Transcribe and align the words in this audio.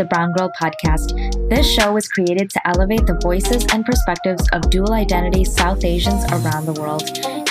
the 0.00 0.06
Brown 0.06 0.32
Girl 0.32 0.50
podcast. 0.58 1.12
This 1.50 1.70
show 1.70 1.92
was 1.92 2.08
created 2.08 2.48
to 2.48 2.66
elevate 2.66 3.06
the 3.06 3.18
voices 3.20 3.66
and 3.70 3.84
perspectives 3.84 4.48
of 4.54 4.70
dual 4.70 4.94
identity 4.94 5.44
South 5.44 5.84
Asians 5.84 6.24
around 6.32 6.64
the 6.64 6.72
world. 6.80 7.02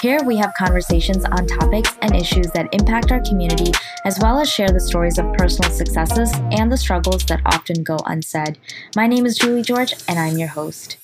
Here 0.02 0.24
we 0.24 0.36
have 0.38 0.52
conversations 0.58 1.26
on 1.26 1.46
topics 1.46 1.96
and 2.02 2.16
issues 2.16 2.48
that 2.54 2.74
impact 2.74 3.12
our 3.12 3.22
community, 3.22 3.72
as 4.04 4.18
well 4.20 4.40
as 4.40 4.50
share 4.50 4.72
the 4.72 4.80
stories 4.80 5.20
of 5.20 5.32
personal 5.34 5.70
successes 5.70 6.32
and 6.50 6.72
the 6.72 6.78
struggles 6.78 7.24
that 7.26 7.40
often 7.46 7.84
go 7.84 7.98
unsaid. 8.08 8.58
My 8.96 9.06
name 9.06 9.28
is 9.28 9.38
Julie 9.38 9.62
George, 9.62 9.94
and 10.08 10.18
I'm 10.18 10.40
your 10.40 10.48
host. 10.48 10.98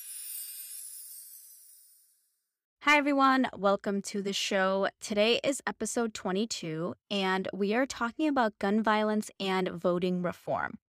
Hi, 2.82 2.98
everyone. 2.98 3.50
Welcome 3.55 4.02
to 4.04 4.23
the 4.23 4.34
show. 4.34 4.87
Today 5.00 5.39
is 5.43 5.62
episode 5.68 6.15
22, 6.15 6.96
and 7.12 7.48
we 7.54 7.75
are 7.75 7.86
talking 7.86 8.28
about 8.28 8.57
gun 8.57 8.82
violence 8.82 9.29
and 9.39 9.70
voting 9.70 10.23
reform. 10.23 10.79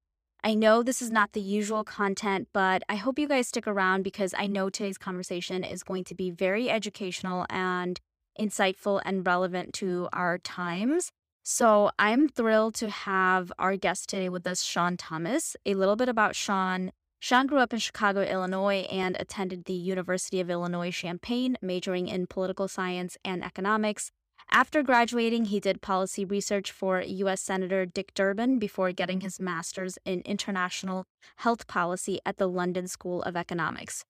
I 0.47 0.55
know 0.55 0.85
this 0.85 1.03
is 1.03 1.11
not 1.11 1.33
the 1.33 1.41
usual 1.41 1.83
content, 1.83 2.47
but 2.53 2.85
I 2.89 2.95
hope 2.95 3.19
you 3.19 3.27
guys 3.27 3.49
stick 3.49 3.67
around 3.67 4.05
because 4.05 4.33
I 4.39 4.47
know 4.47 4.71
today's 4.71 4.97
conversation 4.97 5.65
is 5.65 5.83
going 5.83 6.05
to 6.05 6.15
be 6.15 6.31
very 6.31 6.71
educational 6.71 7.47
and 7.51 8.01
insightful 8.39 9.03
and 9.05 9.27
relevant 9.27 9.75
to 9.75 10.09
our 10.13 10.39
times. 10.39 11.11
So 11.43 11.91
I'm 11.99 12.29
thrilled 12.29 12.77
to 12.77 12.91
have 12.91 13.53
our 13.59 13.77
guest 13.77 14.09
today 14.09 14.29
with 14.29 14.47
us, 14.47 14.63
Shawn 14.63 14.97
Thomas. 14.97 15.57
A 15.67 15.75
little 15.75 15.97
bit 15.97 16.09
about 16.09 16.37
Shawn 16.37 16.93
Shawn 17.19 17.49
grew 17.49 17.59
up 17.59 17.73
in 17.73 17.81
Chicago, 17.81 18.23
Illinois, 18.23 18.87
and 18.89 19.17
attended 19.19 19.65
the 19.65 19.73
University 19.73 20.39
of 20.39 20.49
Illinois 20.49 20.93
Champaign, 20.93 21.57
majoring 21.61 22.07
in 22.07 22.29
political 22.29 22.69
science 22.69 23.19
and 23.25 23.43
economics. 23.43 24.13
After 24.51 24.83
graduating, 24.83 25.47
he 25.47 25.61
did 25.61 25.83
policy 25.83 26.25
research 26.25 26.71
for 26.71 27.01
U.S. 27.01 27.41
Senator 27.41 27.85
Dick 27.85 28.15
Durbin 28.15 28.59
before 28.59 28.93
getting 28.93 29.21
his 29.21 29.41
master's 29.41 29.99
in 30.05 30.21
international 30.21 31.05
health 31.37 31.67
policy 31.67 32.21
at 32.25 32.39
the 32.39 32.49
London 32.49 32.87
School 32.87 33.23
of 33.23 33.37
Economics. 33.37 34.05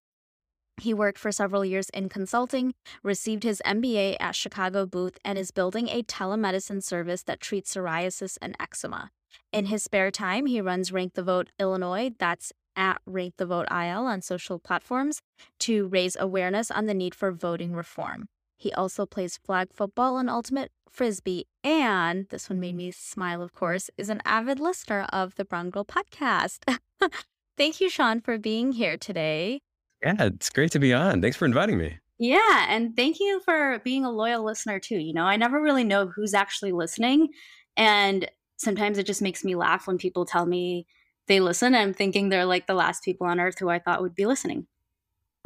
He 0.81 0.93
worked 0.93 1.19
for 1.19 1.33
several 1.33 1.65
years 1.65 1.89
in 1.91 2.11
consulting, 2.11 2.75
received 3.03 3.45
his 3.45 3.63
MBA 3.65 4.17
at 4.21 4.37
Chicago 4.37 4.85
Booth, 4.85 5.19
and 5.25 5.39
is 5.39 5.51
building 5.51 5.89
a 5.89 6.03
telemedicine 6.03 6.83
service 6.83 7.23
that 7.23 7.41
treats 7.41 7.75
psoriasis 7.75 8.37
and 8.43 8.55
eczema. 8.61 9.11
In 9.53 9.67
his 9.67 9.83
spare 9.83 10.11
time, 10.11 10.47
he 10.47 10.61
runs 10.61 10.93
Rank 10.93 11.15
the 11.15 11.23
Vote 11.23 11.49
Illinois, 11.59 12.13
that's 12.19 12.53
at 12.77 13.01
Rank 13.07 13.35
the 13.39 13.47
Vote 13.47 13.67
IL 13.71 14.07
on 14.07 14.21
social 14.21 14.59
platforms 14.59 15.23
to 15.61 15.89
raise 15.89 16.17
awareness 16.21 16.71
on 16.71 16.87
the 16.87 16.95
need 16.95 17.15
for 17.15 17.33
voting 17.33 17.73
reform. 17.75 18.29
He 18.57 18.73
also 18.73 19.07
plays 19.07 19.37
flag 19.37 19.69
football 19.73 20.19
and 20.19 20.31
ultimate 20.31 20.73
frisbee, 20.91 21.47
and 21.63 22.27
this 22.31 22.49
one 22.49 22.59
made 22.59 22.75
mm. 22.75 22.79
me 22.79 22.91
smile, 22.91 23.43
of 23.43 23.53
course, 23.53 23.91
is 23.99 24.09
an 24.09 24.23
avid 24.25 24.59
listener 24.59 25.07
of 25.13 25.35
the 25.35 25.45
Brown 25.45 25.71
Girl 25.71 25.85
podcast. 25.85 26.61
Thank 27.57 27.81
you, 27.81 27.91
Shawn, 27.91 28.21
for 28.21 28.39
being 28.39 28.73
here 28.73 28.97
today. 28.97 29.61
Yeah, 30.03 30.15
it's 30.21 30.51
great 30.51 30.73
to 30.73 30.79
be 30.79 30.93
on. 30.93 31.21
Thanks 31.21 31.37
for 31.37 31.45
inviting 31.47 31.79
me. 31.79 31.99
Yeah, 32.19 32.67
and 32.69 32.97
thank 32.97 33.21
you 33.21 33.41
for 33.45 33.79
being 33.85 34.05
a 34.05 34.11
loyal 34.11 34.43
listener 34.43 34.79
too. 34.79 34.99
You 34.99 35.13
know, 35.13 35.25
I 35.25 35.37
never 35.37 35.61
really 35.61 35.85
know 35.85 36.07
who's 36.07 36.33
actually 36.33 36.73
listening, 36.73 37.29
and 37.77 38.31
sometimes 38.57 38.97
it 38.97 39.07
just 39.07 39.21
makes 39.21 39.45
me 39.45 39.55
laugh 39.55 39.87
when 39.87 39.99
people 39.99 40.25
tell 40.25 40.47
me 40.47 40.87
they 41.29 41.41
listen. 41.41 41.75
I'm 41.75 41.93
thinking 41.93 42.29
they're 42.29 42.47
like 42.47 42.67
the 42.67 42.75
last 42.75 43.03
people 43.05 43.27
on 43.27 43.39
earth 43.39 43.59
who 43.59 43.69
I 43.69 43.79
thought 43.79 44.01
would 44.01 44.15
be 44.15 44.27
listening. 44.27 44.67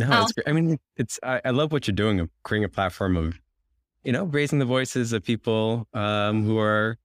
No, 0.00 0.08
oh. 0.10 0.22
it's 0.22 0.32
great. 0.32 0.48
I 0.48 0.52
mean, 0.52 0.78
it's 0.96 1.18
I, 1.22 1.42
I, 1.44 1.50
love 1.50 1.72
what 1.72 1.86
you're 1.86 1.94
doing 1.94 2.20
of 2.20 2.30
creating 2.42 2.64
a 2.64 2.68
platform 2.70 3.18
of, 3.18 3.38
you 4.02 4.12
know, 4.12 4.24
raising 4.24 4.58
the 4.58 4.64
voices 4.64 5.12
of 5.12 5.22
people 5.22 5.86
um, 5.92 6.42
who 6.42 6.58
are 6.58 6.96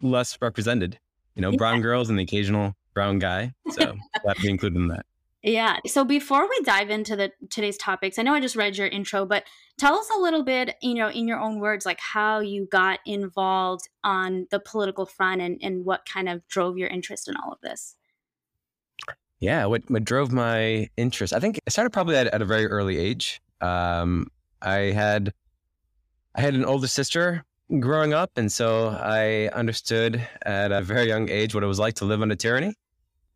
less 0.00 0.38
represented. 0.40 0.98
You 1.34 1.42
know, 1.42 1.50
yeah. 1.50 1.58
brown 1.58 1.82
girls 1.82 2.08
and 2.08 2.18
the 2.18 2.22
occasional 2.22 2.74
brown 2.94 3.18
guy. 3.18 3.52
So 3.70 3.96
that 4.24 4.38
be 4.38 4.48
included 4.48 4.76
in 4.76 4.88
that. 4.88 5.04
Yeah. 5.42 5.76
So 5.86 6.04
before 6.04 6.48
we 6.48 6.60
dive 6.64 6.90
into 6.90 7.14
the 7.14 7.30
today's 7.50 7.76
topics, 7.76 8.18
I 8.18 8.22
know 8.22 8.34
I 8.34 8.40
just 8.40 8.56
read 8.56 8.76
your 8.76 8.88
intro, 8.88 9.24
but 9.24 9.44
tell 9.78 9.96
us 9.96 10.10
a 10.10 10.18
little 10.18 10.42
bit, 10.42 10.74
you 10.82 10.94
know, 10.94 11.10
in 11.10 11.28
your 11.28 11.38
own 11.38 11.60
words, 11.60 11.86
like 11.86 12.00
how 12.00 12.40
you 12.40 12.66
got 12.66 12.98
involved 13.06 13.88
on 14.02 14.48
the 14.50 14.58
political 14.58 15.06
front 15.06 15.40
and, 15.40 15.58
and 15.62 15.84
what 15.84 16.06
kind 16.06 16.28
of 16.28 16.46
drove 16.48 16.76
your 16.76 16.88
interest 16.88 17.28
in 17.28 17.36
all 17.36 17.52
of 17.52 17.60
this. 17.60 17.94
Yeah, 19.40 19.66
what 19.66 19.88
what 19.88 20.04
drove 20.04 20.32
my 20.32 20.88
interest? 20.96 21.32
I 21.32 21.38
think 21.40 21.58
it 21.64 21.70
started 21.70 21.90
probably 21.90 22.16
at, 22.16 22.26
at 22.28 22.42
a 22.42 22.44
very 22.44 22.66
early 22.66 22.98
age. 22.98 23.40
Um, 23.60 24.28
I 24.60 24.92
had 24.92 25.32
I 26.34 26.40
had 26.40 26.54
an 26.54 26.64
older 26.64 26.88
sister 26.88 27.44
growing 27.78 28.12
up, 28.12 28.32
and 28.36 28.50
so 28.50 28.88
I 28.88 29.48
understood 29.48 30.26
at 30.42 30.72
a 30.72 30.82
very 30.82 31.06
young 31.06 31.28
age 31.28 31.54
what 31.54 31.62
it 31.62 31.66
was 31.68 31.78
like 31.78 31.94
to 31.94 32.04
live 32.04 32.20
under 32.20 32.34
tyranny. 32.34 32.74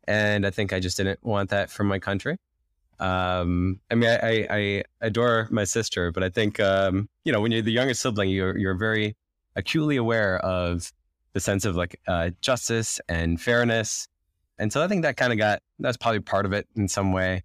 And 0.05 0.45
I 0.45 0.51
think 0.51 0.73
I 0.73 0.81
just 0.81 0.97
didn't 0.97 1.23
want 1.23 1.49
that 1.51 1.69
for 1.69 1.85
my 1.85 1.99
country. 1.99 2.37
Um, 2.99 3.79
I 3.89 3.95
mean, 3.95 4.09
I, 4.09 4.47
I, 4.49 4.83
adore 5.01 5.47
my 5.51 5.63
sister, 5.63 6.11
but 6.11 6.23
I 6.23 6.29
think 6.29 6.59
um, 6.59 7.09
you 7.23 7.31
know 7.31 7.39
when 7.39 7.51
you're 7.51 7.61
the 7.61 7.71
youngest 7.71 8.01
sibling, 8.01 8.29
you're 8.29 8.57
you're 8.57 8.75
very 8.75 9.15
acutely 9.55 9.95
aware 9.95 10.37
of 10.39 10.91
the 11.31 11.39
sense 11.39 11.63
of 11.65 11.75
like 11.75 11.99
uh, 12.07 12.31
justice 12.41 12.99
and 13.07 13.39
fairness 13.39 14.07
and 14.63 14.71
so 14.71 14.81
I 14.81 14.87
think 14.87 15.01
that 15.01 15.17
kind 15.17 15.33
of 15.33 15.37
got 15.37 15.61
that's 15.79 15.97
probably 15.97 16.21
part 16.21 16.45
of 16.45 16.53
it 16.53 16.65
in 16.77 16.87
some 16.87 17.11
way. 17.11 17.43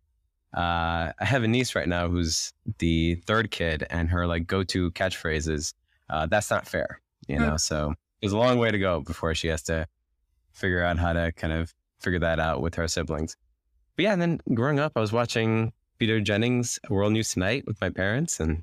Uh, 0.57 1.11
I 1.19 1.25
have 1.25 1.43
a 1.43 1.49
niece 1.49 1.75
right 1.75 1.89
now 1.89 2.09
who's 2.09 2.53
the 2.79 3.17
third 3.27 3.51
kid, 3.51 3.85
and 3.91 4.09
her 4.09 4.29
like 4.29 4.47
go-to 4.47 4.93
catchphrase 4.93 5.51
is 5.51 5.75
uh, 6.09 6.27
"That's 6.27 6.49
not 6.49 6.69
fair," 6.69 7.01
you 7.27 7.37
know. 7.37 7.55
Mm. 7.55 7.61
So 7.61 7.95
there's 8.21 8.33
a 8.33 8.39
long 8.39 8.59
way 8.59 8.71
to 8.71 8.79
go 8.79 9.01
before 9.01 9.35
she 9.35 9.49
has 9.49 9.65
to 9.65 9.89
figure 10.53 10.81
out 10.81 10.97
how 10.97 11.13
to 11.13 11.33
kind 11.33 11.53
of 11.53 11.75
figure 11.99 12.21
that 12.21 12.39
out 12.39 12.63
with 12.63 12.77
her 12.77 12.87
siblings. 12.87 13.37
But 13.97 14.05
yeah, 14.05 14.13
and 14.13 14.23
then 14.23 14.41
growing 14.55 14.79
up, 14.79 14.93
I 14.95 15.01
was 15.01 15.13
watching 15.13 15.73
Peter 15.99 16.21
Jennings' 16.21 16.79
World 16.89 17.15
News 17.15 17.33
Tonight 17.33 17.65
with 17.67 17.81
my 17.81 17.91
parents, 17.91 18.39
and 18.39 18.63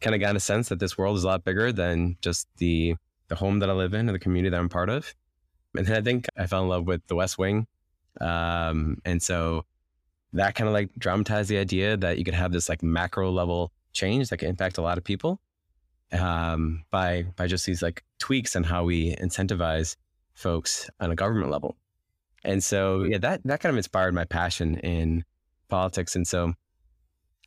kind 0.00 0.14
of 0.14 0.20
got 0.22 0.34
a 0.34 0.40
sense 0.40 0.70
that 0.70 0.78
this 0.78 0.96
world 0.96 1.18
is 1.18 1.24
a 1.24 1.26
lot 1.26 1.44
bigger 1.44 1.72
than 1.72 2.16
just 2.22 2.48
the 2.56 2.94
the 3.28 3.34
home 3.36 3.58
that 3.58 3.68
I 3.68 3.74
live 3.74 3.92
in 3.92 4.08
or 4.08 4.12
the 4.12 4.18
community 4.18 4.48
that 4.48 4.58
I'm 4.58 4.70
part 4.70 4.88
of. 4.88 5.14
And 5.76 5.86
then 5.86 5.96
I 5.96 6.00
think 6.00 6.26
I 6.38 6.46
fell 6.46 6.62
in 6.62 6.70
love 6.70 6.86
with 6.86 7.06
The 7.06 7.16
West 7.16 7.36
Wing 7.36 7.66
um, 8.20 8.98
and 9.04 9.22
so 9.22 9.64
that 10.32 10.54
kind 10.54 10.68
of 10.68 10.74
like 10.74 10.90
dramatized 10.98 11.48
the 11.50 11.58
idea 11.58 11.96
that 11.96 12.18
you 12.18 12.24
could 12.24 12.34
have 12.34 12.52
this 12.52 12.68
like 12.68 12.82
macro 12.82 13.30
level 13.30 13.72
change 13.92 14.28
that 14.28 14.38
could 14.38 14.48
impact 14.48 14.78
a 14.78 14.82
lot 14.82 14.98
of 14.98 15.04
people 15.04 15.40
um, 16.12 16.84
by 16.90 17.24
by 17.36 17.46
just 17.46 17.66
these 17.66 17.82
like 17.82 18.02
tweaks 18.18 18.56
on 18.56 18.62
how 18.62 18.84
we 18.84 19.14
incentivize 19.16 19.96
folks 20.34 20.88
on 21.00 21.10
a 21.10 21.14
government 21.14 21.50
level. 21.50 21.76
And 22.44 22.62
so 22.62 23.04
yeah, 23.04 23.18
that 23.18 23.42
that 23.44 23.60
kind 23.60 23.70
of 23.72 23.76
inspired 23.76 24.14
my 24.14 24.24
passion 24.24 24.78
in 24.78 25.24
politics. 25.68 26.16
And 26.16 26.26
so 26.26 26.54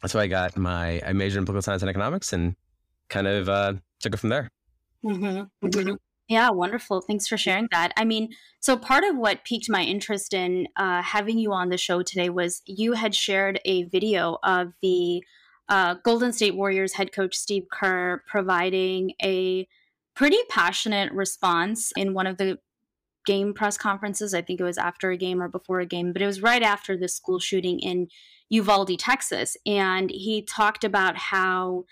that's 0.02 0.14
why 0.14 0.22
I 0.22 0.28
got 0.28 0.58
my 0.58 1.02
I 1.06 1.14
majored 1.14 1.40
in 1.40 1.46
political 1.46 1.64
science 1.64 1.82
and 1.82 1.90
economics 1.90 2.34
and 2.34 2.56
kind 3.10 3.28
of 3.28 3.50
uh, 3.50 3.74
took 4.00 4.14
it 4.14 4.18
from 4.18 4.30
there. 4.30 4.50
Mm-hmm. 5.04 5.68
Mm-hmm. 5.68 5.96
Yeah, 6.28 6.50
wonderful. 6.50 7.02
Thanks 7.02 7.28
for 7.28 7.38
sharing 7.38 7.68
that. 7.72 7.92
I 7.96 8.04
mean, 8.04 8.30
so 8.60 8.78
part 8.78 9.04
of 9.04 9.16
what 9.16 9.44
piqued 9.44 9.70
my 9.70 9.84
interest 9.84 10.34
in 10.34 10.68
uh, 10.76 11.04
having 11.04 11.38
you 11.38 11.54
on 11.54 11.70
the 11.70 11.78
show 11.78 12.02
today 12.02 12.30
was 12.30 12.64
you 12.66 12.94
had 12.94 13.14
shared 13.14 13.60
a 13.64 13.84
video 13.84 14.40
of 14.44 14.74
the 14.82 15.24
uh, 15.70 15.96
Golden 16.04 16.34
State 16.34 16.56
Warriors 16.56 16.94
head 16.94 17.12
coach 17.12 17.36
Steve 17.36 17.66
Kerr 17.72 18.24
providing 18.28 19.14
a 19.22 19.68
pretty 20.16 20.40
passionate 20.50 21.12
response 21.12 21.92
in 21.96 22.14
one 22.14 22.26
of 22.26 22.38
the 22.38 22.58
game 23.26 23.54
press 23.54 23.78
conferences. 23.78 24.34
I 24.34 24.42
think 24.42 24.60
it 24.60 24.64
was 24.64 24.78
after 24.78 25.12
a 25.12 25.18
game 25.18 25.42
or 25.42 25.48
before 25.48 25.80
a 25.80 25.86
game, 25.86 26.12
but 26.14 26.22
it 26.22 26.28
was 26.28 26.42
right 26.42 26.64
after 26.64 26.98
the 26.98 27.08
school 27.08 27.40
shooting 27.40 27.80
in 27.80 28.08
Uvalde, 28.50 28.98
Texas. 28.98 29.58
And 29.66 30.10
he 30.10 30.42
talked 30.42 30.84
about 30.84 31.18
how 31.18 31.86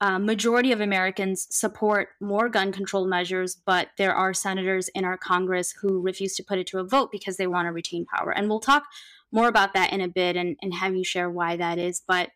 uh, 0.00 0.18
majority 0.18 0.70
of 0.70 0.80
Americans 0.80 1.48
support 1.50 2.10
more 2.20 2.48
gun 2.48 2.70
control 2.70 3.06
measures, 3.06 3.56
but 3.66 3.88
there 3.98 4.14
are 4.14 4.32
senators 4.32 4.88
in 4.88 5.04
our 5.04 5.18
Congress 5.18 5.74
who 5.82 6.00
refuse 6.00 6.36
to 6.36 6.44
put 6.44 6.58
it 6.58 6.68
to 6.68 6.78
a 6.78 6.84
vote 6.84 7.10
because 7.10 7.36
they 7.36 7.48
want 7.48 7.66
to 7.66 7.72
retain 7.72 8.06
power. 8.06 8.30
And 8.30 8.48
we'll 8.48 8.60
talk 8.60 8.84
more 9.32 9.48
about 9.48 9.74
that 9.74 9.92
in 9.92 10.00
a 10.00 10.08
bit 10.08 10.36
and, 10.36 10.56
and 10.62 10.72
have 10.74 10.94
you 10.94 11.04
share 11.04 11.28
why 11.28 11.56
that 11.56 11.78
is. 11.78 12.00
But, 12.06 12.30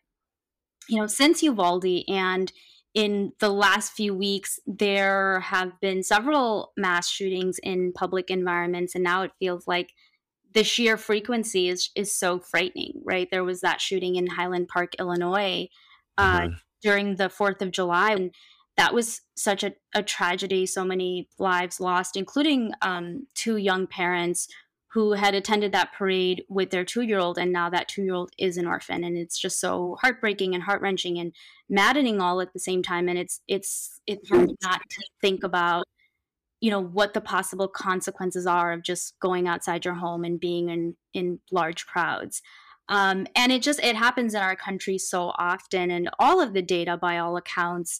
you 0.89 0.99
know, 0.99 1.07
since 1.07 1.41
Uvalde 1.41 2.03
and 2.09 2.51
in 2.93 3.31
the 3.39 3.49
last 3.49 3.93
few 3.93 4.13
weeks, 4.13 4.59
there 4.67 5.39
have 5.39 5.79
been 5.79 6.03
several 6.03 6.73
mass 6.75 7.09
shootings 7.09 7.59
in 7.63 7.93
public 7.93 8.29
environments, 8.29 8.93
and 8.93 9.03
now 9.03 9.23
it 9.23 9.31
feels 9.39 9.67
like 9.67 9.93
the 10.53 10.63
sheer 10.63 10.97
frequency 10.97 11.69
is 11.69 11.89
is 11.95 12.15
so 12.15 12.39
frightening, 12.39 13.01
right? 13.03 13.27
There 13.31 13.43
was 13.43 13.61
that 13.61 13.81
shooting 13.81 14.15
in 14.15 14.27
Highland 14.27 14.67
Park, 14.67 14.93
Illinois, 14.99 15.69
uh, 16.19 16.41
mm-hmm 16.41 16.53
during 16.83 17.15
the 17.15 17.29
4th 17.29 17.61
of 17.61 17.71
July. 17.71 18.11
And 18.11 18.33
that 18.77 18.93
was 18.93 19.21
such 19.35 19.63
a, 19.63 19.73
a 19.95 20.03
tragedy, 20.03 20.65
so 20.65 20.83
many 20.83 21.29
lives 21.39 21.79
lost, 21.79 22.15
including 22.17 22.71
um, 22.81 23.27
two 23.35 23.57
young 23.57 23.87
parents 23.87 24.47
who 24.91 25.13
had 25.13 25.33
attended 25.33 25.71
that 25.71 25.91
parade 25.91 26.43
with 26.49 26.69
their 26.69 26.85
two 26.85 27.01
year 27.01 27.17
old, 27.17 27.39
and 27.39 27.51
now 27.51 27.67
that 27.67 27.87
two 27.87 28.03
year 28.03 28.13
old 28.13 28.31
is 28.37 28.57
an 28.57 28.67
orphan. 28.67 29.03
And 29.03 29.17
it's 29.17 29.39
just 29.39 29.59
so 29.59 29.97
heartbreaking 30.01 30.53
and 30.53 30.63
heart 30.63 30.81
wrenching 30.81 31.17
and 31.17 31.33
maddening 31.67 32.21
all 32.21 32.41
at 32.41 32.53
the 32.53 32.59
same 32.59 32.83
time. 32.83 33.09
And 33.09 33.17
it's, 33.17 33.41
it's, 33.47 33.99
it's 34.05 34.29
hard 34.29 34.51
not 34.61 34.81
to 34.87 35.03
think 35.19 35.43
about 35.43 35.85
you 36.63 36.69
know 36.69 36.81
what 36.81 37.13
the 37.13 37.19
possible 37.19 37.67
consequences 37.67 38.47
are 38.47 38.71
of 38.71 38.83
just 38.83 39.19
going 39.19 39.49
outside 39.49 39.83
your 39.83 39.95
home 39.95 40.23
and 40.23 40.39
being 40.39 40.69
in 40.69 40.95
in 41.13 41.41
large 41.51 41.85
crowds 41.85 42.41
um, 42.89 43.27
and 43.35 43.51
it 43.51 43.61
just 43.61 43.79
it 43.81 43.95
happens 43.95 44.33
in 44.33 44.41
our 44.41 44.55
country 44.55 44.97
so 44.97 45.31
often 45.37 45.91
and 45.91 46.09
all 46.19 46.41
of 46.41 46.53
the 46.53 46.61
data 46.61 46.97
by 46.97 47.17
all 47.17 47.37
accounts 47.37 47.99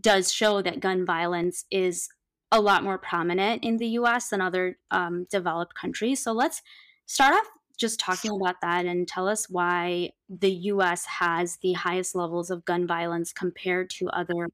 does 0.00 0.32
show 0.32 0.62
that 0.62 0.80
gun 0.80 1.04
violence 1.04 1.64
is 1.70 2.08
a 2.52 2.60
lot 2.60 2.84
more 2.84 2.98
prominent 2.98 3.64
in 3.64 3.76
the 3.76 3.86
us 3.86 4.28
than 4.28 4.40
other 4.40 4.78
um, 4.90 5.26
developed 5.30 5.74
countries 5.74 6.22
so 6.22 6.32
let's 6.32 6.62
start 7.06 7.34
off 7.34 7.46
just 7.78 7.98
talking 7.98 8.30
about 8.30 8.60
that 8.60 8.84
and 8.84 9.08
tell 9.08 9.26
us 9.26 9.48
why 9.48 10.10
the 10.28 10.50
us 10.50 11.04
has 11.06 11.56
the 11.62 11.72
highest 11.72 12.14
levels 12.14 12.50
of 12.50 12.64
gun 12.64 12.86
violence 12.86 13.32
compared 13.32 13.88
to 13.88 14.08
other 14.08 14.48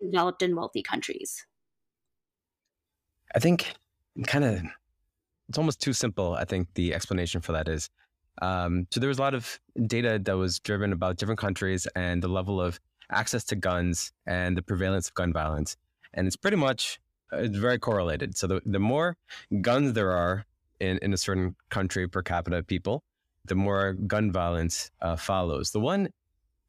developed 0.00 0.42
and 0.42 0.56
wealthy 0.56 0.82
countries 0.82 1.46
I 3.34 3.38
think 3.38 3.74
kind 4.26 4.44
of 4.44 4.62
it's 5.48 5.58
almost 5.58 5.80
too 5.80 5.92
simple. 5.92 6.34
I 6.34 6.44
think 6.44 6.68
the 6.74 6.94
explanation 6.94 7.40
for 7.40 7.52
that 7.52 7.68
is 7.68 7.90
um, 8.40 8.86
so 8.90 9.00
there 9.00 9.08
was 9.08 9.18
a 9.18 9.22
lot 9.22 9.34
of 9.34 9.60
data 9.86 10.20
that 10.22 10.36
was 10.36 10.58
driven 10.60 10.92
about 10.92 11.16
different 11.16 11.40
countries 11.40 11.86
and 11.94 12.22
the 12.22 12.28
level 12.28 12.60
of 12.60 12.80
access 13.10 13.44
to 13.44 13.56
guns 13.56 14.12
and 14.26 14.56
the 14.56 14.62
prevalence 14.62 15.08
of 15.08 15.14
gun 15.14 15.32
violence, 15.32 15.76
and 16.14 16.26
it's 16.26 16.36
pretty 16.36 16.56
much 16.56 17.00
it's 17.32 17.56
very 17.56 17.78
correlated. 17.78 18.36
So 18.36 18.46
the, 18.46 18.60
the 18.66 18.80
more 18.80 19.16
guns 19.60 19.92
there 19.92 20.12
are 20.12 20.44
in, 20.80 20.98
in 21.02 21.12
a 21.12 21.16
certain 21.16 21.54
country 21.68 22.08
per 22.08 22.22
capita 22.22 22.62
people, 22.62 23.02
the 23.44 23.54
more 23.54 23.92
gun 23.92 24.32
violence 24.32 24.90
uh, 25.00 25.16
follows. 25.16 25.70
The 25.70 25.80
one 25.80 26.08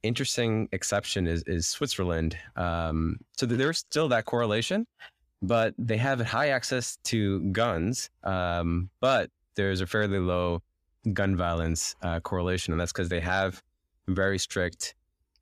interesting 0.03 0.67
exception 0.71 1.27
is 1.27 1.43
is 1.47 1.67
Switzerland. 1.67 2.37
Um, 2.55 3.17
so 3.37 3.45
there's 3.45 3.79
still 3.79 4.09
that 4.09 4.25
correlation, 4.25 4.87
but 5.41 5.73
they 5.77 5.97
have 5.97 6.19
high 6.21 6.49
access 6.49 6.97
to 7.05 7.41
guns, 7.51 8.09
um, 8.23 8.89
but 8.99 9.29
there's 9.55 9.81
a 9.81 9.87
fairly 9.87 10.19
low 10.19 10.61
gun 11.13 11.35
violence 11.35 11.95
uh, 12.01 12.19
correlation, 12.19 12.73
and 12.73 12.79
that's 12.79 12.91
because 12.91 13.09
they 13.09 13.19
have 13.19 13.61
very 14.07 14.37
strict 14.37 14.95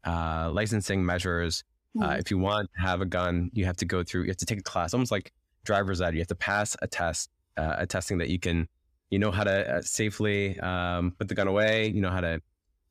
uh, 0.05 0.49
licensing 0.51 1.05
measures. 1.05 1.63
Mm-hmm. 1.97 2.09
Uh, 2.09 2.15
if 2.15 2.31
you 2.31 2.37
want 2.37 2.69
to 2.75 2.81
have 2.81 3.01
a 3.01 3.05
gun, 3.05 3.49
you 3.53 3.65
have 3.65 3.77
to 3.77 3.85
go 3.85 4.03
through, 4.03 4.23
you 4.23 4.27
have 4.27 4.37
to 4.37 4.45
take 4.45 4.59
a 4.59 4.63
class, 4.63 4.93
almost 4.93 5.11
like 5.11 5.31
driver's 5.65 6.01
ed. 6.01 6.13
You 6.13 6.19
have 6.19 6.27
to 6.27 6.35
pass 6.35 6.77
a 6.81 6.87
test, 6.87 7.29
uh, 7.57 7.75
a 7.79 7.87
testing 7.87 8.19
that 8.19 8.29
you 8.29 8.39
can, 8.39 8.67
you 9.09 9.19
know 9.19 9.31
how 9.31 9.43
to 9.43 9.75
uh, 9.75 9.81
safely 9.81 10.59
um, 10.59 11.11
put 11.17 11.27
the 11.27 11.35
gun 11.35 11.47
away, 11.47 11.87
you 11.87 12.01
know 12.01 12.11
how 12.11 12.21
to 12.21 12.41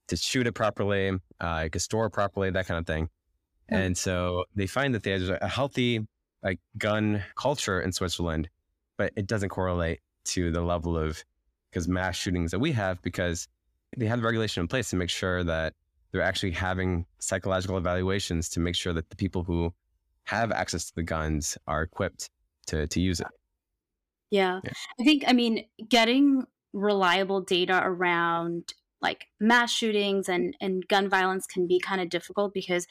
to 0.09 0.17
shoot 0.17 0.47
it 0.47 0.53
properly, 0.53 1.13
uh, 1.41 1.61
you 1.65 1.71
can 1.71 1.81
store 1.81 2.07
it 2.07 2.11
properly, 2.11 2.51
that 2.51 2.67
kind 2.67 2.79
of 2.79 2.87
thing. 2.87 3.05
Mm-hmm. 3.05 3.75
And 3.75 3.99
so 3.99 4.45
they 4.57 4.67
find 4.67 4.95
that 4.95 5.03
there's 5.03 5.29
a 5.29 5.47
healthy 5.47 6.07
like 6.43 6.61
gun 6.79 7.23
culture 7.37 7.81
in 7.81 7.93
Switzerland, 7.93 8.49
but 8.97 9.13
it 9.17 9.27
doesn't 9.27 9.51
correlate 9.51 10.01
to 10.25 10.51
the 10.51 10.63
level 10.63 10.97
of 10.97 11.23
because 11.79 11.89
mass 11.89 12.17
shootings 12.17 12.51
that 12.51 12.59
we 12.59 12.73
have 12.73 13.01
because 13.03 13.47
they 13.97 14.07
have 14.07 14.19
the 14.19 14.25
regulation 14.25 14.63
in 14.63 14.67
place 14.67 14.91
to 14.91 14.97
make 14.97 15.11
sure 15.11 15.45
that 15.45 15.75
they're 16.11 16.23
actually 16.23 16.51
having 16.51 17.07
psychological 17.21 17.79
evaluations 17.79 18.49
to 18.49 18.61
make 18.61 18.75
sure 18.75 18.93
that 18.93 19.09
the 19.11 19.17
people 19.17 19.45
who 19.45 19.73
have 20.25 20.51
access 20.51 20.87
to 20.87 20.95
the 20.97 21.05
guns 21.05 21.57
are 21.69 21.83
equipped 21.83 22.31
to 22.67 22.89
to 22.89 23.01
use 23.01 23.21
it. 23.21 23.29
Yeah. 24.31 24.61
yeah. 24.65 24.73
I 25.01 25.05
think 25.05 25.23
I 25.29 25.33
mean 25.33 25.67
getting 25.89 26.47
reliable 26.73 27.43
data 27.43 27.81
around 27.85 28.75
like 29.01 29.27
mass 29.39 29.73
shootings 29.73 30.29
and 30.29 30.57
and 30.61 30.87
gun 30.89 31.09
violence 31.09 31.47
can 31.47 31.69
be 31.69 31.79
kind 31.79 32.01
of 32.01 32.11
difficult 32.11 32.53
because 32.53 32.89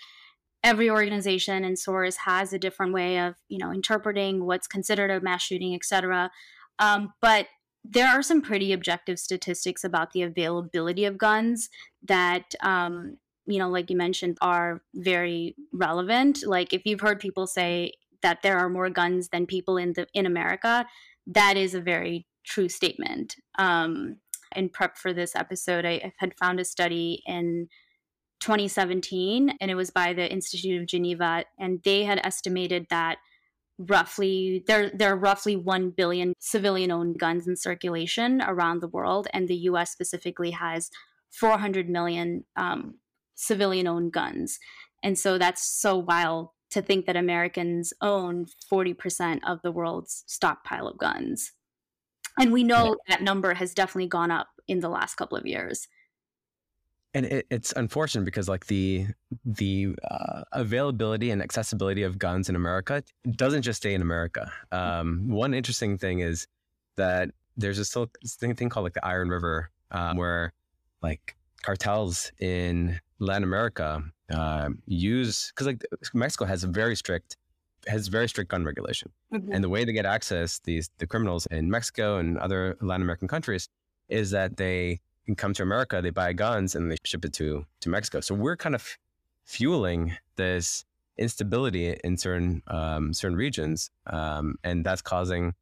every 0.63 0.89
organization 0.89 1.65
and 1.65 1.77
source 1.77 2.15
has 2.15 2.53
a 2.53 2.59
different 2.59 2.93
way 2.93 3.19
of 3.19 3.35
you 3.49 3.57
know 3.57 3.71
interpreting 3.71 4.45
what's 4.45 4.67
considered 4.67 5.11
a 5.11 5.19
mass 5.19 5.43
shooting 5.43 5.75
et 5.75 5.83
cetera 5.83 6.31
um, 6.79 7.13
but 7.21 7.47
there 7.83 8.07
are 8.07 8.21
some 8.21 8.41
pretty 8.41 8.73
objective 8.73 9.19
statistics 9.19 9.83
about 9.83 10.11
the 10.11 10.21
availability 10.21 11.05
of 11.05 11.17
guns 11.17 11.69
that 12.03 12.53
um, 12.61 13.17
you 13.45 13.59
know 13.59 13.69
like 13.69 13.89
you 13.89 13.97
mentioned 13.97 14.37
are 14.41 14.81
very 14.95 15.55
relevant. 15.73 16.45
Like 16.45 16.73
if 16.73 16.85
you've 16.85 17.01
heard 17.01 17.19
people 17.19 17.47
say 17.47 17.93
that 18.21 18.41
there 18.41 18.57
are 18.57 18.69
more 18.69 18.89
guns 18.89 19.29
than 19.29 19.45
people 19.45 19.77
in 19.77 19.93
the 19.93 20.07
in 20.13 20.25
america 20.25 20.85
that 21.27 21.57
is 21.57 21.73
a 21.73 21.81
very 21.81 22.25
true 22.45 22.69
statement. 22.69 23.35
Um, 23.59 24.17
in 24.55 24.69
prep 24.69 24.97
for 24.97 25.13
this 25.13 25.35
episode 25.35 25.85
I, 25.85 25.91
I 25.91 26.13
had 26.17 26.37
found 26.37 26.59
a 26.59 26.65
study 26.65 27.21
in 27.25 27.67
2017, 28.39 29.57
and 29.59 29.71
it 29.71 29.75
was 29.75 29.89
by 29.89 30.13
the 30.13 30.31
Institute 30.31 30.79
of 30.79 30.87
Geneva, 30.87 31.43
and 31.59 31.81
they 31.83 32.03
had 32.03 32.21
estimated 32.23 32.87
that 32.89 33.17
roughly 33.79 34.63
there 34.65 34.89
there 34.91 35.13
are 35.13 35.17
roughly 35.17 35.55
1 35.55 35.91
billion 35.91 36.33
civilian 36.39 36.89
owned 36.89 37.19
guns 37.19 37.47
in 37.47 37.55
circulation 37.55 38.41
around 38.41 38.81
the 38.81 38.87
world 38.87 39.27
and 39.33 39.47
the 39.47 39.55
US 39.55 39.91
specifically 39.91 40.51
has 40.51 40.89
400 41.31 41.89
million 41.89 42.45
um, 42.55 42.95
civilian 43.35 43.87
owned 43.87 44.11
guns. 44.11 44.59
And 45.03 45.17
so 45.17 45.37
that's 45.37 45.65
so 45.65 45.97
wild 45.97 46.49
to 46.71 46.81
think 46.81 47.05
that 47.05 47.15
Americans 47.15 47.93
own 48.01 48.47
40% 48.71 49.39
of 49.47 49.61
the 49.61 49.71
world's 49.71 50.23
stockpile 50.27 50.87
of 50.87 50.97
guns. 50.97 51.53
And 52.39 52.51
we 52.51 52.63
know 52.63 52.97
that 53.07 53.21
number 53.21 53.53
has 53.53 53.73
definitely 53.73 54.07
gone 54.07 54.31
up 54.31 54.47
in 54.67 54.79
the 54.79 54.89
last 54.89 55.15
couple 55.15 55.37
of 55.37 55.45
years 55.45 55.87
and 57.17 57.25
it, 57.25 57.47
it's 57.49 57.73
unfortunate 57.75 58.25
because 58.25 58.47
like 58.47 58.67
the 58.67 59.07
the 59.43 59.95
uh, 60.09 60.43
availability 60.51 61.31
and 61.31 61.41
accessibility 61.41 62.03
of 62.03 62.19
guns 62.19 62.47
in 62.47 62.55
America 62.55 63.03
doesn't 63.31 63.63
just 63.63 63.77
stay 63.77 63.95
in 63.95 64.01
America. 64.03 64.51
Um, 64.71 65.27
one 65.27 65.55
interesting 65.55 65.97
thing 65.97 66.19
is 66.19 66.47
that 66.95 67.29
there's 67.57 67.79
a 67.79 67.85
still 67.85 68.07
thing, 68.39 68.69
called 68.69 68.83
like 68.83 68.93
the 68.93 69.05
Iron 69.05 69.29
River, 69.29 69.71
um, 69.89 70.17
where 70.17 70.53
like 71.01 71.35
cartels 71.63 72.31
in 72.39 72.99
Latin 73.17 73.43
America 73.43 74.03
uh, 74.31 74.69
use 74.85 75.51
because 75.51 75.65
like 75.65 75.83
Mexico 76.13 76.45
has 76.45 76.63
a 76.63 76.67
very 76.67 76.95
strict 76.95 77.35
has 77.87 78.09
very 78.09 78.29
strict 78.29 78.51
gun 78.51 78.63
regulation, 78.63 79.09
mm-hmm. 79.33 79.51
and 79.51 79.63
the 79.63 79.69
way 79.69 79.85
they 79.85 79.93
get 79.93 80.05
access 80.05 80.59
these 80.65 80.91
the 80.99 81.07
criminals 81.07 81.47
in 81.47 81.71
Mexico 81.71 82.19
and 82.19 82.37
other 82.37 82.77
Latin 82.79 83.01
American 83.01 83.27
countries 83.27 83.69
is 84.07 84.29
that 84.31 84.57
they 84.57 84.99
come 85.35 85.53
to 85.53 85.63
America, 85.63 86.01
they 86.01 86.09
buy 86.09 86.33
guns 86.33 86.75
and 86.75 86.91
they 86.91 86.97
ship 87.03 87.25
it 87.25 87.33
to 87.33 87.65
to 87.81 87.89
Mexico. 87.89 88.21
So 88.21 88.35
we're 88.35 88.57
kind 88.57 88.75
of 88.75 88.97
fueling 89.45 90.17
this 90.35 90.85
instability 91.17 91.97
in 92.03 92.17
certain 92.17 92.61
um, 92.67 93.13
certain 93.13 93.37
regions, 93.37 93.89
um, 94.07 94.55
and 94.63 94.85
that's 94.85 95.01
causing 95.01 95.53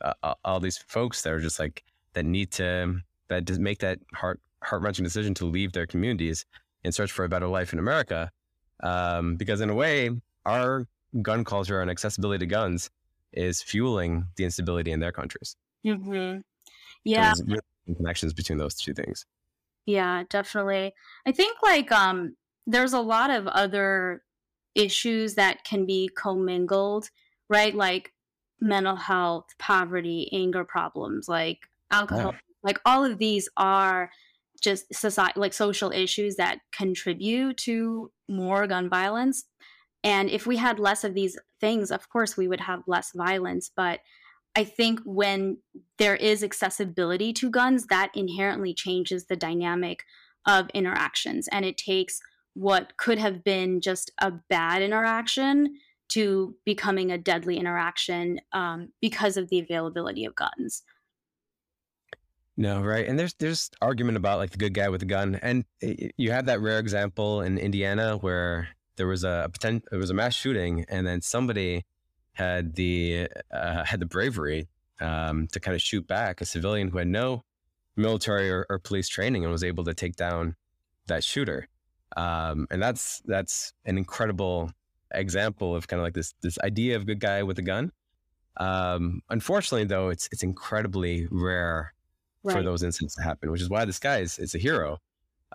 uh, 0.00 0.34
all 0.44 0.60
these 0.60 0.78
folks 0.78 1.22
that 1.22 1.32
are 1.32 1.40
just 1.40 1.58
like 1.58 1.82
that 2.12 2.24
need 2.24 2.50
to 2.52 3.00
that 3.28 3.44
just 3.44 3.60
make 3.60 3.78
that 3.78 3.98
heart 4.14 4.40
heart 4.62 4.82
wrenching 4.82 5.04
decision 5.04 5.34
to 5.34 5.46
leave 5.46 5.72
their 5.72 5.86
communities 5.86 6.44
and 6.84 6.94
search 6.94 7.12
for 7.12 7.24
a 7.24 7.28
better 7.28 7.48
life 7.48 7.72
in 7.72 7.78
America. 7.78 8.30
Um, 8.82 9.36
because 9.36 9.60
in 9.60 9.70
a 9.70 9.74
way, 9.74 10.10
our 10.44 10.86
gun 11.22 11.44
culture 11.44 11.80
and 11.80 11.90
accessibility 11.90 12.40
to 12.40 12.46
guns 12.46 12.90
is 13.32 13.62
fueling 13.62 14.26
the 14.36 14.44
instability 14.44 14.92
in 14.92 15.00
their 15.00 15.12
countries. 15.12 15.56
Mm-hmm. 15.84 16.40
Yeah. 17.04 17.32
So 17.32 17.44
connections 17.94 18.32
between 18.32 18.58
those 18.58 18.74
two 18.74 18.94
things. 18.94 19.26
Yeah, 19.86 20.24
definitely. 20.28 20.92
I 21.26 21.32
think 21.32 21.58
like 21.62 21.92
um 21.92 22.36
there's 22.66 22.92
a 22.92 23.00
lot 23.00 23.30
of 23.30 23.46
other 23.46 24.22
issues 24.74 25.34
that 25.34 25.64
can 25.64 25.86
be 25.86 26.10
commingled, 26.14 27.10
right? 27.48 27.74
Like 27.74 28.12
mental 28.60 28.96
health, 28.96 29.46
poverty, 29.58 30.28
anger 30.32 30.64
problems, 30.64 31.28
like 31.28 31.60
alcohol. 31.90 32.34
Like 32.62 32.80
all 32.84 33.04
of 33.04 33.18
these 33.18 33.48
are 33.56 34.10
just 34.60 34.92
society 34.92 35.38
like 35.38 35.52
social 35.52 35.92
issues 35.92 36.36
that 36.36 36.58
contribute 36.72 37.56
to 37.58 38.10
more 38.28 38.66
gun 38.66 38.88
violence. 38.88 39.44
And 40.02 40.30
if 40.30 40.46
we 40.46 40.56
had 40.56 40.78
less 40.78 41.04
of 41.04 41.14
these 41.14 41.38
things, 41.60 41.90
of 41.90 42.08
course 42.08 42.36
we 42.36 42.48
would 42.48 42.60
have 42.60 42.82
less 42.86 43.12
violence, 43.14 43.70
but 43.74 44.00
I 44.56 44.64
think 44.64 45.00
when 45.04 45.58
there 45.98 46.16
is 46.16 46.42
accessibility 46.42 47.32
to 47.34 47.50
guns, 47.50 47.86
that 47.86 48.10
inherently 48.14 48.72
changes 48.72 49.26
the 49.26 49.36
dynamic 49.36 50.04
of 50.46 50.70
interactions. 50.70 51.46
And 51.52 51.64
it 51.64 51.76
takes 51.76 52.20
what 52.54 52.96
could 52.96 53.18
have 53.18 53.44
been 53.44 53.82
just 53.82 54.10
a 54.18 54.30
bad 54.30 54.80
interaction 54.80 55.76
to 56.08 56.56
becoming 56.64 57.10
a 57.10 57.18
deadly 57.18 57.58
interaction 57.58 58.40
um, 58.52 58.88
because 59.02 59.36
of 59.36 59.50
the 59.50 59.58
availability 59.58 60.24
of 60.24 60.34
guns. 60.34 60.82
No, 62.56 62.80
right. 62.80 63.06
And 63.06 63.18
there's 63.18 63.34
there's 63.34 63.70
argument 63.82 64.16
about 64.16 64.38
like 64.38 64.50
the 64.50 64.56
good 64.56 64.72
guy 64.72 64.88
with 64.88 65.00
the 65.00 65.06
gun, 65.06 65.38
and 65.42 65.66
you 65.82 66.30
have 66.30 66.46
that 66.46 66.62
rare 66.62 66.78
example 66.78 67.42
in 67.42 67.58
Indiana 67.58 68.16
where 68.16 68.68
there 68.96 69.06
was 69.06 69.24
a 69.24 69.50
potential, 69.52 69.86
there 69.90 70.00
was 70.00 70.08
a 70.08 70.14
mass 70.14 70.34
shooting, 70.34 70.86
and 70.88 71.06
then 71.06 71.20
somebody 71.20 71.84
had 72.36 72.74
the 72.74 73.28
uh, 73.50 73.82
had 73.84 73.98
the 73.98 74.06
bravery 74.06 74.68
um, 75.00 75.48
to 75.52 75.58
kind 75.58 75.74
of 75.74 75.80
shoot 75.80 76.06
back 76.06 76.42
a 76.42 76.44
civilian 76.44 76.88
who 76.88 76.98
had 76.98 77.08
no 77.08 77.44
military 77.96 78.50
or, 78.50 78.66
or, 78.68 78.78
police 78.78 79.08
training 79.08 79.42
and 79.42 79.50
was 79.50 79.64
able 79.64 79.84
to 79.84 79.94
take 79.94 80.16
down 80.16 80.54
that 81.06 81.24
shooter. 81.24 81.66
Um, 82.14 82.66
and 82.70 82.82
that's 82.82 83.22
that's 83.24 83.72
an 83.86 83.96
incredible 83.96 84.70
example 85.12 85.74
of 85.74 85.88
kind 85.88 85.98
of 85.98 86.04
like 86.04 86.12
this 86.12 86.34
this 86.42 86.58
idea 86.62 86.96
of 86.96 87.06
good 87.06 87.20
guy 87.20 87.42
with 87.42 87.58
a 87.58 87.62
gun. 87.62 87.90
Um, 88.58 89.22
unfortunately, 89.30 89.86
though, 89.86 90.10
it's 90.10 90.28
it's 90.30 90.42
incredibly 90.42 91.26
rare 91.30 91.94
right. 92.42 92.54
for 92.54 92.62
those 92.62 92.82
incidents 92.82 93.14
to 93.16 93.22
happen, 93.22 93.50
which 93.50 93.62
is 93.62 93.70
why 93.70 93.86
this 93.86 93.98
guy 93.98 94.18
is, 94.18 94.38
is 94.38 94.54
a 94.54 94.58
hero, 94.58 94.98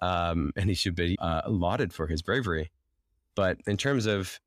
um, 0.01 0.51
and 0.55 0.67
he 0.67 0.73
should 0.73 0.95
be 0.95 1.15
uh, 1.19 1.41
lauded 1.47 1.93
for 1.93 2.07
his 2.07 2.23
bravery. 2.23 2.71
But 3.35 3.59
in 3.67 3.77
terms 3.77 4.07
of 4.07 4.39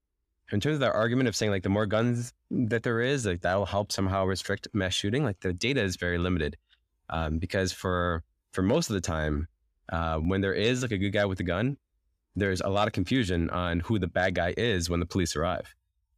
in 0.52 0.60
terms 0.60 0.74
of 0.74 0.80
the 0.80 0.92
argument 0.92 1.28
of 1.28 1.36
saying 1.36 1.50
like 1.50 1.62
the 1.62 1.68
more 1.68 1.86
guns 1.86 2.32
that 2.50 2.82
there 2.82 3.00
is, 3.00 3.26
like 3.26 3.40
that 3.42 3.54
will 3.54 3.66
help 3.66 3.90
somehow 3.90 4.24
restrict 4.24 4.68
mass 4.72 4.94
shooting, 4.94 5.24
like 5.24 5.40
the 5.40 5.52
data 5.52 5.82
is 5.82 5.96
very 5.96 6.18
limited, 6.18 6.56
um, 7.10 7.38
because 7.38 7.72
for 7.72 8.22
for 8.52 8.62
most 8.62 8.90
of 8.90 8.94
the 8.94 9.00
time, 9.00 9.48
uh, 9.90 10.18
when 10.18 10.40
there 10.40 10.54
is 10.54 10.82
like 10.82 10.92
a 10.92 10.98
good 10.98 11.10
guy 11.10 11.24
with 11.24 11.40
a 11.40 11.44
gun, 11.44 11.76
there's 12.36 12.60
a 12.60 12.68
lot 12.68 12.86
of 12.86 12.92
confusion 12.92 13.50
on 13.50 13.80
who 13.80 13.98
the 13.98 14.06
bad 14.06 14.34
guy 14.34 14.54
is 14.56 14.90
when 14.90 15.00
the 15.00 15.06
police 15.06 15.34
arrive, 15.36 15.74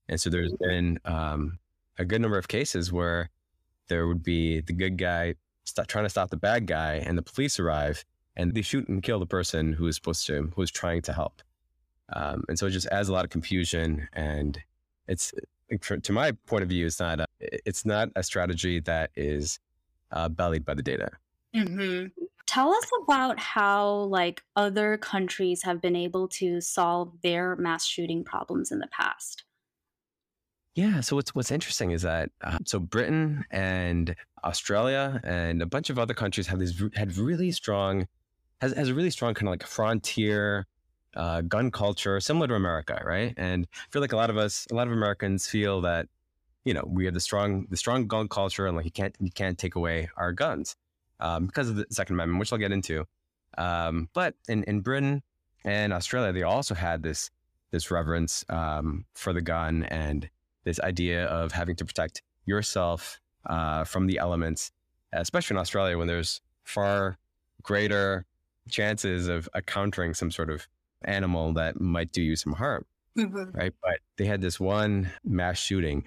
and 0.08 0.20
so 0.20 0.30
there's 0.30 0.54
been 0.60 0.98
um, 1.04 1.58
a 1.98 2.04
good 2.04 2.20
number 2.20 2.38
of 2.38 2.48
cases 2.48 2.92
where 2.92 3.30
there 3.88 4.06
would 4.06 4.22
be 4.22 4.60
the 4.60 4.72
good 4.72 4.98
guy 4.98 5.34
st- 5.64 5.88
trying 5.88 6.04
to 6.04 6.10
stop 6.10 6.30
the 6.30 6.36
bad 6.36 6.66
guy, 6.66 6.94
and 6.94 7.16
the 7.16 7.22
police 7.22 7.58
arrive 7.60 8.04
and 8.36 8.54
they 8.54 8.62
shoot 8.62 8.86
and 8.88 9.02
kill 9.02 9.18
the 9.18 9.26
person 9.26 9.72
who 9.72 9.86
is 9.86 9.96
supposed 9.96 10.26
to, 10.26 10.52
who 10.54 10.62
is 10.62 10.70
trying 10.70 11.02
to 11.02 11.12
help. 11.12 11.42
Um, 12.12 12.44
and 12.48 12.58
so 12.58 12.66
it 12.66 12.70
just 12.70 12.86
adds 12.88 13.08
a 13.08 13.12
lot 13.12 13.24
of 13.24 13.30
confusion, 13.30 14.08
and 14.12 14.58
it's 15.08 15.32
to 16.02 16.12
my 16.12 16.32
point 16.46 16.62
of 16.62 16.68
view, 16.68 16.86
it's 16.86 17.00
not 17.00 17.20
a, 17.20 17.26
it's 17.40 17.84
not 17.84 18.10
a 18.14 18.22
strategy 18.22 18.80
that 18.80 19.10
is 19.16 19.58
uh, 20.12 20.28
bellied 20.28 20.64
by 20.64 20.74
the 20.74 20.82
data. 20.82 21.10
Mm-hmm. 21.54 22.06
Tell 22.46 22.72
us 22.72 22.90
about 23.02 23.40
how 23.40 23.90
like 23.90 24.42
other 24.54 24.96
countries 24.98 25.62
have 25.64 25.80
been 25.80 25.96
able 25.96 26.28
to 26.28 26.60
solve 26.60 27.12
their 27.22 27.56
mass 27.56 27.84
shooting 27.84 28.22
problems 28.22 28.70
in 28.70 28.78
the 28.78 28.86
past. 28.88 29.44
Yeah. 30.76 31.00
So 31.00 31.16
what's 31.16 31.34
what's 31.34 31.50
interesting 31.50 31.90
is 31.90 32.02
that 32.02 32.30
uh, 32.42 32.58
so 32.66 32.78
Britain 32.78 33.44
and 33.50 34.14
Australia 34.44 35.20
and 35.24 35.62
a 35.62 35.66
bunch 35.66 35.90
of 35.90 35.98
other 35.98 36.14
countries 36.14 36.46
have 36.46 36.58
these 36.58 36.80
had 36.94 37.16
really 37.16 37.50
strong 37.50 38.06
has 38.60 38.72
has 38.74 38.90
a 38.90 38.94
really 38.94 39.10
strong 39.10 39.34
kind 39.34 39.48
of 39.48 39.52
like 39.52 39.66
frontier 39.66 40.66
uh, 41.16 41.40
gun 41.42 41.70
culture 41.70 42.20
similar 42.20 42.46
to 42.46 42.54
America, 42.54 43.02
right? 43.04 43.34
And 43.36 43.66
I 43.74 43.86
feel 43.90 44.02
like 44.02 44.12
a 44.12 44.16
lot 44.16 44.30
of 44.30 44.36
us, 44.36 44.66
a 44.70 44.74
lot 44.74 44.86
of 44.86 44.92
Americans 44.92 45.48
feel 45.48 45.80
that 45.80 46.06
you 46.64 46.74
know 46.74 46.84
we 46.86 47.04
have 47.06 47.14
the 47.14 47.20
strong 47.20 47.66
the 47.70 47.76
strong 47.76 48.06
gun 48.06 48.28
culture 48.28 48.66
and 48.66 48.76
like 48.76 48.84
you 48.84 48.90
can't 48.90 49.14
you 49.20 49.30
can't 49.30 49.58
take 49.58 49.74
away 49.74 50.08
our 50.16 50.32
guns 50.32 50.76
um, 51.20 51.46
because 51.46 51.68
of 51.68 51.76
the 51.76 51.86
Second 51.90 52.16
Amendment, 52.16 52.40
which 52.40 52.52
I'll 52.52 52.58
get 52.58 52.72
into. 52.72 53.06
Um, 53.56 54.08
but 54.12 54.34
in 54.48 54.62
in 54.64 54.80
Britain 54.80 55.22
and 55.64 55.92
Australia, 55.92 56.32
they 56.32 56.42
also 56.42 56.74
had 56.74 57.02
this 57.02 57.30
this 57.70 57.90
reverence 57.90 58.44
um, 58.48 59.06
for 59.14 59.32
the 59.32 59.40
gun 59.40 59.84
and 59.84 60.28
this 60.64 60.80
idea 60.80 61.26
of 61.26 61.52
having 61.52 61.76
to 61.76 61.84
protect 61.84 62.22
yourself 62.44 63.20
uh, 63.46 63.84
from 63.84 64.06
the 64.06 64.18
elements, 64.18 64.72
especially 65.12 65.54
in 65.54 65.60
Australia 65.60 65.96
when 65.96 66.06
there's 66.06 66.40
far 66.64 67.18
greater 67.62 68.24
chances 68.68 69.28
of 69.28 69.48
encountering 69.54 70.14
some 70.14 70.30
sort 70.30 70.50
of 70.50 70.66
animal 71.06 71.52
that 71.54 71.80
might 71.80 72.12
do 72.12 72.22
you 72.22 72.36
some 72.36 72.52
harm. 72.54 72.84
Mm-hmm. 73.16 73.56
Right. 73.56 73.72
But 73.82 74.00
they 74.18 74.26
had 74.26 74.40
this 74.40 74.60
one 74.60 75.10
mass 75.24 75.58
shooting 75.58 76.04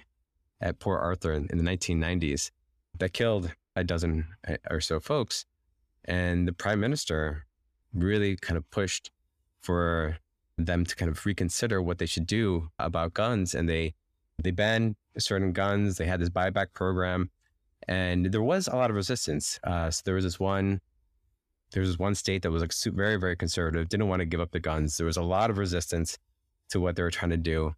at 0.61 0.79
Port 0.79 1.01
Arthur 1.01 1.33
in, 1.33 1.47
the 1.47 1.63
1990s 1.63 2.51
that 2.99 3.13
killed 3.13 3.51
a 3.75 3.83
dozen 3.83 4.27
eh, 4.47 4.57
or 4.69 4.81
so 4.81 4.99
folks. 4.99 5.45
And 6.05 6.47
the 6.47 6.53
prime 6.53 6.79
minister 6.79 7.45
really 7.93 8.35
kind 8.35 8.57
of 8.57 8.69
pushed 8.69 9.11
for 9.61 10.17
them 10.57 10.85
to 10.85 10.95
kind 10.95 11.09
of 11.09 11.25
reconsider 11.25 11.81
what 11.81 11.97
they 11.97 12.05
should 12.05 12.27
do 12.27 12.69
about 12.77 13.13
guns. 13.13 13.55
And 13.55 13.67
they 13.67 13.93
they 14.41 14.51
banned 14.51 14.95
certain 15.17 15.51
guns. 15.51 15.97
They 15.97 16.05
had 16.05 16.21
this 16.21 16.29
buyback 16.29 16.73
program, 16.73 17.29
and 17.87 18.27
there 18.27 18.41
was 18.41 18.67
a 18.67 18.75
lot 18.75 18.89
of 18.89 18.95
resistance. 18.95 19.59
Uh, 19.63 19.91
so 19.91 20.01
there 20.05 20.15
was 20.15 20.23
this 20.23 20.39
one, 20.39 20.79
there 21.71 21.81
was 21.81 21.99
one 21.99 22.15
state 22.15 22.41
that 22.43 22.51
was 22.51 22.61
like 22.61 22.73
very, 22.95 23.17
very 23.17 23.35
conservative, 23.35 23.89
didn't 23.89 24.07
want 24.07 24.21
to 24.21 24.25
give 24.25 24.39
up 24.39 24.51
the 24.51 24.59
guns. 24.59 24.97
There 24.97 25.05
was 25.05 25.17
a 25.17 25.23
lot 25.23 25.49
of 25.49 25.57
resistance 25.57 26.17
to 26.69 26.79
what 26.79 26.95
they 26.95 27.03
were 27.03 27.11
trying 27.11 27.31
to 27.31 27.37
do. 27.37 27.75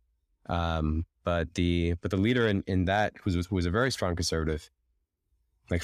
Um, 0.47 1.05
but 1.23 1.53
the 1.53 1.93
but 2.01 2.11
the 2.11 2.17
leader 2.17 2.47
in, 2.47 2.63
in 2.67 2.85
that 2.85 3.13
who 3.21 3.35
was, 3.35 3.45
who 3.45 3.55
was 3.55 3.65
a 3.65 3.71
very 3.71 3.91
strong 3.91 4.15
conservative, 4.15 4.69
like 5.69 5.83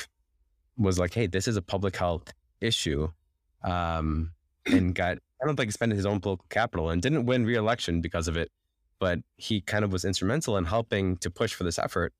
was 0.77 0.97
like, 0.97 1.13
hey, 1.13 1.27
this 1.27 1.47
is 1.47 1.57
a 1.57 1.61
public 1.61 1.95
health 1.95 2.33
issue, 2.59 3.09
um, 3.63 4.31
and 4.65 4.95
got 4.95 5.17
I 5.41 5.45
don't 5.45 5.55
think 5.55 5.67
he 5.67 5.71
spent 5.71 5.91
his 5.91 6.05
own 6.05 6.19
political 6.19 6.47
capital 6.49 6.89
and 6.89 7.01
didn't 7.01 7.25
win 7.25 7.45
re-election 7.45 8.01
because 8.01 8.27
of 8.27 8.35
it 8.35 8.51
but 8.99 9.19
he 9.37 9.61
kind 9.61 9.83
of 9.83 9.91
was 9.91 10.05
instrumental 10.05 10.57
in 10.57 10.65
helping 10.65 11.17
to 11.17 11.29
push 11.29 11.53
for 11.53 11.63
this 11.63 11.79
effort 11.79 12.13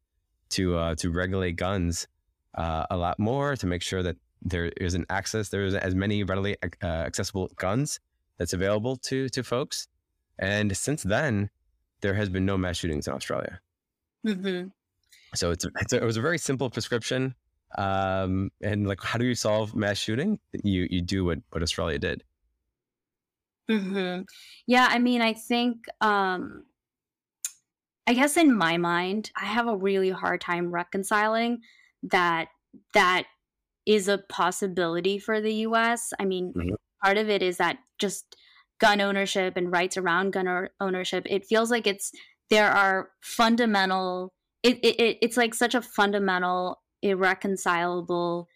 to 0.50 0.78
uh, 0.78 0.96
to 0.96 1.12
regulate 1.12 1.54
guns 1.54 2.08
uh, 2.56 2.86
a 2.90 2.98
lot 2.98 3.20
more 3.20 3.56
to 3.56 3.68
make 3.68 3.82
sure 3.82 4.04
that 4.04 4.16
there 4.42 4.66
is 4.66 4.94
an 4.94 5.06
access 5.10 5.50
There 5.50 5.66
isn't 5.66 5.80
as 5.80 5.96
many 5.96 6.24
readily 6.24 6.58
uh, 6.64 6.86
accessible 6.86 7.50
guns 7.56 8.00
that's 8.38 8.54
available 8.54 8.96
to 8.98 9.30
to 9.30 9.44
folks 9.44 9.88
and 10.40 10.76
since 10.76 11.04
then 11.04 11.50
there 12.02 12.14
has 12.14 12.30
been 12.30 12.46
no 12.46 12.58
mass 12.58 12.78
shootings 12.78 13.08
in 13.08 13.14
australia 13.14 13.60
mm-hmm. 14.26 14.68
so 15.34 15.52
it's, 15.52 15.66
it's 15.82 15.94
a, 15.94 15.98
it 15.98 16.04
was 16.04 16.18
a 16.18 16.22
very 16.22 16.38
simple 16.38 16.70
prescription 16.70 17.34
um, 17.78 18.50
and 18.62 18.88
like 18.88 19.02
how 19.02 19.18
do 19.18 19.26
you 19.26 19.36
solve 19.36 19.76
mass 19.76 19.98
shooting 19.98 20.40
you 20.64 20.88
you 20.90 21.02
do 21.02 21.26
what 21.26 21.40
what 21.50 21.64
australia 21.64 21.98
did 21.98 22.24
Mm-hmm. 23.70 24.22
Yeah, 24.66 24.88
I 24.90 25.00
mean, 25.00 25.22
I 25.22 25.34
think, 25.34 25.86
um, 26.02 26.64
I 28.08 28.14
guess 28.14 28.38
in 28.38 28.58
my 28.58 28.78
mind, 28.78 29.32
I 29.36 29.46
have 29.46 29.68
a 29.68 29.76
really 29.76 30.10
hard 30.10 30.42
time 30.42 30.72
reconciling 30.72 31.60
that 32.04 32.48
that 32.94 33.26
is 33.88 34.08
a 34.08 34.20
possibility 34.30 35.18
for 35.18 35.42
the 35.42 35.54
US. 35.68 36.14
I 36.20 36.26
mean, 36.26 36.54
mm-hmm. 36.54 36.76
part 37.04 37.18
of 37.18 37.30
it 37.30 37.42
is 37.42 37.58
that 37.58 37.80
just 37.98 38.36
gun 38.80 39.02
ownership 39.02 39.58
and 39.58 39.72
rights 39.72 39.98
around 39.98 40.34
gun 40.34 40.48
or- 40.48 40.72
ownership, 40.80 41.26
it 41.30 41.46
feels 41.46 41.72
like 41.72 41.88
it's 41.88 42.12
there 42.50 42.70
are 42.72 43.10
fundamental 43.22 44.34
it, 44.64 44.78
it 44.84 45.18
it's 45.22 45.38
like 45.38 45.54
such 45.54 45.76
a 45.76 45.82
fundamental 45.82 46.82
irreconcilable 47.02 48.48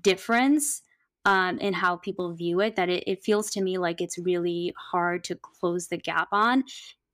difference 0.00 0.82
um, 1.26 1.58
in 1.58 1.74
how 1.74 1.96
people 1.96 2.34
view 2.34 2.60
it 2.60 2.76
that 2.76 2.88
it, 2.88 3.04
it 3.06 3.22
feels 3.22 3.50
to 3.50 3.60
me 3.60 3.76
like 3.78 4.00
it's 4.00 4.18
really 4.18 4.72
hard 4.92 5.22
to 5.24 5.34
close 5.36 5.88
the 5.88 5.98
gap 5.98 6.28
on 6.32 6.64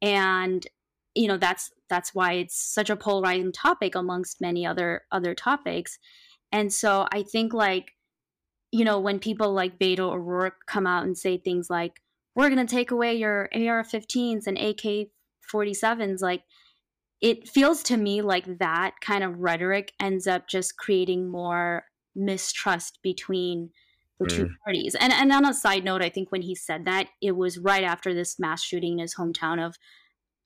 and 0.00 0.66
you 1.14 1.26
know 1.26 1.36
that's 1.36 1.70
that's 1.88 2.14
why 2.14 2.34
it's 2.34 2.56
such 2.56 2.90
a 2.90 2.96
polarizing 2.96 3.52
topic 3.52 3.94
amongst 3.94 4.40
many 4.40 4.64
other 4.64 5.02
other 5.10 5.34
topics 5.34 5.98
and 6.52 6.72
so 6.72 7.06
i 7.12 7.22
think 7.22 7.52
like 7.52 7.92
you 8.72 8.84
know 8.84 8.98
when 8.98 9.18
people 9.18 9.52
like 9.52 9.78
beto 9.78 10.12
o'rourke 10.12 10.66
come 10.66 10.86
out 10.86 11.04
and 11.04 11.16
say 11.16 11.36
things 11.36 11.68
like 11.70 12.00
we're 12.34 12.50
going 12.50 12.66
to 12.66 12.74
take 12.74 12.90
away 12.90 13.14
your 13.14 13.48
ar-15s 13.54 14.46
and 14.46 14.58
ak-47s 14.58 16.20
like 16.20 16.42
it 17.20 17.48
feels 17.48 17.82
to 17.82 17.96
me 17.96 18.20
like 18.20 18.58
that 18.58 18.92
kind 19.00 19.24
of 19.24 19.38
rhetoric 19.38 19.92
ends 20.00 20.26
up 20.26 20.48
just 20.48 20.76
creating 20.76 21.30
more 21.30 21.84
mistrust 22.14 22.98
between 23.02 23.70
the 24.18 24.26
two 24.26 24.46
mm. 24.46 24.50
parties. 24.64 24.94
And 24.98 25.12
and 25.12 25.32
on 25.32 25.44
a 25.44 25.54
side 25.54 25.84
note, 25.84 26.02
I 26.02 26.08
think 26.08 26.32
when 26.32 26.42
he 26.42 26.54
said 26.54 26.84
that, 26.86 27.08
it 27.20 27.36
was 27.36 27.58
right 27.58 27.84
after 27.84 28.14
this 28.14 28.38
mass 28.38 28.62
shooting 28.62 28.92
in 28.92 28.98
his 29.00 29.14
hometown 29.14 29.64
of 29.64 29.76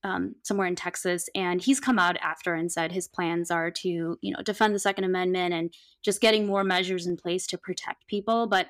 um, 0.04 0.34
somewhere 0.42 0.66
in 0.66 0.76
Texas, 0.76 1.28
and 1.34 1.60
he's 1.60 1.80
come 1.80 1.98
out 1.98 2.16
after 2.22 2.54
and 2.54 2.70
said 2.70 2.92
his 2.92 3.08
plans 3.08 3.50
are 3.50 3.70
to 3.70 4.18
you 4.20 4.32
know 4.32 4.42
defend 4.42 4.74
the 4.74 4.78
Second 4.78 5.04
Amendment 5.04 5.54
and 5.54 5.74
just 6.02 6.20
getting 6.20 6.46
more 6.46 6.64
measures 6.64 7.06
in 7.06 7.16
place 7.16 7.46
to 7.48 7.58
protect 7.58 8.06
people. 8.06 8.46
But 8.46 8.68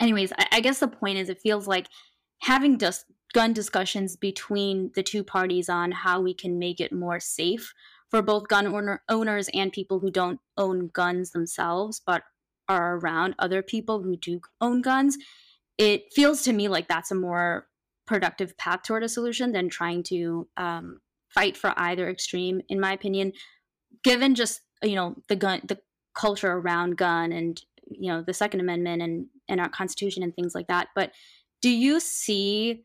anyways, 0.00 0.32
I, 0.38 0.46
I 0.52 0.60
guess 0.60 0.80
the 0.80 0.88
point 0.88 1.18
is, 1.18 1.28
it 1.28 1.40
feels 1.40 1.66
like 1.66 1.86
having 2.40 2.78
just 2.78 3.04
gun 3.32 3.52
discussions 3.52 4.16
between 4.16 4.90
the 4.94 5.02
two 5.02 5.22
parties 5.22 5.68
on 5.68 5.92
how 5.92 6.20
we 6.20 6.34
can 6.34 6.58
make 6.58 6.80
it 6.80 6.92
more 6.92 7.20
safe 7.20 7.72
for 8.10 8.22
both 8.22 8.48
gun 8.48 8.66
owner- 8.66 9.02
owners 9.08 9.48
and 9.54 9.72
people 9.72 10.00
who 10.00 10.10
don't 10.10 10.40
own 10.56 10.88
guns 10.88 11.30
themselves, 11.30 12.00
but 12.04 12.24
are 12.68 12.96
around 12.96 13.34
other 13.38 13.62
people 13.62 14.02
who 14.02 14.16
do 14.16 14.40
own 14.60 14.80
guns, 14.80 15.16
it 15.78 16.04
feels 16.12 16.42
to 16.42 16.52
me 16.52 16.68
like 16.68 16.88
that's 16.88 17.10
a 17.10 17.14
more 17.14 17.66
productive 18.10 18.58
path 18.58 18.82
toward 18.82 19.04
a 19.04 19.08
solution 19.08 19.52
than 19.52 19.68
trying 19.68 20.02
to 20.02 20.48
um, 20.56 20.98
fight 21.32 21.56
for 21.56 21.72
either 21.76 22.10
extreme, 22.10 22.60
in 22.68 22.80
my 22.80 22.92
opinion. 22.92 23.32
Given 24.02 24.34
just 24.34 24.62
you 24.82 24.96
know 24.96 25.14
the 25.28 25.36
gun, 25.36 25.60
the 25.64 25.78
culture 26.14 26.50
around 26.50 26.96
gun, 26.96 27.30
and 27.30 27.62
you 27.86 28.10
know 28.10 28.20
the 28.20 28.34
Second 28.34 28.60
Amendment 28.60 29.00
and 29.00 29.26
and 29.48 29.60
our 29.60 29.68
Constitution 29.68 30.24
and 30.24 30.34
things 30.34 30.56
like 30.56 30.66
that. 30.66 30.88
But 30.96 31.12
do 31.62 31.70
you 31.70 32.00
see 32.00 32.82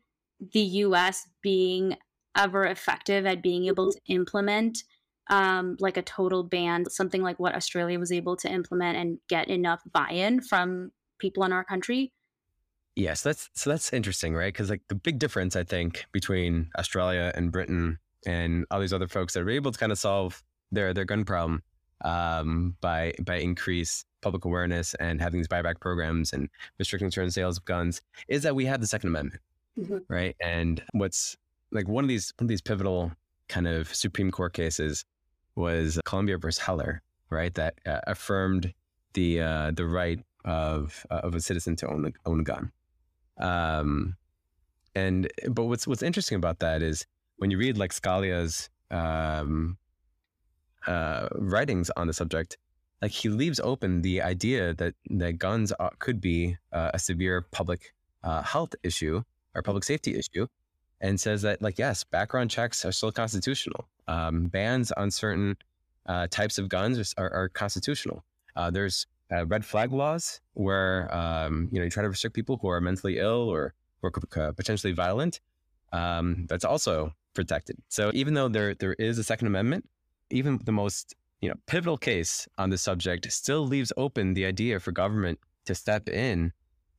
the 0.52 0.60
U.S. 0.60 1.26
being 1.42 1.96
ever 2.36 2.64
effective 2.64 3.26
at 3.26 3.42
being 3.42 3.66
able 3.66 3.90
to 3.90 4.00
implement 4.06 4.78
um, 5.28 5.76
like 5.80 5.96
a 5.96 6.02
total 6.02 6.44
ban, 6.44 6.88
something 6.88 7.22
like 7.22 7.40
what 7.40 7.56
Australia 7.56 7.98
was 7.98 8.12
able 8.12 8.36
to 8.36 8.48
implement 8.48 8.96
and 8.96 9.18
get 9.28 9.48
enough 9.48 9.82
buy-in 9.92 10.40
from 10.40 10.92
people 11.18 11.42
in 11.42 11.52
our 11.52 11.64
country? 11.64 12.12
Yes, 12.96 13.22
that's 13.22 13.50
so 13.52 13.68
that's 13.70 13.92
interesting, 13.92 14.34
right? 14.34 14.52
Because 14.52 14.70
like 14.70 14.82
the 14.88 14.94
big 14.94 15.18
difference 15.18 15.54
I 15.54 15.64
think 15.64 16.06
between 16.12 16.70
Australia 16.78 17.30
and 17.34 17.52
Britain 17.52 17.98
and 18.24 18.64
all 18.70 18.80
these 18.80 18.92
other 18.92 19.06
folks 19.06 19.34
that 19.34 19.40
are 19.40 19.50
able 19.50 19.70
to 19.70 19.78
kind 19.78 19.92
of 19.92 19.98
solve 19.98 20.42
their 20.72 20.94
their 20.94 21.04
gun 21.04 21.24
problem 21.24 21.62
um, 22.04 22.74
by 22.80 23.12
by 23.22 23.36
increase 23.36 24.04
public 24.22 24.44
awareness 24.44 24.94
and 24.94 25.20
having 25.20 25.40
these 25.40 25.48
buyback 25.48 25.78
programs 25.78 26.32
and 26.32 26.48
restricting 26.78 27.10
certain 27.10 27.30
sales 27.30 27.58
of 27.58 27.64
guns 27.66 28.00
is 28.28 28.42
that 28.42 28.56
we 28.56 28.64
have 28.64 28.80
the 28.80 28.86
Second 28.86 29.10
Amendment, 29.10 29.42
mm-hmm. 29.78 29.98
right? 30.08 30.34
And 30.40 30.82
what's 30.92 31.36
like 31.72 31.88
one 31.88 32.02
of 32.02 32.08
these 32.08 32.32
one 32.38 32.46
of 32.46 32.48
these 32.48 32.62
pivotal 32.62 33.12
kind 33.48 33.68
of 33.68 33.94
Supreme 33.94 34.30
Court 34.30 34.54
cases 34.54 35.04
was 35.54 36.00
Columbia 36.06 36.38
versus 36.38 36.62
Heller, 36.62 37.02
right? 37.28 37.52
That 37.54 37.74
uh, 37.86 38.00
affirmed 38.06 38.72
the 39.12 39.42
uh, 39.42 39.70
the 39.72 39.86
right 39.86 40.18
of 40.46 41.06
uh, 41.10 41.20
of 41.22 41.34
a 41.34 41.40
citizen 41.40 41.76
to 41.76 41.88
own 41.88 42.06
a, 42.06 42.28
own 42.28 42.40
a 42.40 42.44
gun. 42.44 42.72
Um, 43.38 44.16
and 44.94 45.30
but 45.48 45.64
what's 45.64 45.86
what's 45.86 46.02
interesting 46.02 46.36
about 46.36 46.58
that 46.60 46.82
is 46.82 47.06
when 47.36 47.50
you 47.50 47.58
read 47.58 47.76
like 47.76 47.92
Scalia's 47.92 48.70
um, 48.90 49.76
uh, 50.86 51.28
writings 51.34 51.90
on 51.96 52.06
the 52.06 52.12
subject, 52.12 52.56
like 53.02 53.10
he 53.10 53.28
leaves 53.28 53.60
open 53.60 54.02
the 54.02 54.22
idea 54.22 54.74
that 54.74 54.94
that 55.10 55.38
guns 55.38 55.72
are, 55.72 55.92
could 55.98 56.20
be 56.20 56.56
uh, 56.72 56.92
a 56.94 56.98
severe 56.98 57.42
public 57.50 57.92
uh, 58.24 58.42
health 58.42 58.74
issue 58.82 59.22
or 59.54 59.62
public 59.62 59.84
safety 59.84 60.16
issue, 60.18 60.46
and 61.00 61.20
says 61.20 61.42
that 61.42 61.60
like 61.60 61.78
yes, 61.78 62.04
background 62.04 62.50
checks 62.50 62.84
are 62.84 62.92
still 62.92 63.12
constitutional. 63.12 63.88
Um, 64.08 64.46
bans 64.46 64.92
on 64.92 65.10
certain 65.10 65.56
uh, 66.06 66.26
types 66.30 66.58
of 66.58 66.68
guns 66.68 67.14
are, 67.18 67.30
are 67.32 67.48
constitutional. 67.50 68.24
Uh, 68.54 68.70
there's 68.70 69.06
uh, 69.32 69.46
red 69.46 69.64
flag 69.64 69.92
laws 69.92 70.40
where 70.54 71.12
um, 71.14 71.68
you 71.72 71.78
know 71.78 71.84
you 71.84 71.90
try 71.90 72.02
to 72.02 72.08
restrict 72.08 72.34
people 72.34 72.58
who 72.60 72.68
are 72.68 72.80
mentally 72.80 73.18
ill 73.18 73.48
or 73.48 73.74
or 74.02 74.10
potentially 74.10 74.92
violent. 74.92 75.40
Um, 75.92 76.46
that's 76.48 76.64
also 76.64 77.14
protected. 77.34 77.76
So 77.88 78.10
even 78.14 78.34
though 78.34 78.48
there 78.48 78.74
there 78.74 78.94
is 78.94 79.18
a 79.18 79.24
Second 79.24 79.48
Amendment, 79.48 79.88
even 80.30 80.60
the 80.64 80.72
most 80.72 81.14
you 81.40 81.48
know 81.48 81.56
pivotal 81.66 81.96
case 81.96 82.48
on 82.58 82.70
the 82.70 82.78
subject 82.78 83.30
still 83.32 83.66
leaves 83.66 83.92
open 83.96 84.34
the 84.34 84.46
idea 84.46 84.80
for 84.80 84.92
government 84.92 85.38
to 85.64 85.74
step 85.74 86.08
in 86.08 86.52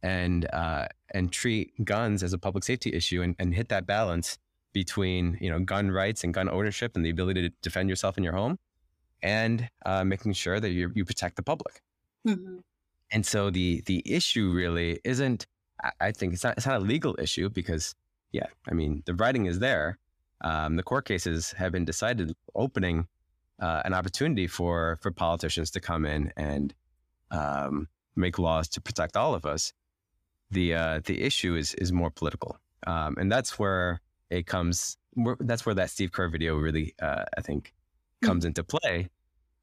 and 0.04 0.48
uh, 0.54 0.88
and 1.14 1.32
treat 1.32 1.74
guns 1.84 2.24
as 2.24 2.34
a 2.34 2.38
public 2.38 2.64
safety 2.64 2.94
issue 2.94 3.22
and, 3.22 3.36
and 3.40 3.56
hit 3.56 3.70
that 3.70 3.88
balance 3.88 4.38
between 4.74 5.38
you 5.42 5.50
know 5.50 5.60
gun 5.60 5.90
rights 5.92 6.24
and 6.24 6.34
gun 6.34 6.50
ownership 6.50 6.96
and 6.96 7.06
the 7.06 7.10
ability 7.10 7.42
to 7.42 7.56
defend 7.62 7.90
yourself 7.90 8.18
in 8.18 8.24
your 8.24 8.34
home 8.34 8.60
and 9.24 9.70
uh, 9.86 10.04
making 10.04 10.34
sure 10.34 10.60
that 10.60 10.70
you, 10.70 10.92
you 10.94 11.04
protect 11.04 11.36
the 11.36 11.44
public. 11.44 11.82
Mm-hmm. 12.28 12.58
And 13.12 13.26
so 13.26 13.50
the 13.50 13.82
the 13.86 14.04
issue 14.06 14.52
really 14.52 15.00
isn't. 15.04 15.48
I 16.02 16.12
think 16.12 16.34
it's 16.34 16.44
not 16.44 16.58
it's 16.58 16.66
not 16.66 16.82
a 16.82 16.84
legal 16.84 17.16
issue 17.20 17.50
because 17.50 17.96
yeah, 18.32 18.48
I 18.70 18.74
mean 18.74 19.04
the 19.06 19.14
writing 19.14 19.46
is 19.46 19.60
there. 19.60 19.98
Um, 20.42 20.76
the 20.76 20.84
court 20.84 21.06
cases 21.06 21.52
have 21.54 21.72
been 21.72 21.86
decided, 21.86 22.34
opening 22.54 23.08
uh, 23.60 23.82
an 23.86 23.94
opportunity 23.94 24.48
for 24.48 25.00
for 25.02 25.12
politicians 25.12 25.72
to 25.72 25.80
come 25.80 26.06
in 26.06 26.32
and 26.36 26.74
um, 27.32 27.88
make 28.16 28.38
laws 28.40 28.68
to 28.70 28.82
protect 28.82 29.16
all 29.16 29.34
of 29.34 29.46
us. 29.46 29.74
The 30.52 30.74
uh, 30.74 31.02
the 31.06 31.22
issue 31.22 31.56
is 31.56 31.74
is 31.76 31.92
more 31.92 32.12
political, 32.12 32.58
um, 32.86 33.16
and 33.18 33.32
that's 33.32 33.58
where 33.58 34.02
it 34.30 34.46
comes. 34.48 34.98
That's 35.40 35.66
where 35.66 35.76
that 35.76 35.90
Steve 35.90 36.12
Kerr 36.12 36.30
video 36.30 36.56
really, 36.58 36.94
uh, 37.02 37.24
I 37.38 37.42
think, 37.42 37.74
comes 38.22 38.42
mm-hmm. 38.42 38.48
into 38.48 38.64
play, 38.64 39.10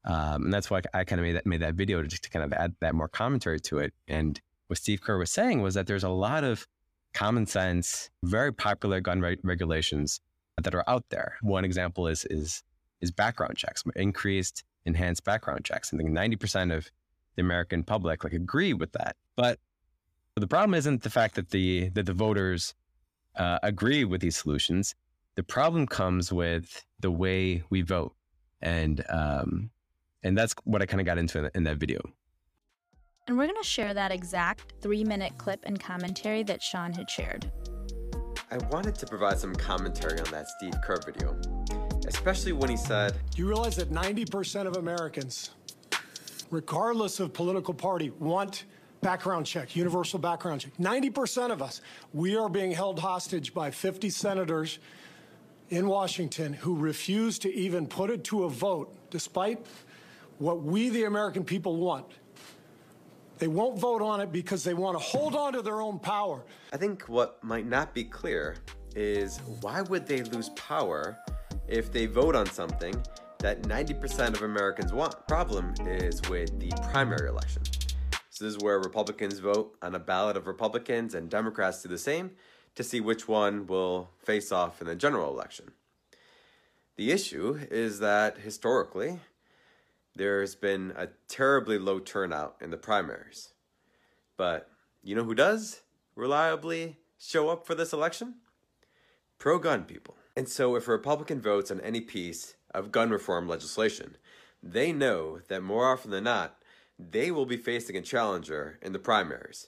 um, 0.05 0.45
and 0.45 0.53
that's 0.53 0.69
why 0.69 0.81
I 0.93 1.03
kind 1.03 1.19
of 1.19 1.25
made 1.25 1.35
that 1.35 1.45
made 1.45 1.61
that 1.61 1.73
video 1.73 2.01
to, 2.01 2.07
to 2.07 2.29
kind 2.29 2.45
of 2.45 2.53
add 2.53 2.75
that 2.79 2.93
more 2.93 3.07
commentary 3.07 3.59
to 3.61 3.79
it. 3.79 3.93
And 4.07 4.39
what 4.67 4.77
Steve 4.77 5.01
Kerr 5.01 5.17
was 5.17 5.31
saying 5.31 5.61
was 5.61 5.73
that 5.73 5.87
there's 5.87 6.03
a 6.03 6.09
lot 6.09 6.43
of 6.43 6.67
common 7.13 7.45
sense, 7.45 8.09
very 8.23 8.53
popular 8.53 9.01
gun 9.01 9.21
re- 9.21 9.37
regulations 9.43 10.21
that 10.61 10.75
are 10.75 10.83
out 10.87 11.05
there. 11.09 11.37
One 11.41 11.65
example 11.65 12.07
is 12.07 12.25
is 12.29 12.63
is 13.01 13.11
background 13.11 13.57
checks, 13.57 13.83
increased, 13.95 14.63
enhanced 14.85 15.23
background 15.23 15.65
checks. 15.65 15.93
I 15.93 15.97
think 15.97 16.09
90% 16.09 16.75
of 16.75 16.89
the 17.35 17.41
American 17.41 17.83
public 17.83 18.23
like 18.23 18.33
agree 18.33 18.73
with 18.73 18.91
that. 18.93 19.15
But 19.35 19.59
the 20.35 20.47
problem 20.47 20.73
isn't 20.75 21.03
the 21.03 21.09
fact 21.09 21.35
that 21.35 21.49
the 21.49 21.89
that 21.89 22.05
the 22.05 22.13
voters 22.13 22.75
uh, 23.35 23.59
agree 23.63 24.05
with 24.05 24.21
these 24.21 24.37
solutions. 24.37 24.95
The 25.35 25.43
problem 25.43 25.87
comes 25.87 26.31
with 26.31 26.85
the 26.99 27.11
way 27.11 27.63
we 27.69 27.81
vote, 27.81 28.15
and 28.61 29.03
um, 29.09 29.69
and 30.25 30.37
that's 30.37 30.53
what 30.65 30.81
I 30.81 30.85
kind 30.85 30.99
of 30.99 31.05
got 31.05 31.17
into 31.17 31.39
in, 31.39 31.51
in 31.55 31.63
that 31.63 31.77
video. 31.77 32.01
And 33.27 33.37
we're 33.37 33.47
going 33.47 33.61
to 33.61 33.67
share 33.67 33.93
that 33.93 34.11
exact 34.11 34.73
three 34.81 35.03
minute 35.03 35.37
clip 35.37 35.61
and 35.65 35.79
commentary 35.79 36.43
that 36.43 36.61
Shawn 36.61 36.91
had 36.91 37.09
shared. 37.09 37.49
I 38.51 38.57
wanted 38.69 38.95
to 38.95 39.05
provide 39.07 39.39
some 39.39 39.55
commentary 39.55 40.19
on 40.19 40.29
that 40.31 40.47
Steve 40.49 40.73
Kerr 40.83 40.99
video 41.05 41.39
especially 42.07 42.53
when 42.53 42.69
he 42.69 42.77
said, 42.77 43.13
Do 43.31 43.41
You 43.41 43.47
realize 43.47 43.75
that 43.77 43.91
90% 43.91 44.67
of 44.67 44.77
Americans, 44.77 45.51
regardless 46.51 47.19
of 47.19 47.33
political 47.33 47.73
party, 47.73 48.11
want 48.19 48.65
background 49.01 49.45
check, 49.45 49.75
universal 49.75 50.19
background 50.19 50.61
check. 50.61 50.75
90% 50.77 51.51
of 51.51 51.61
us, 51.61 51.81
we 52.13 52.35
are 52.35 52.49
being 52.49 52.71
held 52.71 52.99
hostage 52.99 53.53
by 53.53 53.69
50 53.69 54.09
senators 54.09 54.79
in 55.69 55.87
Washington 55.87 56.53
who 56.53 56.75
refuse 56.75 57.39
to 57.39 57.53
even 57.53 57.87
put 57.87 58.09
it 58.09 58.23
to 58.25 58.43
a 58.43 58.49
vote, 58.49 58.95
despite 59.09 59.65
what 60.37 60.61
we, 60.61 60.89
the 60.89 61.05
American 61.05 61.43
people, 61.43 61.77
want. 61.77 62.05
They 63.37 63.47
won't 63.47 63.79
vote 63.79 64.01
on 64.01 64.21
it 64.21 64.31
because 64.31 64.63
they 64.63 64.73
want 64.73 64.97
to 64.97 65.03
hold 65.03 65.35
on 65.35 65.53
to 65.53 65.61
their 65.61 65.81
own 65.81 65.99
power. 65.99 66.43
I 66.71 66.77
think 66.77 67.03
what 67.03 67.43
might 67.43 67.67
not 67.67 67.93
be 67.93 68.03
clear 68.03 68.55
is 68.95 69.39
why 69.61 69.81
would 69.81 70.07
they 70.07 70.23
lose 70.23 70.49
power 70.49 71.17
if 71.67 71.91
they 71.91 72.05
vote 72.05 72.35
on 72.35 72.45
something 72.45 72.95
that 73.39 73.63
90% 73.63 74.33
of 74.33 74.41
Americans 74.41 74.93
want. 74.93 75.27
Problem 75.27 75.73
is 75.81 76.21
with 76.29 76.59
the 76.59 76.71
primary 76.91 77.29
election. 77.29 77.63
So 78.29 78.45
this 78.45 78.55
is 78.55 78.59
where 78.59 78.79
Republicans 78.79 79.39
vote 79.39 79.75
on 79.81 79.95
a 79.95 79.99
ballot 79.99 80.35
of 80.35 80.47
Republicans 80.47 81.13
and 81.13 81.29
Democrats 81.29 81.83
do 81.83 81.89
the 81.89 81.97
same 81.97 82.31
to 82.75 82.83
see 82.83 82.99
which 82.99 83.27
one 83.27 83.67
will 83.67 84.09
face 84.17 84.51
off 84.51 84.81
in 84.81 84.87
the 84.87 84.95
general 84.95 85.31
election. 85.31 85.71
The 86.97 87.11
issue 87.11 87.59
is 87.69 87.99
that 87.99 88.39
historically, 88.39 89.19
there's 90.15 90.55
been 90.55 90.93
a 90.95 91.09
terribly 91.27 91.77
low 91.77 91.99
turnout 91.99 92.55
in 92.61 92.71
the 92.71 92.77
primaries. 92.77 93.49
But 94.37 94.69
you 95.03 95.15
know 95.15 95.23
who 95.23 95.35
does 95.35 95.81
reliably 96.15 96.97
show 97.17 97.49
up 97.49 97.67
for 97.67 97.75
this 97.75 97.93
election? 97.93 98.35
Pro 99.37 99.59
gun 99.59 99.83
people. 99.83 100.15
And 100.37 100.47
so, 100.49 100.75
if 100.75 100.87
a 100.87 100.91
Republican 100.91 101.41
votes 101.41 101.71
on 101.71 101.79
any 101.81 102.01
piece 102.01 102.55
of 102.73 102.91
gun 102.91 103.09
reform 103.09 103.47
legislation, 103.47 104.17
they 104.61 104.91
know 104.91 105.39
that 105.47 105.63
more 105.63 105.91
often 105.91 106.11
than 106.11 106.23
not, 106.25 106.57
they 106.97 107.31
will 107.31 107.45
be 107.45 107.57
facing 107.57 107.95
a 107.95 108.01
challenger 108.01 108.79
in 108.81 108.93
the 108.93 108.99
primaries. 108.99 109.67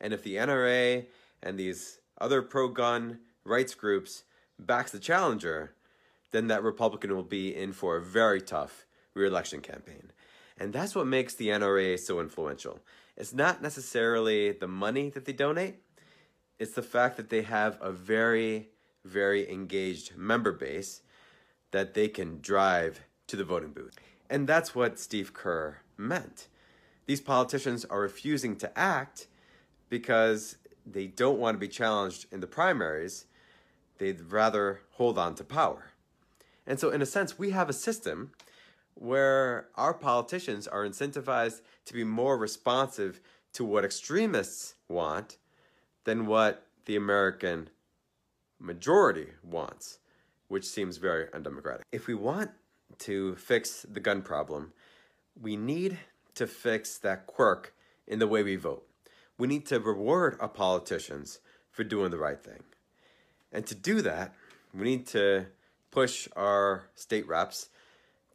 And 0.00 0.12
if 0.12 0.22
the 0.22 0.36
NRA 0.36 1.06
and 1.42 1.58
these 1.58 1.98
other 2.20 2.42
pro 2.42 2.68
gun 2.68 3.20
rights 3.44 3.74
groups 3.74 4.24
backs 4.58 4.92
the 4.92 4.98
challenger, 4.98 5.74
then 6.30 6.48
that 6.48 6.62
Republican 6.62 7.14
will 7.14 7.22
be 7.22 7.54
in 7.54 7.72
for 7.72 7.96
a 7.96 8.02
very 8.02 8.40
tough 8.40 8.86
reelection 9.14 9.60
campaign. 9.60 10.12
And 10.58 10.72
that's 10.72 10.94
what 10.94 11.06
makes 11.06 11.34
the 11.34 11.48
NRA 11.48 11.98
so 11.98 12.20
influential. 12.20 12.80
It's 13.16 13.34
not 13.34 13.62
necessarily 13.62 14.52
the 14.52 14.68
money 14.68 15.10
that 15.10 15.24
they 15.24 15.32
donate, 15.32 15.76
it's 16.58 16.74
the 16.74 16.82
fact 16.82 17.16
that 17.16 17.30
they 17.30 17.42
have 17.42 17.78
a 17.80 17.92
very 17.92 18.70
very 19.08 19.50
engaged 19.50 20.16
member 20.16 20.52
base 20.52 21.02
that 21.70 21.94
they 21.94 22.08
can 22.08 22.40
drive 22.40 23.00
to 23.26 23.36
the 23.36 23.44
voting 23.44 23.70
booth. 23.70 23.98
And 24.30 24.46
that's 24.46 24.74
what 24.74 24.98
Steve 24.98 25.32
Kerr 25.32 25.78
meant. 25.96 26.48
These 27.06 27.20
politicians 27.22 27.84
are 27.86 28.00
refusing 28.00 28.56
to 28.56 28.78
act 28.78 29.26
because 29.88 30.56
they 30.86 31.06
don't 31.06 31.38
want 31.38 31.54
to 31.54 31.58
be 31.58 31.68
challenged 31.68 32.26
in 32.30 32.40
the 32.40 32.46
primaries. 32.46 33.24
They'd 33.98 34.30
rather 34.30 34.82
hold 34.92 35.18
on 35.18 35.34
to 35.36 35.44
power. 35.44 35.90
And 36.66 36.78
so, 36.78 36.90
in 36.90 37.00
a 37.00 37.06
sense, 37.06 37.38
we 37.38 37.50
have 37.50 37.70
a 37.70 37.74
system 37.74 38.32
where 38.98 39.68
our 39.76 39.94
politicians 39.94 40.66
are 40.66 40.84
incentivized 40.84 41.60
to 41.84 41.94
be 41.94 42.02
more 42.02 42.36
responsive 42.36 43.20
to 43.52 43.64
what 43.64 43.84
extremists 43.84 44.74
want 44.88 45.38
than 46.04 46.26
what 46.26 46.66
the 46.86 46.96
American 46.96 47.70
majority 48.58 49.28
wants, 49.42 49.98
which 50.48 50.64
seems 50.64 50.96
very 50.96 51.26
undemocratic. 51.32 51.84
If 51.92 52.08
we 52.08 52.14
want 52.14 52.50
to 52.98 53.36
fix 53.36 53.86
the 53.88 54.00
gun 54.00 54.22
problem, 54.22 54.72
we 55.40 55.56
need 55.56 55.98
to 56.34 56.46
fix 56.46 56.98
that 56.98 57.26
quirk 57.26 57.74
in 58.06 58.18
the 58.18 58.26
way 58.26 58.42
we 58.42 58.56
vote. 58.56 58.84
We 59.38 59.46
need 59.46 59.66
to 59.66 59.78
reward 59.78 60.36
our 60.40 60.48
politicians 60.48 61.38
for 61.70 61.84
doing 61.84 62.10
the 62.10 62.18
right 62.18 62.42
thing. 62.42 62.64
And 63.52 63.64
to 63.66 63.74
do 63.76 64.02
that, 64.02 64.34
we 64.74 64.84
need 64.84 65.06
to 65.08 65.46
push 65.90 66.28
our 66.34 66.88
state 66.94 67.26
reps 67.28 67.68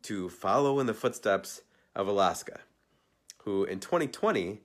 to 0.04 0.30
follow 0.30 0.80
in 0.80 0.86
the 0.86 0.94
footsteps 0.94 1.62
of 1.96 2.08
Alaska, 2.08 2.60
who 3.44 3.64
in 3.64 3.80
2020 3.80 4.62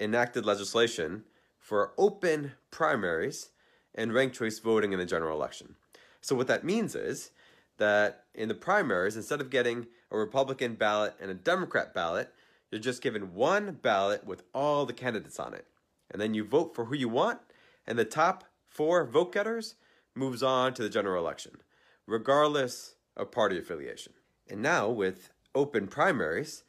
enacted 0.00 0.44
legislation 0.44 1.24
for 1.58 1.92
open 1.96 2.52
primaries 2.70 3.50
and 3.94 4.12
ranked 4.12 4.36
choice 4.36 4.58
voting 4.58 4.92
in 4.92 4.98
the 4.98 5.06
general 5.06 5.36
election. 5.36 5.76
So, 6.20 6.34
what 6.34 6.48
that 6.48 6.64
means 6.64 6.94
is 6.94 7.30
that 7.78 8.24
in 8.34 8.48
the 8.48 8.54
primaries, 8.54 9.16
instead 9.16 9.40
of 9.40 9.50
getting 9.50 9.86
a 10.10 10.18
Republican 10.18 10.74
ballot 10.74 11.14
and 11.20 11.30
a 11.30 11.34
Democrat 11.34 11.94
ballot, 11.94 12.32
you're 12.70 12.80
just 12.80 13.02
given 13.02 13.34
one 13.34 13.78
ballot 13.82 14.26
with 14.26 14.42
all 14.54 14.86
the 14.86 14.92
candidates 14.92 15.38
on 15.38 15.54
it. 15.54 15.66
And 16.10 16.20
then 16.20 16.34
you 16.34 16.44
vote 16.44 16.74
for 16.74 16.86
who 16.86 16.94
you 16.94 17.08
want, 17.08 17.40
and 17.86 17.98
the 17.98 18.04
top 18.04 18.44
four 18.68 19.04
vote 19.04 19.32
getters 19.32 19.74
moves 20.14 20.42
on 20.42 20.74
to 20.74 20.82
the 20.82 20.88
general 20.88 21.22
election, 21.22 21.58
regardless 22.06 22.94
of 23.16 23.30
party 23.30 23.58
affiliation. 23.58 24.12
And 24.48 24.62
now, 24.62 24.88
with 24.88 25.30
open 25.54 25.86
primaries, 25.86 26.64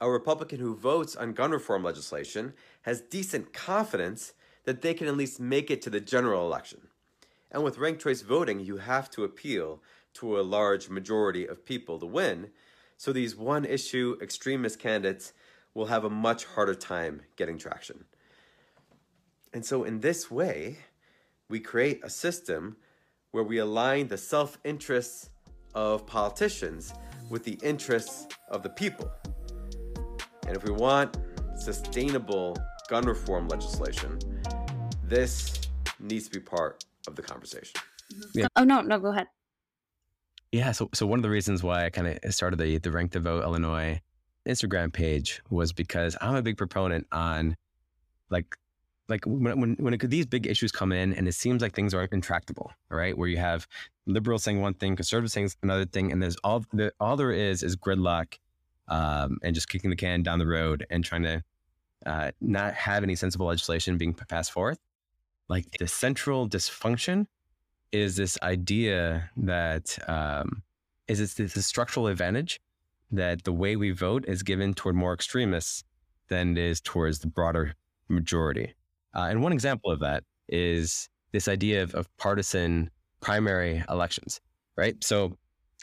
a 0.00 0.10
Republican 0.10 0.58
who 0.58 0.74
votes 0.74 1.14
on 1.14 1.32
gun 1.32 1.52
reform 1.52 1.84
legislation 1.84 2.54
has 2.82 3.00
decent 3.00 3.52
confidence 3.52 4.32
that 4.64 4.82
they 4.82 4.94
can 4.94 5.06
at 5.06 5.16
least 5.16 5.40
make 5.40 5.70
it 5.70 5.82
to 5.82 5.90
the 5.90 6.00
general 6.00 6.44
election. 6.44 6.88
And 7.50 7.62
with 7.62 7.78
ranked 7.78 8.02
choice 8.02 8.22
voting, 8.22 8.60
you 8.60 8.78
have 8.78 9.10
to 9.10 9.24
appeal 9.24 9.80
to 10.14 10.38
a 10.38 10.42
large 10.42 10.88
majority 10.88 11.46
of 11.46 11.64
people 11.64 11.98
to 11.98 12.06
win. 12.06 12.50
So 12.96 13.12
these 13.12 13.36
one 13.36 13.64
issue 13.64 14.16
extremist 14.20 14.78
candidates 14.78 15.32
will 15.74 15.86
have 15.86 16.04
a 16.04 16.10
much 16.10 16.44
harder 16.44 16.74
time 16.74 17.22
getting 17.36 17.58
traction. 17.58 18.04
And 19.54 19.64
so, 19.64 19.84
in 19.84 20.00
this 20.00 20.30
way, 20.30 20.78
we 21.48 21.60
create 21.60 22.00
a 22.02 22.10
system 22.10 22.76
where 23.30 23.44
we 23.44 23.58
align 23.58 24.08
the 24.08 24.18
self 24.18 24.58
interests 24.64 25.30
of 25.74 26.06
politicians 26.06 26.92
with 27.32 27.44
the 27.44 27.58
interests 27.62 28.28
of 28.50 28.62
the 28.62 28.68
people. 28.68 29.10
And 30.46 30.54
if 30.54 30.62
we 30.64 30.70
want 30.70 31.16
sustainable 31.56 32.56
gun 32.88 33.06
reform 33.06 33.48
legislation, 33.48 34.18
this 35.02 35.58
needs 35.98 36.28
to 36.28 36.38
be 36.38 36.40
part 36.40 36.84
of 37.08 37.16
the 37.16 37.22
conversation. 37.22 37.72
Mm-hmm. 38.12 38.40
Yeah. 38.40 38.46
Oh 38.54 38.64
no, 38.64 38.82
no, 38.82 38.98
go 38.98 39.08
ahead. 39.12 39.28
Yeah, 40.52 40.72
so 40.72 40.90
so 40.92 41.06
one 41.06 41.18
of 41.18 41.22
the 41.22 41.30
reasons 41.30 41.62
why 41.62 41.86
I 41.86 41.90
kind 41.90 42.18
of 42.22 42.34
started 42.34 42.58
the 42.58 42.76
the 42.76 42.90
Rank 42.90 43.12
the 43.12 43.20
Vote 43.20 43.42
Illinois 43.42 44.02
Instagram 44.46 44.92
page 44.92 45.40
was 45.48 45.72
because 45.72 46.16
I'm 46.20 46.34
a 46.34 46.42
big 46.42 46.58
proponent 46.58 47.06
on 47.12 47.56
like 48.28 48.54
like 49.08 49.24
when 49.24 49.58
when, 49.58 49.76
when 49.78 49.94
it, 49.94 50.10
these 50.10 50.26
big 50.26 50.46
issues 50.46 50.70
come 50.70 50.92
in 50.92 51.14
and 51.14 51.26
it 51.26 51.34
seems 51.34 51.62
like 51.62 51.74
things 51.74 51.94
are 51.94 52.04
intractable, 52.04 52.72
right? 52.90 53.16
Where 53.16 53.28
you 53.28 53.38
have 53.38 53.66
liberals 54.06 54.44
saying 54.44 54.60
one 54.60 54.74
thing, 54.74 54.96
conservatives 54.96 55.32
saying 55.32 55.50
another 55.62 55.84
thing, 55.86 56.12
and 56.12 56.22
there's 56.22 56.36
all 56.44 56.64
the, 56.72 56.92
all 57.00 57.16
there 57.16 57.32
is 57.32 57.62
is 57.62 57.76
gridlock 57.76 58.38
um, 58.88 59.38
and 59.42 59.54
just 59.54 59.68
kicking 59.68 59.90
the 59.90 59.96
can 59.96 60.22
down 60.22 60.38
the 60.38 60.46
road 60.46 60.86
and 60.90 61.04
trying 61.04 61.22
to 61.22 61.42
uh, 62.06 62.30
not 62.40 62.74
have 62.74 63.02
any 63.02 63.14
sensible 63.14 63.46
legislation 63.46 63.96
being 63.96 64.14
passed 64.14 64.52
forth. 64.52 64.78
Like 65.48 65.66
the 65.78 65.86
central 65.86 66.48
dysfunction 66.48 67.26
is 67.92 68.16
this 68.16 68.38
idea 68.42 69.30
that 69.36 69.98
um, 70.08 70.62
is 71.08 71.20
it's 71.20 71.34
this 71.34 71.66
structural 71.66 72.06
advantage 72.06 72.60
that 73.10 73.44
the 73.44 73.52
way 73.52 73.76
we 73.76 73.90
vote 73.90 74.24
is 74.26 74.42
given 74.42 74.72
toward 74.72 74.94
more 74.94 75.12
extremists 75.12 75.84
than 76.28 76.56
it 76.56 76.58
is 76.58 76.80
towards 76.80 77.18
the 77.18 77.26
broader 77.26 77.74
majority. 78.08 78.74
Uh, 79.14 79.26
and 79.30 79.42
one 79.42 79.52
example 79.52 79.90
of 79.90 80.00
that 80.00 80.24
is 80.48 81.08
this 81.32 81.48
idea 81.48 81.82
of, 81.82 81.94
of 81.94 82.08
partisan 82.16 82.90
primary 83.22 83.82
elections, 83.88 84.42
right? 84.76 85.02
So 85.02 85.38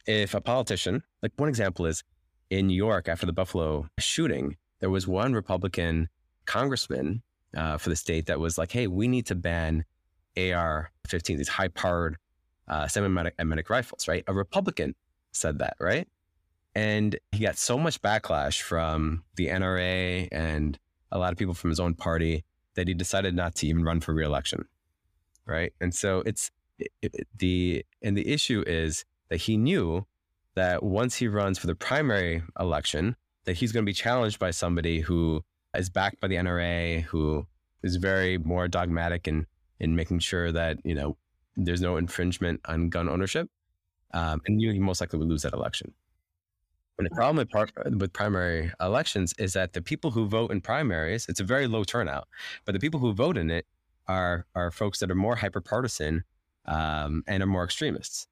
if 0.05 0.35
a 0.35 0.41
politician, 0.41 1.01
like 1.23 1.31
one 1.37 1.49
example 1.49 1.87
is 1.87 2.03
in 2.51 2.67
New 2.67 2.75
York 2.75 3.07
after 3.07 3.25
the 3.25 3.33
Buffalo 3.33 3.87
shooting, 3.97 4.57
there 4.79 4.91
was 4.91 5.07
one 5.07 5.33
Republican 5.33 6.09
congressman 6.45 7.23
uh, 7.57 7.77
for 7.77 7.89
the 7.89 7.95
state 7.95 8.27
that 8.27 8.39
was 8.39 8.57
like, 8.57 8.71
hey, 8.71 8.85
we 8.85 9.07
need 9.07 9.25
to 9.27 9.35
ban 9.35 9.85
AR 10.37 10.91
15, 11.07 11.37
these 11.37 11.47
high 11.47 11.67
powered 11.69 12.17
uh, 12.67 12.87
semi-automatic 12.87 13.69
rifles, 13.69 14.07
right? 14.07 14.23
A 14.27 14.33
Republican 14.33 14.93
said 15.31 15.59
that, 15.59 15.75
right? 15.79 16.07
And 16.75 17.17
he 17.31 17.43
got 17.43 17.57
so 17.57 17.77
much 17.77 18.01
backlash 18.01 18.61
from 18.61 19.23
the 19.35 19.47
NRA 19.47 20.27
and 20.31 20.77
a 21.11 21.17
lot 21.17 21.31
of 21.31 21.37
people 21.37 21.55
from 21.55 21.71
his 21.71 21.79
own 21.79 21.95
party 21.95 22.43
that 22.75 22.87
he 22.87 22.93
decided 22.93 23.35
not 23.35 23.55
to 23.55 23.67
even 23.67 23.83
run 23.83 23.99
for 23.99 24.13
reelection, 24.13 24.65
right? 25.45 25.73
And 25.81 25.93
so 25.93 26.21
it's 26.25 26.51
the 27.37 27.85
and 28.01 28.17
the 28.17 28.27
issue 28.27 28.63
is 28.65 29.05
that 29.29 29.37
he 29.37 29.57
knew 29.57 30.05
that 30.55 30.83
once 30.83 31.15
he 31.15 31.27
runs 31.27 31.57
for 31.57 31.67
the 31.67 31.75
primary 31.75 32.43
election, 32.59 33.15
that 33.45 33.53
he's 33.53 33.71
going 33.71 33.83
to 33.83 33.89
be 33.89 33.93
challenged 33.93 34.39
by 34.39 34.51
somebody 34.51 35.01
who 35.01 35.41
is 35.75 35.89
backed 35.89 36.19
by 36.19 36.27
the 36.27 36.35
NRA, 36.35 37.03
who 37.03 37.45
is 37.83 37.95
very 37.95 38.37
more 38.37 38.67
dogmatic 38.67 39.27
in 39.27 39.45
in 39.79 39.95
making 39.95 40.19
sure 40.19 40.51
that 40.51 40.77
you 40.83 40.95
know 40.95 41.17
there's 41.55 41.81
no 41.81 41.97
infringement 41.97 42.61
on 42.65 42.89
gun 42.89 43.09
ownership, 43.09 43.49
um, 44.13 44.41
and 44.45 44.61
you 44.61 44.81
most 44.81 45.01
likely 45.01 45.19
would 45.19 45.29
lose 45.29 45.43
that 45.43 45.53
election. 45.53 45.93
And 46.97 47.05
the 47.05 47.15
problem 47.15 47.37
with, 47.37 47.49
par- 47.49 47.69
with 47.97 48.11
primary 48.11 48.73
elections 48.81 49.33
is 49.39 49.53
that 49.53 49.71
the 49.71 49.81
people 49.81 50.11
who 50.11 50.27
vote 50.27 50.51
in 50.51 50.59
primaries, 50.59 51.27
it's 51.29 51.39
a 51.39 51.45
very 51.45 51.65
low 51.65 51.85
turnout, 51.85 52.27
but 52.65 52.73
the 52.73 52.79
people 52.79 52.99
who 52.99 53.13
vote 53.13 53.37
in 53.37 53.49
it 53.49 53.65
are 54.07 54.45
are 54.55 54.71
folks 54.71 54.99
that 54.99 55.09
are 55.09 55.15
more 55.15 55.37
hyper 55.37 55.61
partisan 55.61 56.23
um, 56.69 57.23
and 57.27 57.43
are 57.43 57.47
more 57.47 57.65
extremists. 57.65 58.27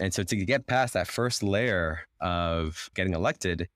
And 0.00 0.12
so 0.12 0.22
to 0.22 0.36
get 0.36 0.66
past 0.66 0.92
that 0.92 1.06
first 1.06 1.42
layer 1.42 2.00
of 2.20 2.90
getting 2.94 3.14
elected, 3.14 3.68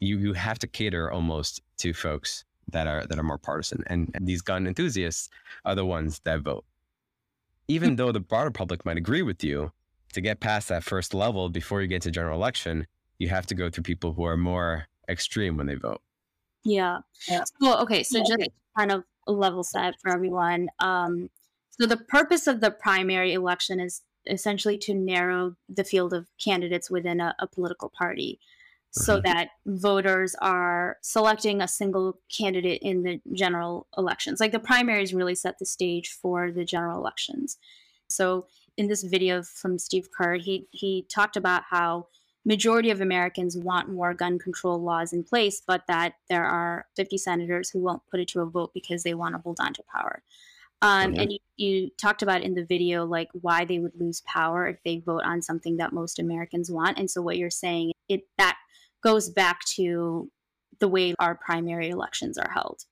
you 0.00 0.18
you 0.18 0.34
have 0.34 0.58
to 0.58 0.66
cater 0.66 1.10
almost 1.10 1.62
to 1.78 1.94
folks 1.94 2.44
that 2.68 2.86
are 2.86 3.06
that 3.06 3.18
are 3.18 3.22
more 3.22 3.38
partisan. 3.38 3.82
And, 3.86 4.10
and 4.14 4.26
these 4.26 4.42
gun 4.42 4.66
enthusiasts 4.66 5.30
are 5.64 5.74
the 5.74 5.86
ones 5.86 6.20
that 6.24 6.40
vote. 6.40 6.64
Even 7.68 7.96
though 7.96 8.12
the 8.12 8.20
broader 8.20 8.50
public 8.50 8.84
might 8.84 8.98
agree 8.98 9.22
with 9.22 9.42
you, 9.42 9.72
to 10.12 10.20
get 10.20 10.40
past 10.40 10.68
that 10.68 10.84
first 10.84 11.14
level 11.14 11.48
before 11.48 11.82
you 11.82 11.88
get 11.88 12.02
to 12.02 12.10
general 12.10 12.36
election, 12.36 12.86
you 13.18 13.28
have 13.28 13.46
to 13.46 13.54
go 13.54 13.70
through 13.70 13.82
people 13.82 14.12
who 14.12 14.24
are 14.24 14.36
more 14.36 14.86
extreme 15.08 15.56
when 15.56 15.66
they 15.66 15.74
vote. 15.74 16.00
Yeah. 16.64 17.00
yeah. 17.28 17.44
Well, 17.60 17.82
okay. 17.82 18.02
So 18.02 18.20
just 18.20 18.48
kind 18.76 18.92
of 18.92 19.04
level 19.26 19.62
set 19.62 19.94
for 20.00 20.10
everyone. 20.10 20.68
Um, 20.80 21.28
so 21.80 21.86
the 21.86 21.96
purpose 21.96 22.46
of 22.46 22.60
the 22.60 22.70
primary 22.70 23.32
election 23.32 23.80
is 23.80 24.02
essentially 24.26 24.76
to 24.78 24.94
narrow 24.94 25.54
the 25.68 25.84
field 25.84 26.12
of 26.12 26.26
candidates 26.42 26.90
within 26.90 27.20
a, 27.20 27.34
a 27.38 27.46
political 27.46 27.90
party 27.96 28.40
so 28.98 29.14
mm-hmm. 29.14 29.22
that 29.24 29.50
voters 29.66 30.34
are 30.40 30.96
selecting 31.02 31.60
a 31.60 31.68
single 31.68 32.18
candidate 32.34 32.80
in 32.82 33.02
the 33.02 33.20
general 33.32 33.86
elections. 33.96 34.40
Like 34.40 34.52
the 34.52 34.58
primaries 34.58 35.14
really 35.14 35.34
set 35.34 35.58
the 35.58 35.66
stage 35.66 36.08
for 36.10 36.50
the 36.50 36.64
general 36.64 36.98
elections. 36.98 37.58
So 38.08 38.46
in 38.76 38.88
this 38.88 39.02
video 39.02 39.42
from 39.42 39.78
Steve 39.78 40.08
Kerr, 40.16 40.36
he 40.36 40.68
he 40.70 41.06
talked 41.08 41.36
about 41.36 41.64
how 41.70 42.08
majority 42.44 42.90
of 42.90 43.00
Americans 43.00 43.56
want 43.56 43.90
more 43.90 44.14
gun 44.14 44.38
control 44.38 44.80
laws 44.80 45.12
in 45.12 45.24
place, 45.24 45.60
but 45.66 45.82
that 45.88 46.14
there 46.30 46.44
are 46.44 46.86
50 46.94 47.18
senators 47.18 47.70
who 47.70 47.80
won't 47.80 48.06
put 48.10 48.20
it 48.20 48.28
to 48.28 48.40
a 48.40 48.46
vote 48.46 48.70
because 48.72 49.02
they 49.02 49.14
want 49.14 49.34
to 49.34 49.40
hold 49.40 49.58
on 49.60 49.74
to 49.74 49.82
power. 49.92 50.22
Um, 50.82 51.12
mm-hmm. 51.12 51.20
And 51.20 51.32
you, 51.32 51.38
you, 51.56 51.90
talked 51.98 52.22
about 52.22 52.42
in 52.42 52.54
the 52.54 52.64
video 52.64 53.06
like 53.06 53.28
why 53.32 53.64
they 53.64 53.78
would 53.78 53.98
lose 53.98 54.20
power 54.26 54.68
if 54.68 54.76
they 54.84 54.98
vote 54.98 55.22
on 55.24 55.40
something 55.40 55.78
that 55.78 55.92
most 55.92 56.18
Americans 56.18 56.70
want. 56.70 56.98
And 56.98 57.10
so 57.10 57.22
what 57.22 57.38
you're 57.38 57.50
saying 57.50 57.92
it 58.08 58.22
that 58.38 58.56
goes 59.02 59.30
back 59.30 59.64
to 59.64 60.30
the 60.78 60.88
way 60.88 61.14
our 61.18 61.34
primary 61.34 61.88
elections 61.88 62.36
are 62.38 62.50
held. 62.50 62.84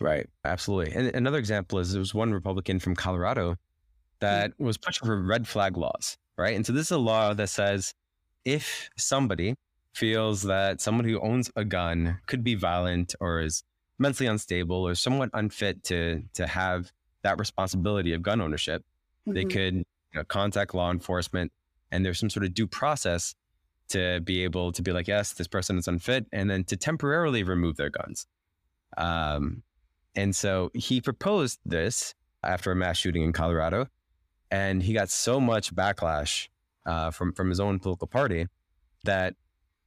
Right, 0.00 0.28
absolutely. 0.44 0.94
And 0.94 1.14
another 1.14 1.38
example 1.38 1.78
is 1.78 1.92
there 1.92 2.00
was 2.00 2.14
one 2.14 2.32
Republican 2.32 2.80
from 2.80 2.96
Colorado 2.96 3.56
that 4.20 4.50
mm-hmm. 4.52 4.64
was 4.64 4.78
pushing 4.78 5.06
for 5.06 5.20
red 5.22 5.46
flag 5.46 5.76
laws, 5.76 6.16
right? 6.36 6.56
And 6.56 6.66
so 6.66 6.72
this 6.72 6.86
is 6.86 6.92
a 6.92 6.98
law 6.98 7.34
that 7.34 7.48
says 7.48 7.94
if 8.44 8.90
somebody 8.96 9.54
feels 9.94 10.42
that 10.42 10.80
someone 10.80 11.04
who 11.04 11.20
owns 11.20 11.50
a 11.54 11.64
gun 11.64 12.18
could 12.26 12.42
be 12.42 12.54
violent 12.54 13.14
or 13.20 13.40
is 13.40 13.62
mentally 14.02 14.28
unstable 14.28 14.86
or 14.86 14.94
somewhat 14.94 15.30
unfit 15.32 15.82
to 15.84 16.22
to 16.34 16.46
have 16.46 16.92
that 17.22 17.38
responsibility 17.38 18.12
of 18.12 18.22
gun 18.22 18.40
ownership, 18.40 18.82
mm-hmm. 19.26 19.34
they 19.34 19.44
could 19.44 19.74
you 19.74 19.84
know, 20.14 20.24
contact 20.24 20.74
law 20.74 20.90
enforcement 20.90 21.50
and 21.90 22.04
there's 22.04 22.18
some 22.18 22.30
sort 22.30 22.44
of 22.44 22.54
due 22.54 22.66
process 22.66 23.34
to 23.90 24.20
be 24.22 24.42
able 24.42 24.72
to 24.72 24.82
be 24.82 24.90
like, 24.92 25.06
yes, 25.06 25.34
this 25.34 25.46
person 25.46 25.76
is 25.76 25.86
unfit, 25.86 26.26
and 26.32 26.50
then 26.50 26.64
to 26.64 26.76
temporarily 26.76 27.42
remove 27.42 27.76
their 27.76 27.90
guns. 27.90 28.26
Um, 28.96 29.62
and 30.14 30.34
so 30.34 30.70
he 30.74 31.00
proposed 31.00 31.60
this 31.64 32.14
after 32.42 32.72
a 32.72 32.76
mass 32.76 32.96
shooting 32.96 33.22
in 33.22 33.32
Colorado, 33.32 33.86
and 34.50 34.82
he 34.82 34.94
got 34.94 35.10
so 35.10 35.38
much 35.38 35.74
backlash 35.74 36.48
uh, 36.86 37.10
from 37.10 37.32
from 37.32 37.48
his 37.48 37.60
own 37.60 37.78
political 37.78 38.08
party 38.08 38.46
that 39.04 39.34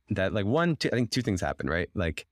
that 0.10 0.34
like 0.34 0.46
one, 0.46 0.76
two, 0.76 0.90
I 0.92 0.96
think 0.96 1.12
two 1.12 1.22
things 1.22 1.42
happened, 1.42 1.70
right? 1.70 1.90
Like 1.96 2.28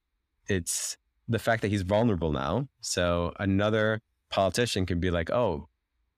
it's 0.48 0.98
the 1.27 1.39
fact 1.39 1.62
that 1.62 1.69
he's 1.69 1.81
vulnerable 1.81 2.31
now. 2.31 2.67
So 2.81 3.33
another 3.39 3.99
politician 4.29 4.86
can 4.86 4.99
be 4.99 5.12
like, 5.12 5.29
oh, 5.29 5.67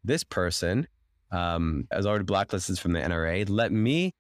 this 0.04 0.24
person 0.24 0.88
um, 1.32 1.88
is 1.92 2.06
already 2.06 2.24
blacklisted 2.24 2.80
from 2.80 2.94
the 2.94 3.00
NRA. 3.00 3.48
Let 3.50 3.72
me 3.72 4.14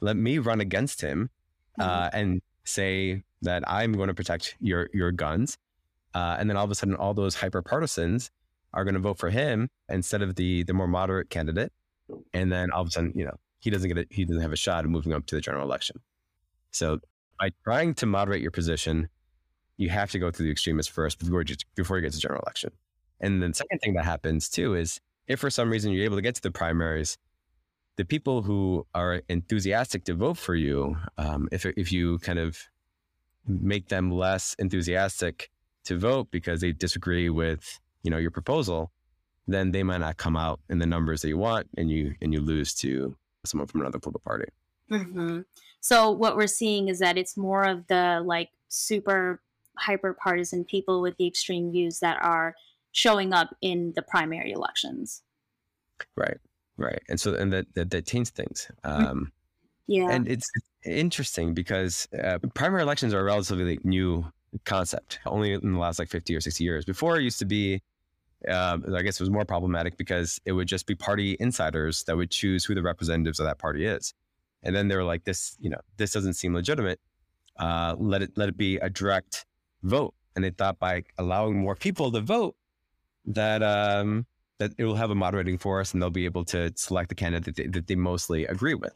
let 0.00 0.16
me 0.16 0.38
run 0.38 0.60
against 0.60 1.00
him 1.00 1.30
mm-hmm. 1.80 1.88
uh, 1.88 2.10
and 2.12 2.42
say 2.64 3.22
that 3.42 3.64
I'm 3.66 3.92
going 3.92 4.08
to 4.08 4.14
protect 4.14 4.56
your 4.60 4.88
your 4.92 5.12
guns. 5.12 5.56
Uh, 6.14 6.36
and 6.38 6.48
then 6.48 6.56
all 6.56 6.64
of 6.64 6.70
a 6.70 6.74
sudden, 6.74 6.94
all 6.94 7.14
those 7.14 7.34
hyper 7.34 7.62
partisans 7.62 8.30
are 8.72 8.84
going 8.84 8.94
to 8.94 9.00
vote 9.00 9.18
for 9.18 9.30
him 9.30 9.68
instead 9.88 10.22
of 10.22 10.34
the 10.34 10.62
the 10.64 10.72
more 10.72 10.88
moderate 10.88 11.30
candidate. 11.30 11.72
And 12.32 12.52
then 12.52 12.70
all 12.70 12.82
of 12.82 12.88
a 12.88 12.90
sudden, 12.90 13.12
you 13.14 13.24
know, 13.24 13.36
he 13.58 13.70
doesn't 13.70 13.88
get 13.88 13.98
a, 13.98 14.06
he 14.10 14.24
doesn't 14.24 14.42
have 14.42 14.52
a 14.52 14.56
shot 14.56 14.84
of 14.84 14.90
moving 14.90 15.12
up 15.12 15.26
to 15.26 15.34
the 15.34 15.40
general 15.40 15.64
election. 15.64 16.00
So 16.70 17.00
by 17.38 17.50
trying 17.64 17.94
to 17.94 18.06
moderate 18.06 18.42
your 18.42 18.50
position, 18.50 19.08
you 19.76 19.88
have 19.90 20.10
to 20.10 20.18
go 20.18 20.30
through 20.30 20.46
the 20.46 20.52
extremists 20.52 20.90
first 20.90 21.18
before 21.18 21.42
you, 21.42 21.56
before 21.74 21.96
you 21.96 22.02
get 22.02 22.12
to 22.12 22.18
general 22.18 22.42
election. 22.42 22.70
And 23.20 23.42
then 23.42 23.50
the 23.50 23.56
second 23.56 23.78
thing 23.78 23.94
that 23.94 24.04
happens 24.04 24.48
too 24.48 24.74
is 24.74 25.00
if 25.26 25.40
for 25.40 25.50
some 25.50 25.70
reason 25.70 25.92
you're 25.92 26.04
able 26.04 26.16
to 26.16 26.22
get 26.22 26.34
to 26.36 26.42
the 26.42 26.50
primaries, 26.50 27.18
the 27.96 28.04
people 28.04 28.42
who 28.42 28.86
are 28.94 29.22
enthusiastic 29.28 30.04
to 30.04 30.14
vote 30.14 30.36
for 30.36 30.54
you, 30.54 30.96
um, 31.18 31.48
if 31.50 31.64
if 31.64 31.90
you 31.90 32.18
kind 32.18 32.38
of 32.38 32.58
make 33.46 33.88
them 33.88 34.10
less 34.10 34.54
enthusiastic 34.58 35.50
to 35.84 35.98
vote 35.98 36.30
because 36.30 36.60
they 36.60 36.72
disagree 36.72 37.30
with 37.30 37.80
you 38.02 38.10
know 38.10 38.18
your 38.18 38.30
proposal, 38.30 38.92
then 39.48 39.70
they 39.72 39.82
might 39.82 39.98
not 39.98 40.16
come 40.18 40.36
out 40.36 40.60
in 40.68 40.78
the 40.78 40.86
numbers 40.86 41.22
that 41.22 41.28
you 41.28 41.38
want, 41.38 41.68
and 41.76 41.90
you 41.90 42.14
and 42.20 42.32
you 42.34 42.40
lose 42.40 42.74
to 42.74 43.16
someone 43.44 43.66
from 43.66 43.80
another 43.80 43.98
political 43.98 44.20
party. 44.20 44.50
Mm-hmm. 44.90 45.40
So 45.80 46.10
what 46.10 46.36
we're 46.36 46.46
seeing 46.46 46.88
is 46.88 46.98
that 46.98 47.16
it's 47.16 47.36
more 47.36 47.62
of 47.62 47.86
the 47.86 48.22
like 48.24 48.50
super 48.68 49.40
hyper 49.78 50.12
partisan 50.14 50.64
people 50.64 51.00
with 51.00 51.16
the 51.16 51.26
extreme 51.26 51.70
views 51.70 52.00
that 52.00 52.18
are 52.22 52.54
showing 52.92 53.32
up 53.32 53.54
in 53.60 53.92
the 53.94 54.02
primary 54.02 54.52
elections. 54.52 55.22
Right, 56.16 56.38
right, 56.76 57.00
and 57.08 57.20
so 57.20 57.34
and 57.34 57.52
that 57.52 57.66
that, 57.74 57.90
that 57.90 58.06
taints 58.06 58.30
things. 58.30 58.70
Mm-hmm. 58.84 59.04
Um, 59.04 59.32
yeah, 59.86 60.10
and 60.10 60.28
it's 60.28 60.50
interesting 60.84 61.54
because 61.54 62.08
uh, 62.22 62.38
primary 62.54 62.82
elections 62.82 63.14
are 63.14 63.20
a 63.20 63.24
relatively 63.24 63.78
new 63.84 64.26
concept, 64.64 65.20
only 65.26 65.52
in 65.52 65.72
the 65.72 65.78
last 65.78 65.98
like 65.98 66.08
fifty 66.08 66.34
or 66.34 66.40
sixty 66.40 66.64
years. 66.64 66.84
Before, 66.84 67.18
it 67.18 67.22
used 67.22 67.38
to 67.38 67.44
be 67.44 67.82
uh, 68.48 68.78
I 68.94 69.02
guess 69.02 69.18
it 69.18 69.22
was 69.22 69.30
more 69.30 69.44
problematic 69.44 69.96
because 69.96 70.40
it 70.44 70.52
would 70.52 70.68
just 70.68 70.86
be 70.86 70.94
party 70.94 71.36
insiders 71.40 72.04
that 72.04 72.16
would 72.16 72.30
choose 72.30 72.64
who 72.64 72.74
the 72.74 72.82
representatives 72.82 73.40
of 73.40 73.46
that 73.46 73.58
party 73.58 73.86
is. 73.86 74.14
And 74.62 74.74
then 74.74 74.88
they 74.88 74.96
were 74.96 75.04
like, 75.04 75.24
this, 75.24 75.56
you 75.60 75.70
know, 75.70 75.80
this 75.96 76.12
doesn't 76.12 76.34
seem 76.34 76.54
legitimate. 76.54 77.00
Uh, 77.58 77.96
let 77.98 78.22
it 78.22 78.32
let 78.36 78.48
it 78.48 78.56
be 78.56 78.76
a 78.76 78.90
direct 78.90 79.46
vote. 79.86 80.14
And 80.34 80.44
they 80.44 80.50
thought 80.50 80.78
by 80.78 81.04
allowing 81.18 81.56
more 81.58 81.74
people 81.74 82.12
to 82.12 82.20
vote, 82.20 82.56
that 83.24 83.62
um, 83.62 84.26
that 84.58 84.72
it 84.78 84.84
will 84.84 84.94
have 84.94 85.10
a 85.10 85.14
moderating 85.14 85.58
force 85.58 85.92
and 85.92 86.00
they'll 86.00 86.10
be 86.10 86.26
able 86.26 86.44
to 86.46 86.72
select 86.76 87.08
the 87.08 87.14
candidate 87.14 87.56
that 87.56 87.62
they, 87.62 87.68
that 87.68 87.86
they 87.86 87.96
mostly 87.96 88.46
agree 88.46 88.74
with. 88.74 88.94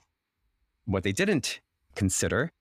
What 0.85 1.03
they 1.03 1.13
didn't 1.13 1.61
consider 1.95 2.53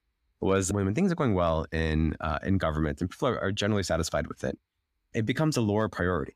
was 0.41 0.71
when, 0.73 0.85
when 0.85 0.95
things 0.95 1.11
are 1.11 1.15
going 1.15 1.33
well 1.33 1.65
in 1.71 2.15
uh, 2.21 2.39
in 2.43 2.57
government 2.57 3.01
and 3.01 3.09
people 3.09 3.27
are, 3.27 3.51
generally 3.51 3.83
satisfied 3.83 4.27
with 4.27 4.43
it, 4.43 4.57
it 5.13 5.25
becomes 5.25 5.57
a 5.57 5.61
lower 5.61 5.89
priority 5.89 6.35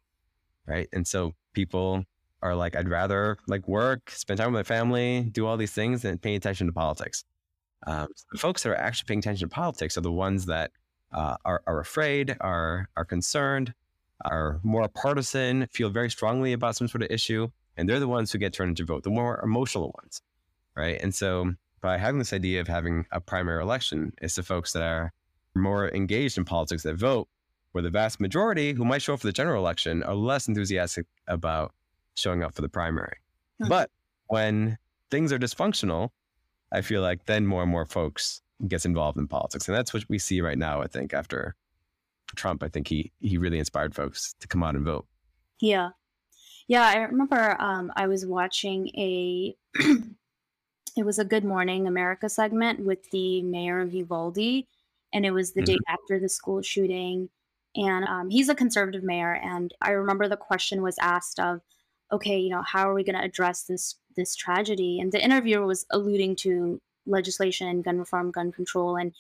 right? 0.68 0.88
And 0.94 1.08
so 1.08 1.34
people 1.54 2.04
are 2.42 2.56
like, 2.56 2.76
I'd 2.76 2.90
rather 2.90 3.38
like 3.48 3.68
work, 3.68 4.12
spend 4.12 4.40
time 4.40 4.52
with 4.52 4.60
my 4.60 4.64
family, 4.64 5.30
do 5.32 5.46
all 5.46 5.58
these 5.58 5.72
things 5.72 6.02
than 6.02 6.18
paying 6.18 6.36
attention 6.36 6.68
to 6.68 6.74
politics. 6.74 7.24
Um, 7.86 8.08
so 8.16 8.26
the 8.32 8.38
folks 8.38 8.64
that 8.64 8.70
are 8.70 8.76
actually 8.76 9.08
paying 9.08 9.20
attention 9.20 9.50
to 9.50 9.54
politics 9.54 9.98
are 9.98 10.02
the 10.02 10.12
ones 10.12 10.46
that 10.46 10.72
uh, 11.14 11.38
are, 11.46 11.62
are 11.68 11.80
afraid, 11.80 12.36
are 12.42 12.90
are 12.98 13.06
concerned, 13.06 13.74
are 14.26 14.60
more 14.64 14.88
partisan, 14.88 15.68
feel 15.68 15.90
very 15.90 16.10
strongly 16.10 16.54
about 16.54 16.76
some 16.76 16.88
sort 16.88 17.04
of 17.04 17.12
issue, 17.12 17.50
and 17.78 17.88
they're 17.88 18.00
the 18.00 18.08
ones 18.08 18.32
who 18.32 18.38
get 18.38 18.54
turned 18.54 18.70
into 18.70 18.86
vote, 18.86 19.04
the 19.04 19.10
more 19.10 19.40
emotional 19.44 19.94
ones, 20.02 20.22
right? 20.76 21.00
And 21.02 21.14
so 21.14 21.54
by 21.82 21.98
having 21.98 22.20
this 22.20 22.34
idea 22.34 22.62
of 22.62 22.68
having 22.68 23.06
a 23.12 23.20
primary 23.20 23.62
election, 23.62 24.14
it's 24.22 24.36
the 24.36 24.44
folks 24.44 24.74
that 24.74 24.84
are 24.84 25.14
more 25.56 25.90
engaged 25.94 26.38
in 26.38 26.46
politics 26.46 26.84
that 26.84 26.96
vote 26.96 27.28
where 27.74 27.82
the 27.82 27.90
vast 27.90 28.20
majority 28.20 28.74
who 28.74 28.86
might 28.86 29.02
show 29.02 29.16
up 29.16 29.20
for 29.20 29.28
the 29.28 29.34
general 29.34 29.62
election 29.62 30.04
are 30.04 30.16
less 30.16 30.48
enthusiastic 30.48 31.06
about 31.28 31.74
showing 32.16 32.44
up 32.44 32.54
for 32.54 32.62
the 32.62 32.70
primary. 32.70 33.18
Hmm. 33.60 33.68
But 33.68 33.90
when 34.28 34.78
things 35.12 35.34
are 35.34 35.40
dysfunctional, 35.40 36.10
I 36.72 36.82
feel 36.82 37.02
like 37.02 37.26
then 37.26 37.46
more 37.46 37.64
and 37.64 37.72
more 37.72 37.86
folks 37.86 38.42
gets 38.68 38.86
involved 38.86 39.18
in 39.18 39.28
politics. 39.28 39.68
And 39.68 39.78
that's 39.78 39.94
what 39.94 40.04
we 40.10 40.20
see 40.20 40.42
right 40.42 40.58
now, 40.58 40.82
I 40.82 40.88
think, 40.88 41.14
after 41.14 41.56
Trump. 42.36 42.64
I 42.64 42.70
think 42.70 42.88
he 42.88 43.12
he 43.20 43.38
really 43.38 43.60
inspired 43.60 43.96
folks 43.96 44.34
to 44.40 44.48
come 44.48 44.64
out 44.64 44.76
and 44.76 44.86
vote. 44.86 45.06
Yeah. 45.60 45.90
Yeah, 46.68 46.88
I 46.88 46.98
remember 47.00 47.62
um, 47.62 47.92
I 47.96 48.08
was 48.08 48.26
watching 48.26 48.88
a 48.98 49.56
it 49.76 51.06
was 51.06 51.20
a 51.20 51.26
Good 51.26 51.44
Morning 51.44 51.88
America 51.88 52.30
segment 52.30 52.86
with 52.86 53.10
the 53.12 53.42
mayor 53.42 53.82
of 53.82 53.94
Uvalde, 53.94 54.66
and 55.14 55.26
it 55.26 55.32
was 55.32 55.54
the 55.54 55.62
mm-hmm. 55.62 55.74
day 55.74 55.80
after 55.90 56.20
the 56.20 56.30
school 56.30 56.62
shooting 56.62 57.30
and 57.76 58.06
um, 58.06 58.30
he's 58.30 58.50
a 58.50 58.56
conservative 58.56 59.04
mayor. 59.04 59.34
And 59.34 59.74
I 59.82 59.92
remember 59.92 60.28
the 60.28 60.38
question 60.38 60.82
was 60.82 60.98
asked 61.00 61.40
of, 61.40 61.62
okay, 62.12 62.40
you 62.40 62.50
know, 62.50 62.62
how 62.62 62.90
are 62.90 62.94
we 62.94 63.04
going 63.04 63.18
to 63.18 63.24
address 63.24 63.64
this 63.64 63.96
this 64.16 64.36
tragedy? 64.36 65.00
And 65.00 65.12
the 65.12 65.24
interviewer 65.24 65.66
was 65.66 65.86
alluding 65.90 66.36
to 66.38 66.80
legislation, 67.06 67.82
gun 67.82 68.00
reform, 68.00 68.32
gun 68.32 68.52
control, 68.52 68.96
and 68.96 69.14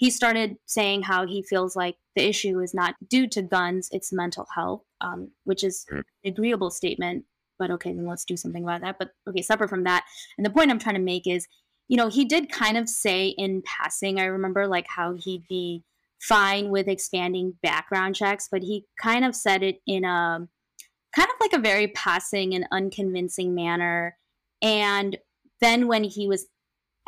he 0.00 0.10
started 0.10 0.56
saying 0.64 1.02
how 1.02 1.26
he 1.26 1.42
feels 1.42 1.76
like 1.76 1.96
the 2.16 2.26
issue 2.26 2.58
is 2.60 2.72
not 2.72 2.94
due 3.08 3.26
to 3.28 3.42
guns, 3.42 3.90
it's 3.92 4.14
mental 4.14 4.46
health, 4.54 4.82
um, 5.02 5.30
which 5.44 5.62
is 5.62 5.84
mm. 5.92 5.98
an 5.98 6.04
agreeable 6.24 6.70
statement. 6.70 7.24
But 7.58 7.70
okay, 7.72 7.92
then 7.92 8.06
let's 8.06 8.24
do 8.24 8.38
something 8.38 8.64
about 8.64 8.80
that. 8.80 8.98
But 8.98 9.10
okay, 9.28 9.42
separate 9.42 9.68
from 9.68 9.84
that. 9.84 10.06
And 10.38 10.46
the 10.46 10.50
point 10.50 10.70
I'm 10.70 10.78
trying 10.78 10.94
to 10.94 11.02
make 11.02 11.26
is, 11.26 11.46
you 11.88 11.98
know, 11.98 12.08
he 12.08 12.24
did 12.24 12.50
kind 12.50 12.78
of 12.78 12.88
say 12.88 13.34
in 13.36 13.62
passing, 13.66 14.18
I 14.18 14.24
remember 14.24 14.66
like 14.66 14.86
how 14.88 15.12
he'd 15.12 15.46
be 15.48 15.84
fine 16.18 16.70
with 16.70 16.88
expanding 16.88 17.58
background 17.62 18.16
checks, 18.16 18.48
but 18.50 18.62
he 18.62 18.86
kind 18.98 19.26
of 19.26 19.36
said 19.36 19.62
it 19.62 19.82
in 19.86 20.06
a 20.06 20.48
kind 21.14 21.28
of 21.28 21.36
like 21.42 21.52
a 21.52 21.58
very 21.58 21.88
passing 21.88 22.54
and 22.54 22.66
unconvincing 22.72 23.54
manner. 23.54 24.16
And 24.62 25.18
then 25.60 25.88
when 25.88 26.04
he 26.04 26.26
was 26.26 26.46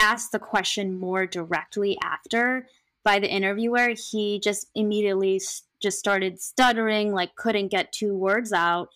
asked 0.03 0.33
the 0.33 0.39
question 0.39 0.99
more 0.99 1.27
directly 1.27 1.97
after 2.03 2.67
by 3.05 3.19
the 3.19 3.31
interviewer, 3.31 3.95
he 4.11 4.41
just 4.41 4.67
immediately 4.75 5.41
just 5.81 5.99
started 5.99 6.41
stuttering, 6.41 7.13
like 7.13 7.35
couldn't 7.37 7.69
get 7.69 7.93
two 7.93 8.15
words 8.15 8.53
out. 8.53 8.89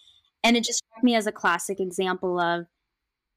And 0.45 0.57
it 0.57 0.65
just 0.65 0.85
struck 0.85 1.03
me 1.03 1.15
as 1.17 1.27
a 1.27 1.33
classic 1.33 1.81
example 1.81 2.39
of, 2.39 2.67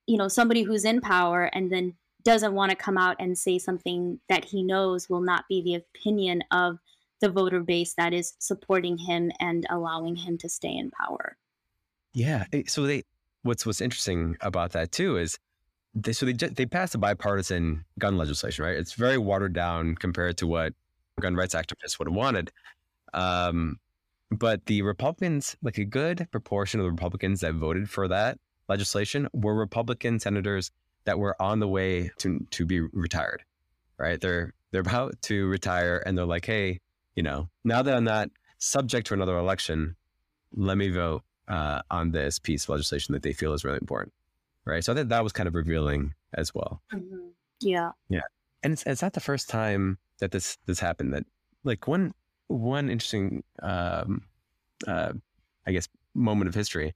you 0.06 0.18
know, 0.18 0.28
somebody 0.28 0.64
who's 0.64 0.86
in 0.86 1.02
power 1.02 1.46
and 1.54 1.72
then 1.72 1.96
doesn't 2.24 2.54
want 2.54 2.70
to 2.70 2.76
come 2.76 2.98
out 2.98 3.16
and 3.20 3.38
say 3.38 3.58
something 3.58 4.20
that 4.30 4.46
he 4.46 4.62
knows 4.62 5.10
will 5.10 5.22
not 5.22 5.46
be 5.48 5.62
the 5.62 5.76
opinion 5.76 6.44
of 6.52 6.78
the 7.22 7.30
voter 7.30 7.62
base 7.62 7.94
that 7.98 8.14
is 8.14 8.34
supporting 8.40 8.98
him 8.98 9.32
and 9.40 9.66
allowing 9.70 10.16
him 10.16 10.38
to 10.38 10.50
stay 10.50 10.76
in 10.76 10.92
power. 10.92 11.38
Yeah. 12.14 12.46
Eh, 12.54 12.64
so 12.68 12.84
they, 12.84 13.04
what's 13.44 13.66
what's 13.66 13.82
interesting 13.82 14.38
about 14.42 14.72
that 14.74 14.92
too 14.92 15.18
is 15.18 15.38
they 15.96 16.14
so 16.14 16.26
they 16.26 16.34
they 16.34 16.66
passed 16.66 16.96
a 16.96 16.98
bipartisan 16.98 17.86
gun 17.98 18.18
legislation, 18.18 18.64
right? 18.64 18.78
It's 18.78 18.94
very 18.94 19.18
watered 19.18 19.54
down 19.54 19.96
compared 19.96 20.38
to 20.38 20.48
what 20.48 20.74
gun 21.20 21.36
rights 21.36 21.56
activists 21.56 22.00
would 22.00 22.08
have 22.08 22.16
wanted. 22.16 22.52
Um, 23.14 23.80
but 24.32 24.66
the 24.68 24.84
Republicans, 24.84 25.58
like 25.62 25.78
a 25.78 25.86
good 25.86 26.28
proportion 26.32 26.80
of 26.80 26.86
the 26.86 26.92
Republicans 26.92 27.42
that 27.42 27.56
voted 27.56 27.90
for 27.90 28.08
that 28.08 28.38
legislation, 28.68 29.28
were 29.34 29.56
Republican 29.56 30.20
senators 30.20 30.72
that 31.06 31.18
were 31.18 31.36
on 31.42 31.60
the 31.60 31.68
way 31.68 32.12
to 32.20 32.46
to 32.52 32.66
be 32.66 32.82
retired, 32.82 33.44
right? 33.98 34.22
They're 34.22 34.54
they're 34.72 34.82
about 34.82 35.20
to 35.24 35.48
retire, 35.48 36.04
and 36.06 36.18
they're 36.18 36.26
like, 36.26 36.46
hey, 36.46 36.80
you 37.16 37.24
know, 37.24 37.50
now 37.64 37.82
that 37.82 37.96
I'm 37.96 38.04
not 38.04 38.30
subject 38.60 39.08
to 39.08 39.14
another 39.16 39.38
election, 39.38 39.96
let 40.54 40.78
me 40.78 40.90
vote 40.90 41.24
uh, 41.48 41.82
on 41.90 42.12
this 42.12 42.38
piece 42.38 42.66
of 42.66 42.70
legislation 42.70 43.14
that 43.14 43.24
they 43.24 43.34
feel 43.34 43.54
is 43.54 43.66
really 43.66 43.80
important, 43.82 44.14
right? 44.66 44.84
So 44.84 44.94
I 44.94 44.96
think 44.96 45.10
that 45.10 45.24
was 45.24 45.34
kind 45.34 45.48
of 45.48 45.56
revealing 45.56 46.14
as 46.34 46.54
well. 46.54 46.82
Mm-hmm. 46.94 47.30
Yeah, 47.62 47.92
yeah, 48.10 48.22
and 48.64 48.74
it's 48.74 48.84
it's 48.84 49.02
not 49.02 49.14
the 49.14 49.20
first 49.20 49.50
time 49.50 49.98
that 50.20 50.32
this 50.32 50.58
this 50.66 50.80
happened. 50.80 51.14
That 51.14 51.26
like 51.64 51.88
one 51.88 52.14
one 52.48 52.90
interesting, 52.90 53.44
um, 53.62 54.24
uh, 54.88 55.14
I 55.68 55.72
guess, 55.72 55.88
moment 56.14 56.50
of 56.50 56.56
history 56.56 56.96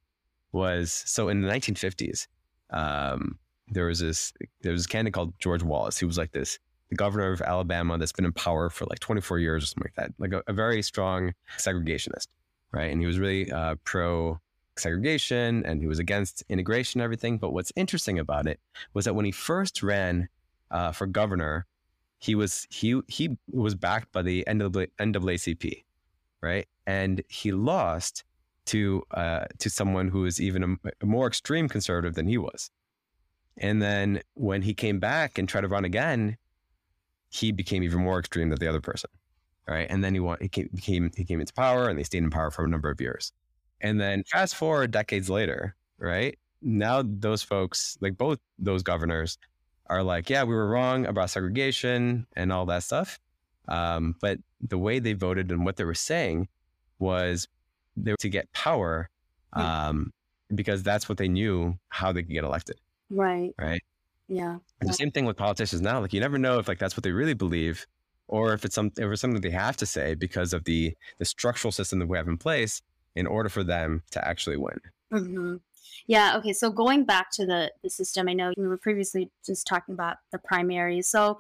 was 0.52 0.92
so 1.06 1.30
in 1.30 1.42
the 1.42 1.50
1950s. 1.50 2.28
Um, 2.70 3.40
there 3.68 3.86
was 3.86 4.00
this 4.00 4.34
there 4.62 4.72
was 4.72 4.86
a 4.86 4.90
candidate 4.90 5.14
called 5.14 5.34
George 5.40 5.64
Wallace. 5.64 5.98
He 5.98 6.06
was 6.06 6.18
like 6.18 6.32
this 6.32 6.60
the 6.90 6.96
governor 6.96 7.32
of 7.32 7.42
Alabama 7.42 7.98
that's 7.98 8.12
been 8.12 8.26
in 8.26 8.34
power 8.34 8.70
for 8.70 8.86
like 8.86 9.00
24 9.00 9.40
years 9.40 9.64
or 9.64 9.68
something 9.68 9.92
like 9.96 9.96
that, 9.96 10.14
like 10.20 10.34
a, 10.34 10.44
a 10.48 10.54
very 10.54 10.82
strong 10.82 11.34
segregationist, 11.58 12.28
right? 12.72 12.92
And 12.92 13.02
he 13.02 13.08
was 13.08 13.20
really 13.20 13.52
uh, 13.52 13.76
pro 13.84 14.40
segregation 14.78 15.66
and 15.66 15.82
he 15.82 15.88
was 15.88 16.00
against 16.00 16.44
integration 16.50 17.00
and 17.00 17.06
everything. 17.06 17.38
But 17.38 17.54
what's 17.54 17.72
interesting 17.76 18.20
about 18.20 18.48
it 18.48 18.60
was 18.94 19.06
that 19.06 19.16
when 19.16 19.26
he 19.26 19.32
first 19.32 19.84
ran 19.84 20.30
uh, 20.72 20.92
for 20.92 21.08
governor, 21.08 21.66
he 22.20 22.36
was 22.36 22.68
he 22.70 23.02
he 23.08 23.38
was 23.52 23.76
backed 23.76 24.12
by 24.12 24.22
the 24.22 24.44
NAACP, 24.48 25.84
right? 26.42 26.68
And 26.88 27.22
he 27.28 27.52
lost 27.52 28.24
to 28.66 29.04
uh, 29.12 29.46
to 29.60 29.70
someone 29.70 30.08
who 30.08 30.22
was 30.22 30.40
even 30.40 30.64
a, 30.64 30.90
a 31.02 31.06
more 31.06 31.28
extreme 31.28 31.68
conservative 31.68 32.16
than 32.16 32.28
he 32.28 32.38
was. 32.38 32.72
And 33.58 33.82
then 33.82 34.22
when 34.34 34.62
he 34.62 34.74
came 34.74 35.00
back 35.00 35.38
and 35.38 35.48
tried 35.48 35.62
to 35.62 35.68
run 35.68 35.86
again, 35.86 36.38
he 37.30 37.52
became 37.52 37.84
even 37.84 38.02
more 38.02 38.20
extreme 38.20 38.50
than 38.50 38.60
the 38.60 38.68
other 38.68 38.82
person. 38.82 39.10
Right. 39.68 39.88
And 39.90 40.04
then 40.04 40.14
he, 40.14 40.20
won, 40.20 40.38
he 40.42 40.50
came, 40.50 40.70
became, 40.74 41.12
he 41.16 41.24
came 41.24 41.40
into 41.40 41.54
power 41.54 41.88
and 41.88 41.98
they 41.98 42.04
stayed 42.04 42.24
in 42.24 42.30
power 42.30 42.52
for 42.52 42.66
a 42.66 42.68
number 42.68 42.90
of 42.90 43.00
years. 43.00 43.32
And 43.84 44.00
then 44.00 44.24
fast 44.24 44.56
forward 44.56 44.92
decades 44.92 45.30
later, 45.30 45.76
right? 46.00 46.40
Now 46.62 47.04
those 47.06 47.44
folks, 47.44 47.98
like 48.02 48.18
both 48.18 48.40
those 48.58 48.82
governors, 48.82 49.38
are 49.88 50.02
like, 50.02 50.30
yeah, 50.30 50.44
we 50.44 50.56
were 50.56 50.68
wrong 50.68 51.06
about 51.06 51.30
segregation 51.30 52.26
and 52.36 52.52
all 52.52 52.66
that 52.68 52.84
stuff. 52.84 53.20
Um, 53.68 54.16
but 54.22 54.40
the 54.62 54.78
way 54.78 55.00
they 55.00 55.14
voted 55.14 55.52
and 55.52 55.66
what 55.66 55.76
they 55.76 55.84
were 55.84 55.94
saying 55.94 56.48
was 57.00 57.48
they 57.98 58.12
were 58.12 58.18
to 58.18 58.30
get 58.30 58.52
power 58.54 59.10
um, 59.52 60.12
because 60.56 60.84
that's 60.84 61.10
what 61.10 61.18
they 61.18 61.28
knew 61.28 61.78
how 61.90 62.14
they 62.14 62.24
could 62.24 62.32
get 62.32 62.46
elected. 62.46 62.78
Right. 63.10 63.54
Right. 63.60 63.82
Yeah. 64.30 64.58
And 64.80 64.90
the 64.90 64.94
same 64.94 65.12
thing 65.12 65.26
with 65.26 65.38
politicians 65.38 65.82
now. 65.82 66.00
Like 66.00 66.14
you 66.14 66.22
never 66.22 66.38
know 66.38 66.60
if 66.60 66.68
like 66.68 66.80
that's 66.80 66.96
what 66.96 67.04
they 67.04 67.12
really 67.12 67.34
believe, 67.34 67.86
or 68.28 68.54
if 68.54 68.64
it's 68.64 68.76
some 68.76 68.88
if 68.98 69.12
it's 69.12 69.22
something 69.22 69.42
they 69.42 69.50
have 69.52 69.78
to 69.78 69.86
say 69.86 70.16
because 70.16 70.54
of 70.54 70.64
the 70.64 70.96
the 71.20 71.26
structural 71.26 71.72
system 71.72 72.00
that 72.00 72.08
we 72.08 72.18
have 72.18 72.28
in 72.28 72.38
place 72.38 72.82
in 73.16 73.28
order 73.28 73.50
for 73.50 73.64
them 73.64 74.04
to 74.12 74.28
actually 74.28 74.58
win. 74.58 74.80
hmm 75.12 75.56
Yeah. 76.08 76.38
Okay. 76.38 76.54
So 76.54 76.72
going 76.72 77.06
back 77.06 77.32
to 77.34 77.46
the 77.46 77.72
the 77.84 77.90
system, 77.90 78.28
I 78.28 78.34
know 78.34 78.54
we 78.58 78.68
were 78.68 78.78
previously 78.78 79.32
just 79.46 79.68
talking 79.68 79.94
about 79.94 80.18
the 80.32 80.40
primaries. 80.40 81.08
So 81.08 81.38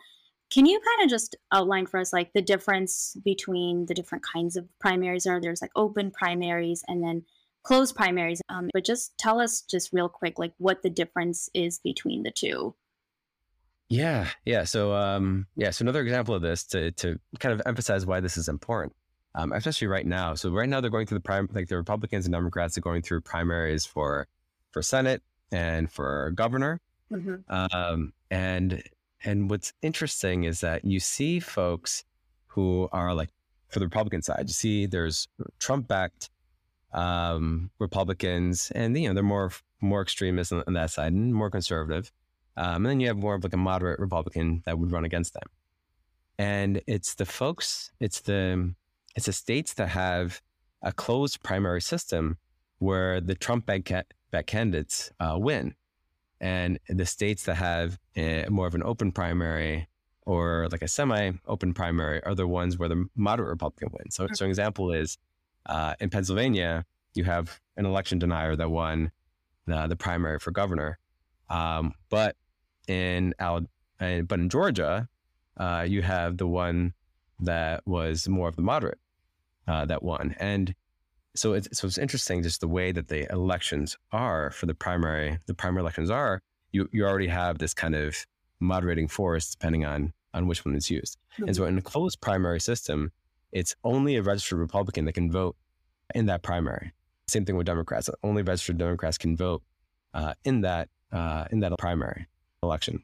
can 0.51 0.65
you 0.67 0.79
kind 0.79 1.05
of 1.05 1.09
just 1.09 1.35
outline 1.51 1.87
for 1.87 1.99
us 1.99 2.13
like 2.13 2.33
the 2.33 2.41
difference 2.41 3.17
between 3.25 3.87
the 3.87 3.95
different 3.95 4.23
kinds 4.23 4.55
of 4.55 4.67
primaries? 4.79 5.25
Or 5.25 5.41
there's 5.41 5.61
like 5.61 5.71
open 5.75 6.11
primaries 6.11 6.83
and 6.87 7.03
then 7.03 7.23
closed 7.63 7.95
primaries. 7.95 8.41
Um, 8.49 8.69
but 8.73 8.85
just 8.85 9.17
tell 9.17 9.39
us 9.39 9.61
just 9.61 9.91
real 9.93 10.09
quick 10.09 10.37
like 10.37 10.53
what 10.57 10.83
the 10.83 10.89
difference 10.89 11.49
is 11.53 11.79
between 11.79 12.23
the 12.23 12.31
two. 12.31 12.75
Yeah, 13.89 14.29
yeah. 14.45 14.63
So, 14.63 14.93
um, 14.93 15.47
yeah. 15.55 15.69
So 15.69 15.83
another 15.83 16.01
example 16.01 16.35
of 16.35 16.41
this 16.41 16.63
to 16.67 16.91
to 16.91 17.19
kind 17.39 17.53
of 17.53 17.61
emphasize 17.65 18.05
why 18.05 18.19
this 18.19 18.37
is 18.37 18.47
important, 18.47 18.95
um, 19.35 19.51
especially 19.51 19.87
right 19.87 20.05
now. 20.05 20.35
So 20.35 20.49
right 20.51 20.69
now 20.69 20.81
they're 20.81 20.89
going 20.89 21.07
through 21.07 21.17
the 21.17 21.23
prime, 21.23 21.49
like 21.53 21.67
the 21.67 21.77
Republicans 21.77 22.25
and 22.25 22.33
Democrats 22.33 22.77
are 22.77 22.81
going 22.81 23.01
through 23.01 23.21
primaries 23.21 23.85
for 23.85 24.27
for 24.71 24.81
Senate 24.81 25.21
and 25.51 25.91
for 25.91 26.31
governor. 26.31 26.79
hmm 27.09 27.35
Um, 27.47 28.13
and 28.31 28.83
and 29.23 29.49
what's 29.49 29.73
interesting 29.81 30.43
is 30.43 30.61
that 30.61 30.83
you 30.83 30.99
see 30.99 31.39
folks 31.39 32.03
who 32.47 32.89
are 32.91 33.13
like 33.13 33.29
for 33.69 33.79
the 33.79 33.85
Republican 33.85 34.21
side. 34.21 34.45
You 34.47 34.53
see, 34.53 34.85
there's 34.85 35.27
Trump-backed 35.59 36.29
um, 36.93 37.71
Republicans, 37.79 38.71
and 38.75 38.97
you 38.97 39.07
know 39.07 39.13
they're 39.13 39.23
more 39.23 39.51
more 39.81 40.01
extremist 40.01 40.53
on, 40.53 40.63
on 40.67 40.73
that 40.73 40.91
side 40.91 41.13
and 41.13 41.33
more 41.33 41.49
conservative. 41.49 42.11
Um, 42.55 42.77
and 42.77 42.85
then 42.85 42.99
you 42.99 43.07
have 43.07 43.17
more 43.17 43.33
of 43.33 43.43
like 43.43 43.53
a 43.53 43.57
moderate 43.57 43.99
Republican 43.99 44.61
that 44.65 44.77
would 44.77 44.91
run 44.91 45.05
against 45.05 45.33
them. 45.33 45.49
And 46.37 46.81
it's 46.87 47.15
the 47.15 47.25
folks, 47.25 47.91
it's 47.99 48.21
the 48.21 48.73
it's 49.15 49.25
the 49.25 49.33
states 49.33 49.73
that 49.75 49.89
have 49.89 50.41
a 50.81 50.91
closed 50.91 51.43
primary 51.43 51.81
system 51.81 52.37
where 52.79 53.21
the 53.21 53.35
Trump 53.35 53.65
back 53.65 53.89
back 54.31 54.47
candidates 54.47 55.11
uh, 55.19 55.37
win, 55.37 55.75
and 56.41 56.79
the 56.89 57.05
states 57.05 57.43
that 57.43 57.55
have 57.55 57.99
a, 58.17 58.45
more 58.49 58.67
of 58.67 58.75
an 58.75 58.83
open 58.83 59.11
primary 59.11 59.87
or 60.25 60.67
like 60.71 60.81
a 60.81 60.87
semi-open 60.87 61.73
primary 61.73 62.23
are 62.23 62.35
the 62.35 62.47
ones 62.47 62.77
where 62.77 62.89
the 62.89 63.05
moderate 63.15 63.49
Republican 63.49 63.89
wins. 63.91 64.15
So, 64.15 64.27
so 64.33 64.45
an 64.45 64.49
example 64.49 64.91
is 64.91 65.17
uh, 65.65 65.95
in 65.99 66.09
Pennsylvania, 66.09 66.85
you 67.13 67.25
have 67.25 67.59
an 67.77 67.85
election 67.85 68.19
denier 68.19 68.55
that 68.55 68.69
won 68.69 69.11
the, 69.65 69.87
the 69.87 69.95
primary 69.95 70.39
for 70.39 70.51
governor, 70.51 70.97
um, 71.49 71.93
but 72.09 72.35
in 72.87 73.33
Al- 73.39 73.67
uh, 73.99 74.21
but 74.21 74.39
in 74.39 74.49
Georgia, 74.49 75.07
uh, 75.57 75.85
you 75.87 76.01
have 76.01 76.37
the 76.37 76.47
one 76.47 76.93
that 77.39 77.85
was 77.85 78.27
more 78.27 78.47
of 78.47 78.55
the 78.55 78.61
moderate 78.61 78.99
uh, 79.67 79.85
that 79.85 80.03
won, 80.03 80.35
and 80.39 80.73
so 81.35 81.53
it's 81.53 81.79
so 81.79 81.87
it's 81.87 81.97
interesting 81.97 82.43
just 82.43 82.61
the 82.61 82.67
way 82.67 82.91
that 82.91 83.07
the 83.07 83.31
elections 83.31 83.97
are 84.11 84.51
for 84.51 84.65
the 84.65 84.75
primary. 84.75 85.39
The 85.47 85.53
primary 85.53 85.81
elections 85.81 86.09
are 86.09 86.41
you 86.71 86.87
you 86.91 87.05
already 87.05 87.27
have 87.27 87.57
this 87.57 87.73
kind 87.73 87.95
of 87.95 88.15
moderating 88.59 89.07
force 89.07 89.49
depending 89.51 89.85
on 89.85 90.13
on 90.33 90.47
which 90.47 90.63
one 90.65 90.75
is 90.75 90.89
used. 90.89 91.17
And 91.37 91.55
so 91.55 91.65
in 91.65 91.77
a 91.77 91.81
closed 91.81 92.19
primary 92.21 92.59
system, 92.59 93.11
it's 93.51 93.75
only 93.83 94.15
a 94.15 94.23
registered 94.23 94.59
Republican 94.59 95.05
that 95.05 95.13
can 95.13 95.31
vote 95.31 95.55
in 96.15 96.25
that 96.27 96.41
primary. 96.41 96.91
Same 97.27 97.45
thing 97.45 97.55
with 97.55 97.65
Democrats. 97.67 98.09
Only 98.23 98.41
registered 98.41 98.77
Democrats 98.77 99.17
can 99.17 99.35
vote 99.37 99.61
uh, 100.13 100.33
in 100.43 100.61
that 100.61 100.89
uh, 101.11 101.45
in 101.51 101.59
that 101.59 101.71
primary 101.77 102.27
election. 102.63 103.03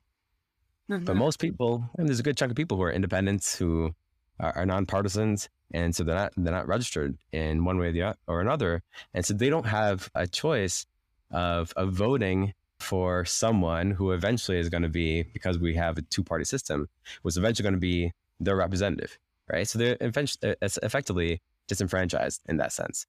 But 0.88 1.02
Mhm. 1.06 1.15
most 1.17 1.39
people, 1.39 1.88
and 1.98 2.08
there's 2.08 2.19
a 2.19 2.24
good 2.24 2.36
chunk 2.38 2.50
of 2.52 2.56
people 2.56 2.78
who 2.78 2.84
are 2.84 2.91
independents 2.91 3.56
who 3.58 3.93
are, 4.39 4.54
are 4.58 4.65
nonpartisans, 4.65 5.48
and 5.71 5.95
so 5.95 6.03
they're 6.03 6.15
not 6.15 6.34
they're 6.38 6.53
not 6.53 6.67
registered 6.67 7.17
in 7.32 7.63
one 7.65 7.77
way 7.77 7.88
or 7.88 7.91
the 7.91 8.15
or 8.27 8.41
another, 8.41 8.84
and 9.13 9.25
so 9.25 9.34
they 9.34 9.49
don't 9.49 9.67
have 9.67 10.10
a 10.15 10.27
choice 10.27 10.86
of 11.32 11.73
of 11.75 11.93
voting 11.93 12.53
for 12.79 13.25
someone 13.25 13.91
who 13.91 14.12
eventually 14.12 14.58
is 14.58 14.69
going 14.69 14.84
to 14.84 14.89
be 14.89 15.23
because 15.34 15.60
we 15.60 15.75
have 15.75 15.97
a 15.97 16.01
two 16.03 16.23
party 16.23 16.45
system 16.45 16.88
was 17.23 17.38
eventually 17.38 17.63
going 17.63 17.73
to 17.73 17.79
be 17.79 18.12
their 18.39 18.55
representative, 18.55 19.19
right? 19.51 19.67
So 19.67 19.77
they're 19.77 19.97
eventually 19.99 20.55
effectively 20.62 21.41
disenfranchised 21.67 22.41
in 22.47 22.58
that 22.58 22.71
sense. 22.71 23.05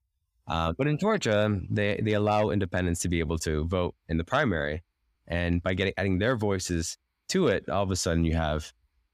Uh, 0.48 0.72
but 0.76 0.86
in 0.86 0.98
Georgia, 0.98 1.60
they 1.70 2.00
they 2.02 2.14
allow 2.14 2.50
independents 2.50 3.00
to 3.00 3.08
be 3.08 3.20
able 3.20 3.38
to 3.38 3.64
vote 3.66 3.94
in 4.08 4.16
the 4.16 4.24
primary, 4.24 4.82
and 5.28 5.62
by 5.62 5.74
getting 5.74 5.94
adding 5.96 6.18
their 6.18 6.36
voices 6.36 6.98
to 7.28 7.46
it, 7.46 7.68
all 7.68 7.84
of 7.84 7.90
a 7.90 7.96
sudden 7.96 8.24
you 8.24 8.34
have 8.34 8.72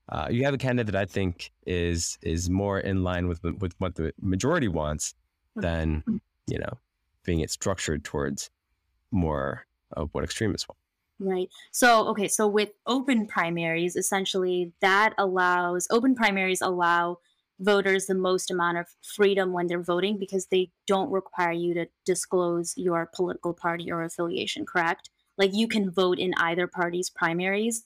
uh, 0.09 0.29
you 0.31 0.45
have 0.45 0.55
a 0.55 0.59
candidate 0.59 0.92
that 0.92 1.01
I 1.01 1.05
think 1.05 1.53
is 1.66 2.19
is 2.23 2.49
more 2.49 2.79
in 2.79 3.03
line 3.03 3.29
with 3.29 3.42
with 3.42 3.75
what 3.79 3.97
the 3.97 4.12
majority 4.21 4.69
wants 4.69 5.14
than 5.57 6.05
you 6.47 6.59
know 6.59 6.79
being 7.25 7.40
it 7.40 7.51
structured 7.51 8.05
towards 8.05 8.51
more 9.11 9.66
of 9.92 10.11
what 10.12 10.25
extremists 10.25 10.69
want. 10.69 10.79
Right. 11.19 11.49
So, 11.73 12.09
okay, 12.09 12.29
so 12.29 12.47
with 12.47 12.71
open 12.87 13.27
primaries, 13.27 13.97
essentially 13.97 14.73
that 14.81 15.14
allows 15.19 15.88
open 15.90 16.14
primaries 16.14 16.61
allow 16.61 17.19
voters 17.59 18.05
the 18.05 18.14
most 18.14 18.51
amount 18.51 18.77
of 18.77 18.87
freedom 19.03 19.53
when 19.53 19.66
they're 19.66 19.83
voting 19.83 20.19
because 20.19 20.47
they 20.47 20.71
don't 20.87 21.11
require 21.11 21.53
you 21.53 21.73
to 21.75 21.87
disclose 22.05 22.75
your 22.77 23.11
political 23.14 23.55
party 23.55 23.90
or 23.90 24.03
affiliation, 24.03 24.66
correct? 24.66 25.09
Like 25.38 25.55
you 25.55 25.69
can 25.69 25.90
vote 25.90 26.19
in 26.19 26.35
either 26.37 26.66
party's 26.66 27.09
primaries. 27.09 27.85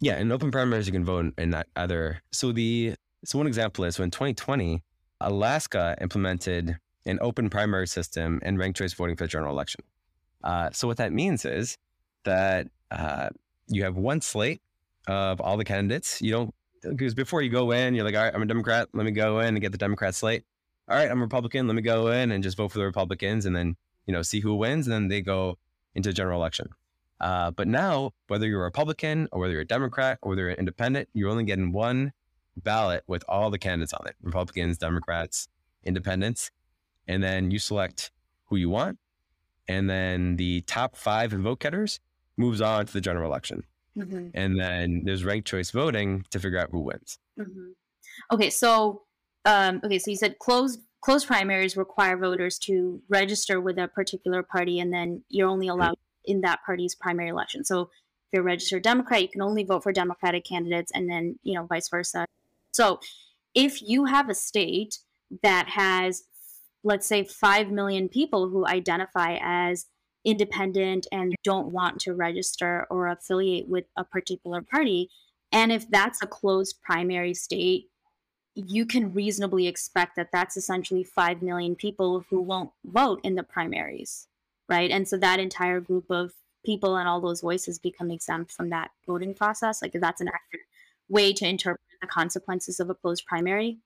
Yeah, 0.00 0.18
in 0.18 0.32
open 0.32 0.50
primaries 0.50 0.86
you 0.86 0.92
can 0.92 1.04
vote 1.04 1.34
in- 1.36 1.50
that 1.50 1.68
other. 1.76 2.22
So 2.32 2.52
the 2.52 2.94
so 3.24 3.36
one 3.38 3.46
example 3.46 3.84
is 3.84 3.96
so 3.96 4.02
in 4.02 4.10
2020, 4.10 4.82
Alaska 5.20 5.94
implemented 6.00 6.78
an 7.04 7.18
open 7.20 7.50
primary 7.50 7.86
system 7.86 8.40
and 8.42 8.58
ranked 8.58 8.78
choice 8.78 8.94
voting 8.94 9.16
for 9.16 9.24
the 9.24 9.28
general 9.28 9.52
election. 9.52 9.82
Uh, 10.42 10.70
so 10.72 10.88
what 10.88 10.96
that 10.96 11.12
means 11.12 11.44
is 11.44 11.76
that 12.24 12.68
uh, 12.90 13.28
you 13.68 13.84
have 13.84 13.96
one 13.96 14.22
slate 14.22 14.62
of 15.06 15.40
all 15.40 15.58
the 15.58 15.64
candidates. 15.64 16.22
You 16.22 16.32
don't 16.32 16.54
because 16.82 17.14
before 17.14 17.42
you 17.42 17.50
go 17.50 17.72
in, 17.72 17.94
you're 17.94 18.04
like, 18.04 18.16
all 18.16 18.24
right, 18.24 18.34
I'm 18.34 18.42
a 18.42 18.46
Democrat. 18.46 18.88
Let 18.94 19.04
me 19.04 19.12
go 19.12 19.40
in 19.40 19.48
and 19.48 19.60
get 19.60 19.72
the 19.72 19.78
Democrat 19.78 20.14
slate. 20.14 20.44
All 20.88 20.96
right, 20.96 21.10
I'm 21.10 21.18
a 21.18 21.22
Republican. 21.22 21.66
Let 21.66 21.76
me 21.76 21.82
go 21.82 22.08
in 22.08 22.32
and 22.32 22.42
just 22.42 22.56
vote 22.56 22.72
for 22.72 22.78
the 22.78 22.86
Republicans, 22.86 23.44
and 23.44 23.54
then 23.54 23.76
you 24.06 24.14
know 24.14 24.22
see 24.22 24.40
who 24.40 24.54
wins, 24.54 24.86
and 24.86 24.94
then 24.94 25.08
they 25.08 25.20
go 25.20 25.58
into 25.94 26.12
general 26.12 26.40
election. 26.40 26.68
Uh, 27.20 27.50
but 27.50 27.68
now, 27.68 28.12
whether 28.28 28.46
you're 28.46 28.60
a 28.60 28.64
Republican 28.64 29.28
or 29.32 29.40
whether 29.40 29.52
you're 29.52 29.62
a 29.62 29.66
Democrat 29.66 30.18
or 30.22 30.30
whether 30.30 30.42
you're 30.42 30.50
an 30.50 30.58
independent, 30.58 31.08
you're 31.12 31.30
only 31.30 31.44
getting 31.44 31.72
one 31.72 32.12
ballot 32.56 33.04
with 33.06 33.24
all 33.28 33.50
the 33.50 33.58
candidates 33.58 33.92
on 33.92 34.06
it 34.06 34.16
Republicans, 34.22 34.78
Democrats, 34.78 35.48
independents. 35.84 36.50
And 37.06 37.22
then 37.22 37.50
you 37.50 37.58
select 37.58 38.10
who 38.46 38.56
you 38.56 38.70
want. 38.70 38.98
And 39.68 39.88
then 39.88 40.36
the 40.36 40.62
top 40.62 40.96
five 40.96 41.32
vote 41.32 41.60
getters 41.60 42.00
moves 42.36 42.60
on 42.60 42.86
to 42.86 42.92
the 42.92 43.00
general 43.00 43.30
election. 43.30 43.64
Mm-hmm. 43.96 44.28
And 44.34 44.58
then 44.58 45.02
there's 45.04 45.24
ranked 45.24 45.48
choice 45.48 45.70
voting 45.70 46.24
to 46.30 46.38
figure 46.38 46.58
out 46.58 46.70
who 46.70 46.80
wins. 46.80 47.18
hmm 47.36 47.70
Okay, 48.32 48.50
so 48.50 49.02
um, 49.44 49.80
okay, 49.84 49.98
so 49.98 50.10
you 50.10 50.16
said 50.16 50.38
closed 50.38 50.80
closed 51.00 51.26
primaries 51.26 51.76
require 51.76 52.16
voters 52.16 52.58
to 52.58 53.00
register 53.08 53.60
with 53.60 53.78
a 53.78 53.88
particular 53.88 54.42
party, 54.42 54.80
and 54.80 54.92
then 54.92 55.22
you're 55.28 55.48
only 55.48 55.68
allowed 55.68 55.96
in 56.24 56.40
that 56.42 56.60
party's 56.64 56.94
primary 56.94 57.28
election. 57.28 57.64
So 57.64 57.82
if 57.82 57.88
you're 58.32 58.42
a 58.42 58.44
registered 58.44 58.82
Democrat, 58.82 59.22
you 59.22 59.28
can 59.28 59.42
only 59.42 59.64
vote 59.64 59.82
for 59.82 59.92
Democratic 59.92 60.44
candidates, 60.44 60.92
and 60.94 61.08
then 61.08 61.38
you 61.42 61.54
know 61.54 61.66
vice 61.66 61.88
versa. 61.88 62.26
So 62.72 63.00
if 63.54 63.82
you 63.82 64.04
have 64.04 64.28
a 64.28 64.34
state 64.34 64.98
that 65.42 65.68
has, 65.68 66.24
let's 66.84 67.06
say, 67.06 67.24
five 67.24 67.70
million 67.70 68.08
people 68.08 68.48
who 68.48 68.66
identify 68.66 69.38
as 69.40 69.86
independent 70.24 71.06
and 71.10 71.34
don't 71.42 71.72
want 71.72 71.98
to 72.00 72.12
register 72.12 72.86
or 72.90 73.08
affiliate 73.08 73.68
with 73.68 73.86
a 73.96 74.04
particular 74.04 74.62
party, 74.62 75.08
and 75.52 75.72
if 75.72 75.90
that's 75.90 76.22
a 76.22 76.26
closed 76.26 76.76
primary 76.82 77.34
state, 77.34 77.86
you 78.54 78.84
can 78.84 79.12
reasonably 79.12 79.66
expect 79.66 80.16
that 80.16 80.30
that's 80.32 80.56
essentially 80.56 81.04
5 81.04 81.42
million 81.42 81.74
people 81.74 82.24
who 82.30 82.40
won't 82.40 82.70
vote 82.84 83.20
in 83.22 83.34
the 83.34 83.42
primaries, 83.42 84.26
right? 84.70 84.90
And 84.90 85.06
so 85.06 85.18
that 85.18 85.40
entire 85.40 85.80
group 85.80 86.06
of 86.10 86.32
people 86.64 86.96
and 86.96 87.08
all 87.08 87.20
those 87.20 87.40
voices 87.40 87.78
become 87.78 88.10
exempt 88.10 88.52
from 88.52 88.70
that 88.70 88.90
voting 89.06 89.34
process. 89.34 89.82
Like, 89.82 89.92
that's 89.92 90.20
an 90.20 90.28
accurate 90.28 90.66
way 91.08 91.32
to 91.34 91.46
interpret 91.46 91.80
the 92.00 92.06
consequences 92.06 92.80
of 92.80 92.88
a 92.88 92.94
closed 92.94 93.26
primary. 93.26 93.78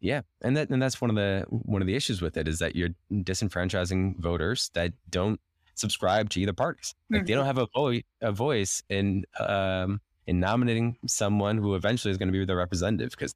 Yeah, 0.00 0.22
and 0.42 0.56
that 0.56 0.70
and 0.70 0.80
that's 0.80 1.00
one 1.00 1.10
of 1.10 1.16
the 1.16 1.44
one 1.48 1.82
of 1.82 1.86
the 1.88 1.96
issues 1.96 2.22
with 2.22 2.36
it 2.36 2.46
is 2.46 2.60
that 2.60 2.76
you're 2.76 2.90
disenfranchising 3.12 4.18
voters 4.20 4.70
that 4.74 4.92
don't 5.10 5.40
subscribe 5.74 6.30
to 6.30 6.40
either 6.40 6.52
parties. 6.52 6.94
Like 7.10 7.26
they 7.26 7.34
don't 7.34 7.46
have 7.46 7.58
a, 7.58 7.66
vo- 7.74 8.00
a 8.20 8.30
voice 8.30 8.80
in 8.88 9.24
um, 9.40 10.00
in 10.28 10.38
nominating 10.38 10.98
someone 11.06 11.58
who 11.58 11.74
eventually 11.74 12.12
is 12.12 12.18
going 12.18 12.28
to 12.28 12.32
be 12.32 12.44
their 12.44 12.56
representative 12.56 13.10
because 13.10 13.34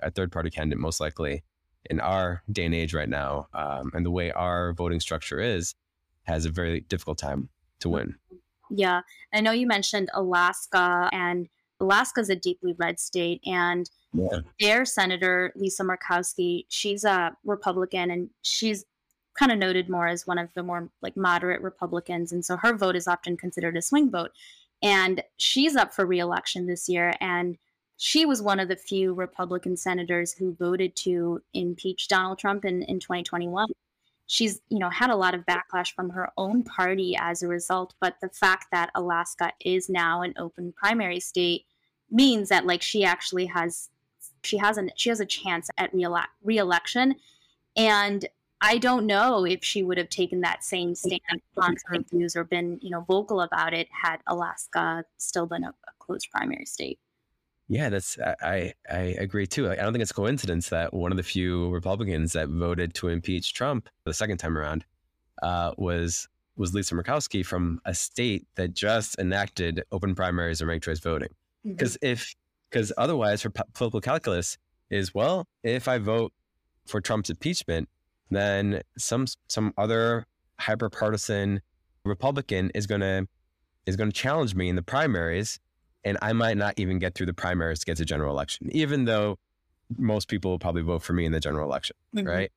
a 0.00 0.10
third 0.10 0.30
party 0.30 0.50
candidate 0.50 0.78
most 0.78 1.00
likely 1.00 1.42
in 1.88 1.98
our 1.98 2.42
day 2.52 2.66
and 2.66 2.74
age 2.74 2.92
right 2.92 3.08
now 3.08 3.48
um, 3.54 3.90
and 3.94 4.04
the 4.04 4.10
way 4.10 4.30
our 4.30 4.74
voting 4.74 5.00
structure 5.00 5.40
is 5.40 5.74
has 6.26 6.44
a 6.44 6.50
very 6.50 6.80
difficult 6.80 7.18
time 7.18 7.48
to 7.80 7.88
win 7.88 8.14
yeah 8.70 9.00
i 9.32 9.40
know 9.40 9.52
you 9.52 9.66
mentioned 9.66 10.08
alaska 10.14 11.08
and 11.12 11.48
alaska 11.80 12.20
is 12.20 12.30
a 12.30 12.36
deeply 12.36 12.74
red 12.78 12.98
state 12.98 13.40
and 13.46 13.90
yeah. 14.12 14.40
their 14.60 14.84
senator 14.84 15.52
lisa 15.56 15.82
murkowski 15.82 16.64
she's 16.68 17.04
a 17.04 17.36
republican 17.44 18.10
and 18.10 18.30
she's 18.42 18.84
kind 19.38 19.52
of 19.52 19.58
noted 19.58 19.90
more 19.90 20.06
as 20.06 20.26
one 20.26 20.38
of 20.38 20.48
the 20.54 20.62
more 20.62 20.88
like 21.02 21.16
moderate 21.16 21.60
republicans 21.60 22.32
and 22.32 22.44
so 22.44 22.56
her 22.56 22.74
vote 22.74 22.96
is 22.96 23.06
often 23.06 23.36
considered 23.36 23.76
a 23.76 23.82
swing 23.82 24.10
vote 24.10 24.30
and 24.82 25.22
she's 25.36 25.76
up 25.76 25.94
for 25.94 26.06
reelection 26.06 26.66
this 26.66 26.88
year 26.88 27.12
and 27.20 27.58
she 27.96 28.26
was 28.26 28.42
one 28.42 28.60
of 28.60 28.68
the 28.68 28.76
few 28.76 29.14
Republican 29.14 29.76
senators 29.76 30.32
who 30.32 30.54
voted 30.54 30.94
to 30.96 31.40
impeach 31.54 32.08
Donald 32.08 32.38
Trump 32.38 32.64
in, 32.64 32.82
in 32.82 33.00
2021. 33.00 33.68
She's, 34.26 34.60
you 34.68 34.78
know, 34.78 34.90
had 34.90 35.10
a 35.10 35.16
lot 35.16 35.34
of 35.34 35.46
backlash 35.46 35.94
from 35.94 36.10
her 36.10 36.30
own 36.36 36.64
party 36.64 37.16
as 37.18 37.42
a 37.42 37.48
result, 37.48 37.94
but 38.00 38.16
the 38.20 38.28
fact 38.28 38.66
that 38.72 38.90
Alaska 38.94 39.52
is 39.60 39.88
now 39.88 40.22
an 40.22 40.34
open 40.36 40.72
primary 40.72 41.20
state 41.20 41.64
means 42.10 42.48
that 42.48 42.66
like 42.66 42.82
she 42.82 43.04
actually 43.04 43.46
has 43.46 43.88
she 44.42 44.56
has 44.58 44.78
a 44.78 44.88
she 44.96 45.08
has 45.10 45.20
a 45.20 45.26
chance 45.26 45.70
at 45.78 45.92
re-ele- 45.94 46.28
re-election. 46.42 47.14
And 47.76 48.26
I 48.60 48.78
don't 48.78 49.06
know 49.06 49.44
if 49.44 49.62
she 49.62 49.82
would 49.82 49.98
have 49.98 50.08
taken 50.08 50.40
that 50.40 50.64
same 50.64 50.94
stand 50.94 51.20
on 51.58 51.76
fake 51.90 52.12
news 52.12 52.36
or 52.36 52.44
been, 52.44 52.78
you 52.80 52.90
know, 52.90 53.02
vocal 53.02 53.42
about 53.42 53.74
it 53.74 53.88
had 53.90 54.18
Alaska 54.26 55.04
still 55.18 55.46
been 55.46 55.64
a, 55.64 55.68
a 55.68 55.92
closed 55.98 56.30
primary 56.30 56.64
state. 56.64 56.98
Yeah, 57.68 57.88
that's 57.88 58.16
I 58.20 58.74
I 58.90 59.16
agree 59.18 59.46
too. 59.46 59.70
I 59.70 59.76
don't 59.76 59.92
think 59.92 60.02
it's 60.02 60.12
a 60.12 60.14
coincidence 60.14 60.68
that 60.68 60.94
one 60.94 61.10
of 61.10 61.16
the 61.16 61.24
few 61.24 61.68
Republicans 61.70 62.32
that 62.32 62.48
voted 62.48 62.94
to 62.94 63.08
impeach 63.08 63.54
Trump 63.54 63.88
the 64.04 64.14
second 64.14 64.38
time 64.38 64.56
around 64.56 64.84
uh, 65.42 65.72
was 65.76 66.28
was 66.56 66.74
Lisa 66.74 66.94
Murkowski 66.94 67.44
from 67.44 67.80
a 67.84 67.94
state 67.94 68.46
that 68.54 68.72
just 68.72 69.18
enacted 69.18 69.82
open 69.92 70.14
primaries 70.14 70.60
and 70.60 70.68
ranked 70.68 70.84
choice 70.84 71.00
voting. 71.00 71.28
Because 71.64 71.94
mm-hmm. 71.94 72.12
if 72.12 72.34
because 72.70 72.92
otherwise, 72.96 73.42
her 73.42 73.50
political 73.50 74.00
calculus 74.00 74.58
is 74.90 75.14
well, 75.14 75.46
if 75.62 75.88
I 75.88 75.98
vote 75.98 76.32
for 76.86 77.00
Trump's 77.00 77.30
impeachment, 77.30 77.88
then 78.30 78.82
some 78.96 79.26
some 79.48 79.72
other 79.76 80.26
hyper 80.60 80.88
partisan 80.88 81.60
Republican 82.04 82.70
is 82.74 82.86
gonna 82.86 83.26
is 83.86 83.96
gonna 83.96 84.12
challenge 84.12 84.54
me 84.54 84.68
in 84.68 84.76
the 84.76 84.82
primaries 84.82 85.58
and 86.06 86.16
I 86.22 86.32
might 86.32 86.56
not 86.56 86.74
even 86.78 87.00
get 87.00 87.16
through 87.16 87.26
the 87.26 87.34
primaries 87.34 87.80
to 87.80 87.86
get 87.86 87.96
to 87.96 88.04
general 88.04 88.32
election, 88.32 88.68
even 88.70 89.06
though 89.06 89.38
most 89.98 90.28
people 90.28 90.52
will 90.52 90.58
probably 90.60 90.82
vote 90.82 91.02
for 91.02 91.12
me 91.12 91.24
in 91.24 91.32
the 91.32 91.40
general 91.40 91.68
election, 91.68 91.96
mm-hmm. 92.14 92.26
right? 92.26 92.52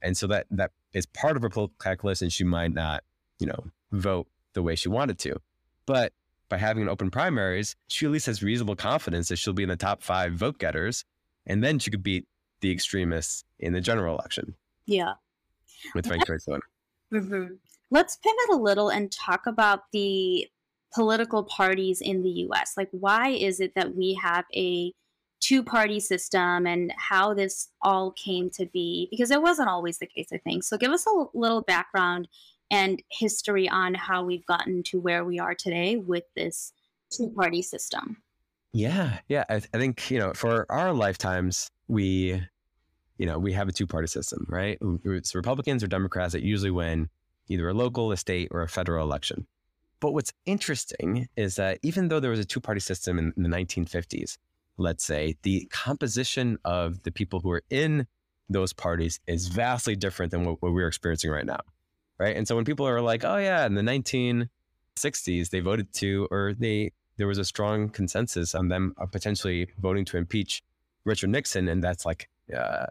And 0.00 0.16
so 0.16 0.26
that 0.28 0.46
that 0.50 0.70
is 0.94 1.04
part 1.04 1.36
of 1.36 1.42
her 1.42 1.50
political 1.50 1.76
calculus, 1.78 2.22
and 2.22 2.32
she 2.32 2.44
might 2.44 2.72
not, 2.72 3.04
you 3.38 3.46
know, 3.46 3.66
vote 3.92 4.26
the 4.54 4.62
way 4.62 4.74
she 4.74 4.88
wanted 4.88 5.18
to. 5.18 5.36
But 5.84 6.14
by 6.48 6.56
having 6.56 6.82
an 6.82 6.88
open 6.88 7.10
primaries, 7.10 7.76
she 7.88 8.06
at 8.06 8.12
least 8.12 8.26
has 8.26 8.42
reasonable 8.42 8.76
confidence 8.76 9.28
that 9.28 9.36
she'll 9.36 9.52
be 9.52 9.62
in 9.62 9.68
the 9.68 9.76
top 9.76 10.02
five 10.02 10.32
vote 10.32 10.58
getters, 10.58 11.04
and 11.46 11.62
then 11.62 11.78
she 11.78 11.90
could 11.90 12.02
beat 12.02 12.26
the 12.60 12.72
extremists 12.72 13.44
in 13.58 13.74
the 13.74 13.82
general 13.82 14.14
election. 14.18 14.54
Yeah, 14.86 15.12
with 15.94 16.06
Rank 16.06 16.26
Choice 16.26 16.46
mm-hmm. 17.12 17.54
Let's 17.90 18.16
pivot 18.16 18.48
a 18.50 18.56
little 18.56 18.88
and 18.88 19.12
talk 19.12 19.46
about 19.46 19.82
the 19.92 20.48
political 20.94 21.42
parties 21.44 22.00
in 22.00 22.22
the 22.22 22.30
US? 22.48 22.74
Like, 22.76 22.88
why 22.92 23.30
is 23.30 23.60
it 23.60 23.74
that 23.74 23.94
we 23.94 24.14
have 24.22 24.44
a 24.54 24.92
two 25.40 25.62
party 25.62 26.00
system 26.00 26.66
and 26.66 26.92
how 26.96 27.34
this 27.34 27.68
all 27.82 28.12
came 28.12 28.50
to 28.50 28.66
be? 28.66 29.08
Because 29.10 29.30
it 29.30 29.42
wasn't 29.42 29.68
always 29.68 29.98
the 29.98 30.06
case, 30.06 30.28
I 30.32 30.38
think. 30.38 30.64
So, 30.64 30.78
give 30.78 30.92
us 30.92 31.06
a 31.06 31.24
little 31.34 31.62
background 31.62 32.28
and 32.70 33.02
history 33.10 33.68
on 33.68 33.94
how 33.94 34.24
we've 34.24 34.46
gotten 34.46 34.82
to 34.84 35.00
where 35.00 35.24
we 35.24 35.38
are 35.38 35.54
today 35.54 35.96
with 35.96 36.24
this 36.34 36.72
two 37.10 37.30
party 37.30 37.62
system. 37.62 38.18
Yeah, 38.72 39.18
yeah. 39.28 39.44
I, 39.48 39.56
I, 39.56 39.58
think, 39.78 40.10
you 40.10 40.18
know, 40.18 40.32
for 40.34 40.66
our 40.68 40.92
lifetimes, 40.92 41.70
we, 41.86 42.42
you 43.18 43.26
know, 43.26 43.38
we 43.38 43.52
have 43.52 43.68
a 43.68 43.72
two 43.72 43.86
party 43.86 44.08
system, 44.08 44.46
right? 44.48 44.78
It's 45.04 45.34
Republicans 45.34 45.84
or 45.84 45.86
Democrats 45.86 46.32
that 46.32 46.42
usually 46.42 46.72
win 46.72 47.08
either 47.48 47.68
a 47.68 47.74
local, 47.74 48.10
a 48.10 48.16
state, 48.16 48.48
or 48.50 48.62
a 48.62 48.68
federal 48.68 49.06
election. 49.06 49.46
But 50.04 50.12
what's 50.12 50.34
interesting 50.44 51.28
is 51.34 51.56
that 51.56 51.78
even 51.82 52.08
though 52.08 52.20
there 52.20 52.30
was 52.30 52.38
a 52.38 52.44
two 52.44 52.60
party 52.60 52.78
system 52.78 53.18
in, 53.18 53.32
the 53.38 53.48
1950s, 53.48 54.36
let's 54.76 55.02
say, 55.02 55.36
the 55.44 55.66
composition 55.72 56.58
of 56.62 57.02
the 57.04 57.10
people 57.10 57.40
who 57.40 57.50
are 57.52 57.62
in 57.70 58.06
those 58.50 58.74
parties 58.74 59.18
is 59.26 59.48
vastly 59.48 59.96
different 59.96 60.30
than 60.30 60.44
what, 60.44 60.60
what 60.60 60.74
we're 60.74 60.88
experiencing 60.88 61.30
right 61.30 61.46
now. 61.46 61.60
Right. 62.18 62.36
And 62.36 62.46
so 62.46 62.54
when 62.54 62.66
people 62.66 62.86
are 62.86 63.00
like, 63.00 63.24
oh, 63.24 63.38
yeah, 63.38 63.64
in 63.64 63.76
the 63.76 63.80
1960s, 63.80 65.48
they 65.48 65.60
voted 65.60 65.90
to, 65.94 66.28
or 66.30 66.52
they, 66.52 66.92
there 67.16 67.26
was 67.26 67.38
a 67.38 67.44
strong 67.46 67.88
consensus 67.88 68.54
on 68.54 68.68
them 68.68 68.94
potentially 69.10 69.68
voting 69.78 70.04
to 70.04 70.18
impeach 70.18 70.62
Richard 71.06 71.30
Nixon. 71.30 71.66
And 71.66 71.82
that's 71.82 72.04
like 72.04 72.28
uh, 72.54 72.88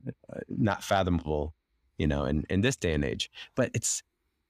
not 0.50 0.84
fathomable, 0.84 1.54
you 2.00 2.08
know, 2.08 2.26
in, 2.26 2.44
in 2.50 2.62
this 2.62 2.76
day 2.76 2.96
and 2.96 3.06
age. 3.06 3.30
But 3.54 3.70
it's, 3.76 4.02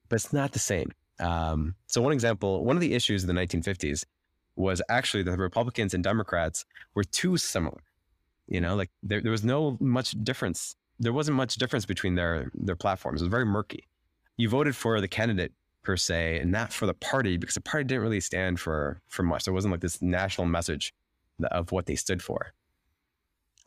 but 0.08 0.16
it's 0.16 0.32
not 0.32 0.54
the 0.54 0.60
same. 0.60 0.94
Um, 1.20 1.76
so 1.88 2.02
one 2.02 2.14
example, 2.14 2.64
one 2.64 2.76
of 2.76 2.82
the 2.82 2.94
issues 2.94 3.24
in 3.24 3.34
the 3.34 3.40
1950s 3.40 4.04
was 4.56 4.82
actually 4.90 5.24
that 5.24 5.32
the 5.32 5.38
Republicans 5.38 5.94
and 5.94 6.04
Democrats 6.04 6.66
were 6.94 7.04
too 7.04 7.38
similar. 7.38 7.82
You 8.48 8.62
know, 8.62 8.76
like 8.76 8.92
there, 9.02 9.22
there 9.22 9.32
was 9.32 9.44
no 9.44 9.78
much 9.80 10.12
difference. 10.24 10.76
There 11.00 11.14
wasn't 11.14 11.38
much 11.38 11.56
difference 11.56 11.86
between 11.86 12.16
their 12.16 12.52
their 12.54 12.76
platforms. 12.76 13.22
It 13.22 13.26
was 13.26 13.32
very 13.32 13.46
murky. 13.46 13.88
You 14.38 14.50
voted 14.50 14.76
for 14.76 15.00
the 15.00 15.08
candidate 15.08 15.54
per 15.84 15.98
se, 15.98 16.40
and 16.40 16.52
not 16.52 16.72
for 16.74 16.86
the 16.86 16.94
party 16.94 17.38
because 17.38 17.56
the 17.56 17.62
party 17.62 17.86
didn't 17.86 18.04
really 18.04 18.20
stand 18.20 18.60
for 18.60 19.02
for 19.08 19.24
much. 19.24 19.46
There 19.46 19.54
wasn't 19.54 19.72
like 19.72 19.82
this 19.82 20.02
national 20.02 20.48
message 20.48 20.94
of 21.52 21.72
what 21.72 21.86
they 21.86 21.96
stood 21.96 22.22
for. 22.22 22.54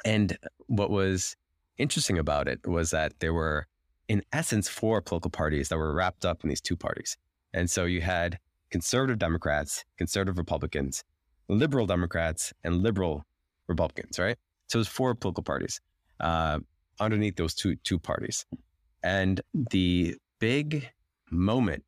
And 0.05 0.39
what 0.67 0.91
was 0.91 1.37
interesting 1.79 2.19
about 2.19 2.49
it 2.49 2.67
was 2.67 2.91
that 2.91 3.19
there 3.21 3.35
were, 3.35 3.67
in 4.09 4.23
essence, 4.33 4.69
four 4.69 5.01
political 5.01 5.31
parties 5.31 5.69
that 5.69 5.79
were 5.79 5.93
wrapped 5.93 6.25
up 6.25 6.43
in 6.43 6.49
these 6.49 6.61
two 6.61 6.77
parties. 6.77 7.17
And 7.57 7.71
so 7.71 7.87
you 7.87 8.03
had 8.03 8.39
conservative 8.71 9.19
Democrats, 9.19 9.87
conservative 9.97 10.37
Republicans, 10.37 11.03
liberal 11.49 11.87
Democrats, 11.87 12.53
and 12.63 12.83
liberal 12.83 13.25
Republicans, 13.67 14.19
right? 14.19 14.37
So 14.69 14.77
there's 14.77 14.89
four 14.89 15.15
political 15.15 15.43
parties 15.43 15.81
uh, 16.21 16.59
underneath 17.01 17.37
those 17.37 17.55
two 17.55 17.77
two 17.77 17.99
parties. 17.99 18.45
And 19.03 19.41
the 19.55 20.17
big 20.39 20.91
moment, 21.31 21.83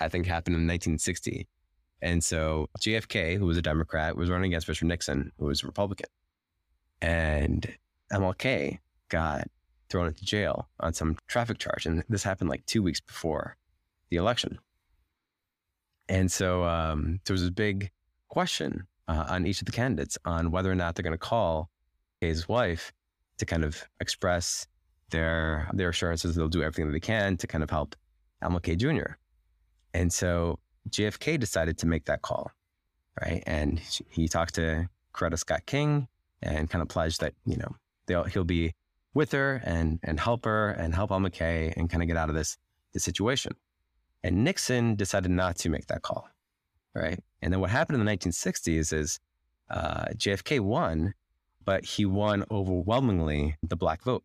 I 0.00 0.08
think, 0.08 0.26
happened 0.26 0.56
in 0.56 0.62
1960. 0.62 1.46
And 2.02 2.22
so 2.24 2.68
JFK, 2.80 3.38
who 3.38 3.46
was 3.46 3.56
a 3.56 3.62
Democrat, 3.62 4.16
was 4.16 4.30
running 4.30 4.50
against 4.50 4.66
Richard 4.66 4.86
Nixon, 4.86 5.30
who 5.38 5.46
was 5.46 5.62
a 5.62 5.66
Republican. 5.66 6.08
And 7.00 7.72
MLK 8.12 8.80
got 9.10 9.46
thrown 9.90 10.08
into 10.08 10.24
jail 10.24 10.68
on 10.80 10.92
some 10.92 11.16
traffic 11.28 11.58
charge. 11.58 11.86
And 11.86 12.02
this 12.08 12.24
happened 12.24 12.50
like 12.50 12.66
two 12.66 12.82
weeks 12.82 13.00
before 13.00 13.56
the 14.10 14.16
election. 14.16 14.58
And 16.08 16.30
so 16.30 16.64
um, 16.64 17.20
there 17.24 17.34
was 17.34 17.44
a 17.44 17.50
big 17.50 17.90
question 18.28 18.86
uh, 19.08 19.26
on 19.28 19.46
each 19.46 19.60
of 19.60 19.66
the 19.66 19.72
candidates 19.72 20.18
on 20.24 20.50
whether 20.50 20.70
or 20.70 20.74
not 20.74 20.94
they're 20.94 21.02
going 21.02 21.12
to 21.12 21.18
call 21.18 21.70
his 22.20 22.48
wife 22.48 22.92
to 23.38 23.46
kind 23.46 23.64
of 23.64 23.88
express 24.00 24.66
their 25.10 25.68
their 25.72 25.88
assurances 25.88 26.34
they'll 26.34 26.48
do 26.48 26.62
everything 26.62 26.86
that 26.86 26.92
they 26.92 27.00
can 27.00 27.36
to 27.38 27.46
kind 27.46 27.64
of 27.64 27.70
help 27.70 27.96
MLK 28.42 28.76
Jr. 28.76 29.14
And 29.94 30.12
so 30.12 30.58
JFK 30.90 31.40
decided 31.40 31.78
to 31.78 31.86
make 31.86 32.04
that 32.06 32.22
call, 32.22 32.50
right? 33.20 33.42
And 33.46 33.80
he 34.10 34.28
talked 34.28 34.54
to 34.56 34.88
Coretta 35.14 35.38
Scott 35.38 35.66
King 35.66 36.08
and 36.42 36.68
kind 36.68 36.82
of 36.82 36.88
pledged 36.88 37.20
that 37.20 37.34
you 37.46 37.56
know 37.56 38.24
he'll 38.24 38.44
be 38.44 38.74
with 39.14 39.32
her 39.32 39.62
and 39.64 39.98
and 40.02 40.20
help 40.20 40.44
her 40.44 40.70
and 40.70 40.94
help 40.94 41.10
MLK 41.10 41.74
and 41.76 41.88
kind 41.88 42.02
of 42.02 42.08
get 42.08 42.16
out 42.16 42.28
of 42.28 42.34
this 42.34 42.56
this 42.92 43.04
situation. 43.04 43.52
And 44.22 44.44
Nixon 44.44 44.96
decided 44.96 45.30
not 45.30 45.56
to 45.58 45.70
make 45.70 45.86
that 45.86 46.02
call, 46.02 46.28
right? 46.94 47.22
And 47.40 47.52
then 47.52 47.60
what 47.60 47.70
happened 47.70 48.00
in 48.00 48.04
the 48.04 48.12
1960s 48.12 48.92
is 48.92 49.20
uh, 49.70 50.06
JFK 50.16 50.60
won, 50.60 51.14
but 51.64 51.84
he 51.84 52.04
won 52.04 52.44
overwhelmingly 52.50 53.56
the 53.62 53.76
black 53.76 54.02
vote. 54.02 54.24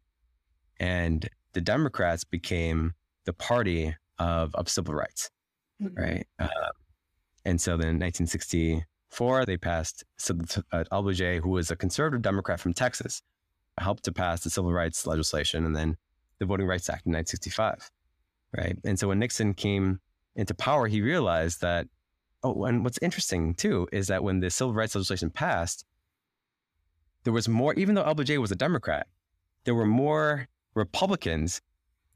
And 0.80 1.30
the 1.54 1.62
Democrats 1.62 2.24
became 2.24 2.94
the 3.26 3.34
party 3.34 3.96
of, 4.18 4.56
of 4.56 4.68
civil 4.68 4.96
rights, 4.96 5.30
mm-hmm. 5.82 6.02
right? 6.02 6.28
Uh, 6.40 6.48
and 7.46 7.62
so 7.62 7.72
then 7.72 7.90
in 7.90 8.00
1964, 8.00 9.46
they 9.46 9.58
passed 9.58 10.04
so, 10.18 10.34
uh, 10.72 10.84
LBJ, 10.92 11.40
who 11.42 11.50
was 11.50 11.70
a 11.70 11.76
conservative 11.76 12.22
Democrat 12.22 12.60
from 12.60 12.74
Texas, 12.74 13.22
helped 13.80 14.04
to 14.06 14.12
pass 14.12 14.42
the 14.42 14.50
civil 14.50 14.74
rights 14.74 15.06
legislation 15.06 15.66
and 15.66 15.76
then 15.76 15.98
the 16.40 16.46
Voting 16.46 16.68
Rights 16.68 16.90
Act 16.90 17.06
in 17.06 17.14
1965 17.14 17.92
right? 18.56 18.78
And 18.84 19.00
so 19.00 19.08
when 19.10 19.20
Nixon 19.20 19.54
came 19.54 20.00
into 20.36 20.54
power, 20.54 20.88
he 20.88 21.02
realized 21.02 21.62
that 21.62 21.88
oh, 22.44 22.66
and 22.66 22.84
what's 22.84 23.00
interesting 23.02 23.54
too 23.54 23.88
is 23.92 24.08
that 24.08 24.24
when 24.24 24.40
the 24.40 24.50
civil 24.50 24.74
rights 24.74 24.96
legislation 24.96 25.30
passed, 25.30 25.86
there 27.24 27.34
was 27.34 27.48
more, 27.48 27.74
even 27.76 27.96
though 27.96 28.04
LBJ 28.04 28.38
was 28.38 28.52
a 28.52 28.56
Democrat, 28.56 29.08
there 29.64 29.76
were 29.76 29.86
more 29.86 30.48
Republicans 30.76 31.62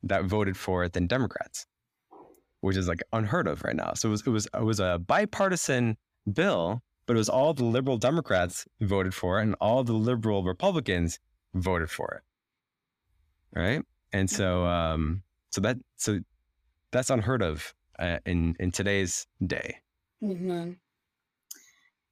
that 0.03 0.25
voted 0.25 0.57
for 0.57 0.83
it 0.83 0.93
than 0.93 1.07
Democrats, 1.07 1.65
which 2.61 2.77
is 2.77 2.87
like 2.87 3.01
unheard 3.13 3.47
of 3.47 3.63
right 3.63 3.75
now. 3.75 3.93
So 3.93 4.09
it 4.09 4.11
was 4.11 4.21
it 4.27 4.29
was 4.29 4.47
it 4.53 4.63
was 4.63 4.79
a 4.79 4.99
bipartisan 4.99 5.97
bill, 6.31 6.81
but 7.05 7.15
it 7.15 7.17
was 7.17 7.29
all 7.29 7.53
the 7.53 7.63
liberal 7.63 7.97
Democrats 7.97 8.65
voted 8.81 9.13
for 9.13 9.39
it, 9.39 9.43
and 9.43 9.55
all 9.61 9.83
the 9.83 9.93
liberal 9.93 10.43
Republicans 10.43 11.19
voted 11.53 11.89
for 11.89 12.15
it. 12.15 13.57
Right, 13.57 13.81
and 14.11 14.29
so 14.29 14.65
um, 14.65 15.23
so 15.57 15.61
that 15.61 15.77
so 15.95 16.19
that's 16.91 17.09
unheard 17.09 17.41
of 17.41 17.73
uh, 17.97 18.19
in 18.27 18.55
in 18.59 18.71
today's 18.71 19.25
day. 19.43 19.77
Mm-hmm. 20.23 20.73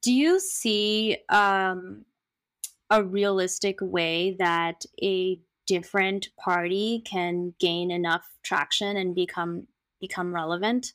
Do 0.02 0.12
you 0.12 0.40
see 0.40 1.18
um, 1.30 2.06
a 2.90 3.04
realistic 3.04 3.78
way 3.82 4.36
that 4.40 4.84
a 5.04 5.40
different 5.68 6.30
party 6.44 7.04
can 7.06 7.54
gain 7.60 7.92
enough 7.92 8.28
traction 8.42 8.98
and 8.98 9.14
become 9.14 9.68
become 10.02 10.34
relevant? 10.34 10.94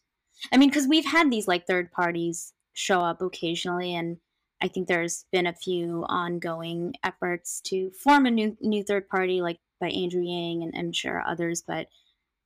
I 0.52 0.56
mean, 0.56 0.70
because 0.70 0.88
we've 0.88 1.06
had 1.06 1.30
these 1.30 1.46
like 1.46 1.68
third 1.68 1.92
parties 1.92 2.52
show 2.72 2.98
up 2.98 3.22
occasionally, 3.22 3.94
and 3.94 4.16
I 4.60 4.66
think 4.66 4.88
there's 4.88 5.24
been 5.30 5.46
a 5.46 5.54
few 5.54 6.04
ongoing 6.08 6.94
efforts 7.04 7.60
to 7.66 7.92
form 7.92 8.26
a 8.26 8.30
new 8.32 8.56
new 8.60 8.82
third 8.82 9.08
party, 9.08 9.40
like 9.40 9.60
by 9.80 9.90
Andrew 9.90 10.22
Yang 10.22 10.64
and 10.64 10.74
I'm 10.76 10.92
sure 10.92 11.22
others. 11.24 11.62
But 11.64 11.86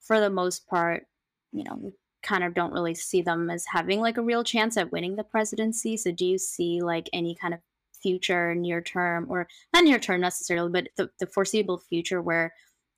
for 0.07 0.21
the 0.21 0.31
most 0.31 0.67
part, 0.67 1.07
you 1.53 1.65
know, 1.65 1.93
kind 2.23 2.45
of 2.45 2.55
don't 2.55 2.73
really 2.73 2.95
see 2.95 3.23
them 3.23 3.51
as 3.51 3.65
having 3.71 4.01
like 4.01 4.17
a 4.17 4.23
real 4.23 4.45
chance 4.45 4.77
at 4.77 4.91
winning 4.91 5.17
the 5.17 5.25
presidency. 5.25 5.97
So 5.97 6.11
do 6.11 6.25
you 6.25 6.39
see 6.39 6.81
like 6.81 7.09
any 7.13 7.35
kind 7.35 7.55
of 7.55 7.61
future 8.03 8.55
near 8.55 8.81
term 8.81 9.27
or 9.29 9.49
not 9.73 9.85
near 9.85 9.99
term 9.99 10.21
necessarily, 10.21 10.71
but 10.71 10.89
the, 10.97 11.11
the 11.21 11.27
foreseeable 11.27 11.79
future 11.79 12.21
where 12.21 12.53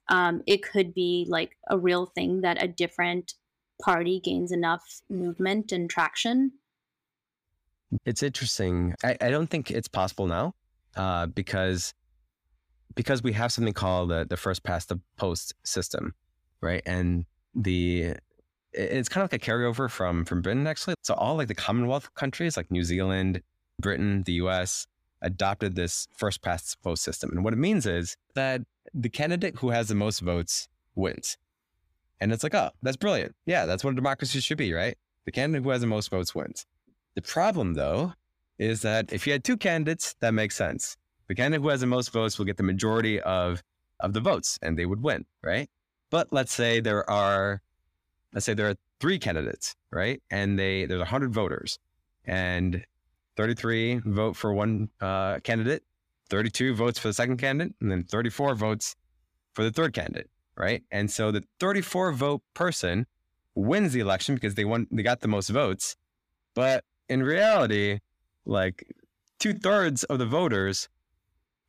um, 0.09 0.43
it 0.47 0.63
could 0.63 0.95
be 0.95 1.27
like 1.29 1.57
a 1.69 1.79
real 1.79 2.07
thing 2.07 2.43
that 2.43 2.63
a 2.63 2.69
different 2.69 3.35
party 3.83 4.21
gains 4.21 4.53
enough 4.53 5.01
movement 5.11 5.73
and 5.73 5.91
traction? 5.91 6.53
It's 8.05 8.23
interesting. 8.23 8.95
I, 9.05 9.17
I 9.21 9.31
don't 9.31 9.49
think 9.49 9.71
it's 9.71 9.89
possible 9.89 10.27
now 10.27 10.55
uh, 10.97 11.27
because 11.27 11.95
because 12.95 13.23
we 13.23 13.33
have 13.35 13.53
something 13.53 13.75
called 13.75 14.09
the, 14.11 14.27
the 14.29 14.39
first 14.39 14.63
past 14.65 14.89
the 14.89 14.99
post 15.19 15.55
system, 15.65 16.15
right? 16.61 16.83
And 16.87 17.25
the 17.55 18.15
it's 18.73 19.09
kind 19.09 19.25
of 19.25 19.33
like 19.33 19.43
a 19.43 19.51
carryover 19.51 19.91
from 19.91 20.25
from 20.25 20.43
Britain 20.43 20.67
actually. 20.67 20.95
So 21.03 21.15
all 21.15 21.37
like 21.37 21.49
the 21.49 21.55
Commonwealth 21.55 22.15
countries 22.15 22.57
like 22.57 22.71
New 22.71 22.85
Zealand, 22.85 23.43
Britain, 23.81 24.23
the 24.25 24.35
US 24.35 24.87
adopted 25.23 25.75
this 25.75 26.07
first 26.17 26.43
past 26.43 26.81
post 26.83 27.03
system. 27.03 27.31
And 27.33 27.43
what 27.43 27.53
it 27.53 27.59
means 27.59 27.87
is 27.87 28.17
that 28.35 28.63
the 28.93 29.09
candidate 29.09 29.57
who 29.57 29.71
has 29.71 29.89
the 29.89 29.95
most 29.95 30.21
votes 30.21 30.69
wins. 30.95 31.37
And 32.21 32.33
it's 32.33 32.43
like, 32.43 32.55
oh, 32.55 32.71
that's 32.83 32.97
brilliant. 32.97 33.35
Yeah, 33.45 33.67
that's 33.67 33.85
what 33.85 33.93
a 33.93 33.97
democracy 33.97 34.41
should 34.41 34.59
be, 34.59 34.73
right? 34.73 34.97
The 35.25 35.33
candidate 35.33 35.65
who 35.65 35.71
has 35.71 35.81
the 35.81 35.87
most 35.87 36.11
votes 36.11 36.35
wins. 36.35 36.67
The 37.15 37.23
problem 37.23 37.75
though 37.75 38.13
is 38.59 38.83
that 38.83 39.13
if 39.13 39.27
you 39.27 39.33
had 39.33 39.45
two 39.45 39.57
candidates, 39.57 40.15
that 40.21 40.33
makes 40.33 40.57
sense. 40.57 40.97
The 41.29 41.35
candidate 41.35 41.63
who 41.63 41.69
has 41.69 41.81
the 41.81 41.87
most 41.87 42.11
votes 42.11 42.39
will 42.39 42.47
get 42.47 42.57
the 42.57 42.63
majority 42.63 43.21
of 43.21 43.63
of 44.01 44.13
the 44.13 44.21
votes 44.21 44.59
and 44.61 44.79
they 44.79 44.85
would 44.85 45.03
win, 45.03 45.25
right? 45.43 45.69
But 46.11 46.33
let's 46.33 46.53
say 46.53 46.81
there 46.81 47.09
are 47.11 47.61
let's 48.33 48.47
say 48.47 48.55
there 48.55 48.69
are 48.69 48.77
three 49.01 49.19
candidates, 49.19 49.75
right? 49.91 50.23
And 50.31 50.59
they 50.59 50.87
there's 50.87 51.01
100 51.01 51.33
voters 51.33 51.79
and 52.25 52.85
33 53.37 54.01
vote 54.05 54.37
for 54.37 54.53
one 54.53 54.89
uh, 55.01 55.39
candidate, 55.41 55.83
32 56.31 56.75
votes 56.75 56.99
for 56.99 57.09
the 57.09 57.15
second 57.15 57.37
candidate, 57.37 57.75
and 57.81 57.91
then 57.91 58.05
34 58.05 58.55
votes 58.55 58.97
for 59.55 59.63
the 59.63 59.71
third 59.71 59.93
candidate, 59.93 60.31
right? 60.57 60.83
And 60.91 61.11
so 61.11 61.31
the 61.31 61.45
34 61.61 62.13
vote 62.13 62.43
person 62.55 63.07
wins 63.55 63.93
the 63.93 64.01
election 64.01 64.35
because 64.35 64.55
they 64.55 64.65
won 64.65 64.87
they 64.91 65.03
got 65.03 65.21
the 65.21 65.29
most 65.29 65.49
votes. 65.49 65.97
But 66.55 66.85
in 67.09 67.23
reality, 67.23 68.01
like 68.45 68.95
two 69.39 69.55
thirds 69.55 70.05
of 70.05 70.19
the 70.19 70.27
voters 70.27 70.89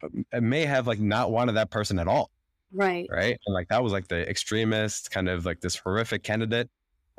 uh, 0.03 0.41
may 0.41 0.65
have 0.65 0.87
like 0.87 0.99
not 0.99 1.31
wanted 1.31 1.53
that 1.53 1.69
person 1.69 1.99
at 1.99 2.07
all. 2.07 2.31
Right. 2.71 3.07
Right. 3.09 3.37
And 3.45 3.53
like 3.53 3.69
that 3.69 3.83
was 3.83 3.93
like 3.93 4.07
the 4.07 4.27
extremist 4.29 5.11
kind 5.11 5.29
of 5.29 5.45
like 5.45 5.61
this 5.61 5.75
horrific 5.75 6.23
candidate. 6.23 6.69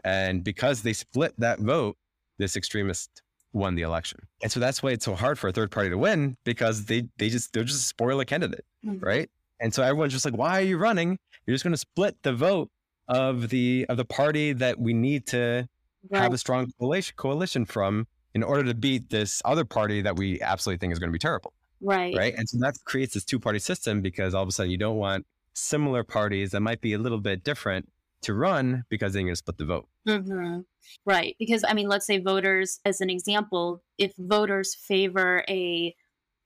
And 0.04 0.44
because 0.44 0.82
they 0.82 0.92
split 0.92 1.34
that 1.38 1.58
vote, 1.58 1.96
this 2.38 2.56
extremist 2.56 3.22
won 3.52 3.74
the 3.74 3.82
election. 3.82 4.20
And 4.42 4.52
so 4.52 4.60
that's 4.60 4.82
why 4.82 4.90
it's 4.90 5.04
so 5.04 5.14
hard 5.14 5.38
for 5.38 5.48
a 5.48 5.52
third 5.52 5.70
party 5.70 5.90
to 5.90 5.98
win 5.98 6.36
because 6.44 6.84
they 6.84 7.08
they 7.16 7.28
just 7.28 7.52
they're 7.52 7.64
just 7.64 7.82
a 7.82 7.86
spoiler 7.86 8.24
candidate. 8.24 8.64
Mm-hmm. 8.84 9.04
Right. 9.04 9.30
And 9.60 9.74
so 9.74 9.82
everyone's 9.82 10.12
just 10.12 10.24
like, 10.24 10.36
why 10.36 10.60
are 10.60 10.64
you 10.64 10.78
running? 10.78 11.18
You're 11.46 11.54
just 11.54 11.64
going 11.64 11.72
to 11.72 11.78
split 11.78 12.16
the 12.22 12.32
vote 12.32 12.70
of 13.08 13.48
the 13.48 13.86
of 13.88 13.96
the 13.96 14.04
party 14.04 14.52
that 14.52 14.78
we 14.78 14.92
need 14.92 15.26
to 15.28 15.66
right. 16.10 16.22
have 16.22 16.32
a 16.32 16.38
strong 16.38 16.70
coalition 16.78 17.14
coalition 17.16 17.64
from 17.64 18.06
in 18.34 18.42
order 18.42 18.62
to 18.64 18.74
beat 18.74 19.10
this 19.10 19.42
other 19.44 19.64
party 19.64 20.02
that 20.02 20.16
we 20.16 20.40
absolutely 20.42 20.78
think 20.78 20.92
is 20.92 20.98
going 20.98 21.08
to 21.08 21.12
be 21.12 21.18
terrible. 21.18 21.52
Right. 21.80 22.14
Right. 22.14 22.34
And 22.36 22.48
so 22.48 22.58
that 22.58 22.76
creates 22.84 23.14
this 23.14 23.24
two 23.24 23.40
party 23.40 23.58
system 23.58 24.00
because 24.00 24.34
all 24.34 24.42
of 24.42 24.48
a 24.48 24.52
sudden 24.52 24.70
you 24.70 24.78
don't 24.78 24.96
want 24.96 25.26
similar 25.58 26.04
parties 26.04 26.52
that 26.52 26.60
might 26.60 26.80
be 26.80 26.92
a 26.92 26.98
little 26.98 27.20
bit 27.20 27.44
different 27.44 27.88
to 28.22 28.34
run 28.34 28.84
because 28.88 29.12
they're 29.12 29.22
going 29.22 29.32
to 29.32 29.36
split 29.36 29.58
the 29.58 29.64
vote. 29.64 29.88
Mm-hmm. 30.06 30.60
Right. 31.04 31.36
Because, 31.38 31.64
I 31.66 31.74
mean, 31.74 31.88
let's 31.88 32.06
say 32.06 32.18
voters, 32.18 32.80
as 32.84 33.00
an 33.00 33.10
example, 33.10 33.82
if 33.96 34.12
voters 34.18 34.74
favor 34.74 35.44
a 35.48 35.94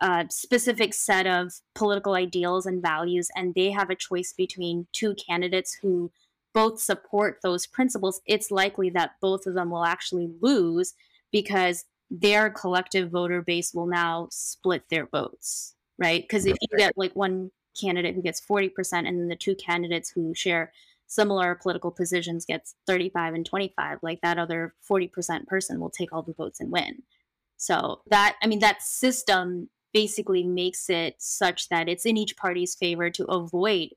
uh, 0.00 0.24
specific 0.28 0.92
set 0.94 1.26
of 1.26 1.52
political 1.74 2.14
ideals 2.14 2.66
and 2.66 2.82
values, 2.82 3.30
and 3.36 3.54
they 3.54 3.70
have 3.70 3.88
a 3.88 3.94
choice 3.94 4.34
between 4.36 4.86
two 4.92 5.14
candidates 5.14 5.78
who 5.80 6.10
both 6.52 6.80
support 6.80 7.38
those 7.42 7.66
principles, 7.66 8.20
it's 8.26 8.50
likely 8.50 8.90
that 8.90 9.12
both 9.20 9.46
of 9.46 9.54
them 9.54 9.70
will 9.70 9.84
actually 9.84 10.28
lose 10.40 10.94
because 11.30 11.84
their 12.10 12.50
collective 12.50 13.10
voter 13.10 13.40
base 13.40 13.72
will 13.72 13.86
now 13.86 14.28
split 14.30 14.82
their 14.90 15.06
votes, 15.06 15.74
right? 15.98 16.22
Because 16.22 16.44
if 16.44 16.56
you 16.60 16.76
get 16.76 16.92
like 16.96 17.16
one 17.16 17.50
candidate 17.79 18.14
who 18.14 18.23
gets 18.23 18.41
40% 18.41 18.70
and 18.93 19.18
then 19.18 19.29
the 19.29 19.37
two 19.37 19.55
candidates 19.55 20.11
who 20.11 20.35
share 20.35 20.73
similar 21.07 21.55
political 21.55 21.91
positions 21.91 22.47
gets 22.47 22.75
35 22.87 23.35
and 23.35 23.47
25 23.47 23.99
like 24.03 24.20
that 24.23 24.39
other 24.39 24.75
40% 24.91 25.47
person 25.47 25.79
will 25.79 25.91
take 25.91 26.12
all 26.12 26.23
the 26.23 26.33
votes 26.33 26.61
and 26.61 26.73
win 26.73 27.03
so 27.59 28.01
that 28.09 28.37
i 28.43 28.47
mean 28.47 28.61
that 28.61 28.83
system 28.83 29.68
basically 29.93 30.43
makes 30.43 30.89
it 30.89 31.14
such 31.18 31.68
that 31.68 31.89
it's 31.89 32.07
in 32.07 32.16
each 32.16 32.37
party's 32.37 32.75
favor 32.75 33.11
to 33.11 33.25
avoid 33.27 33.91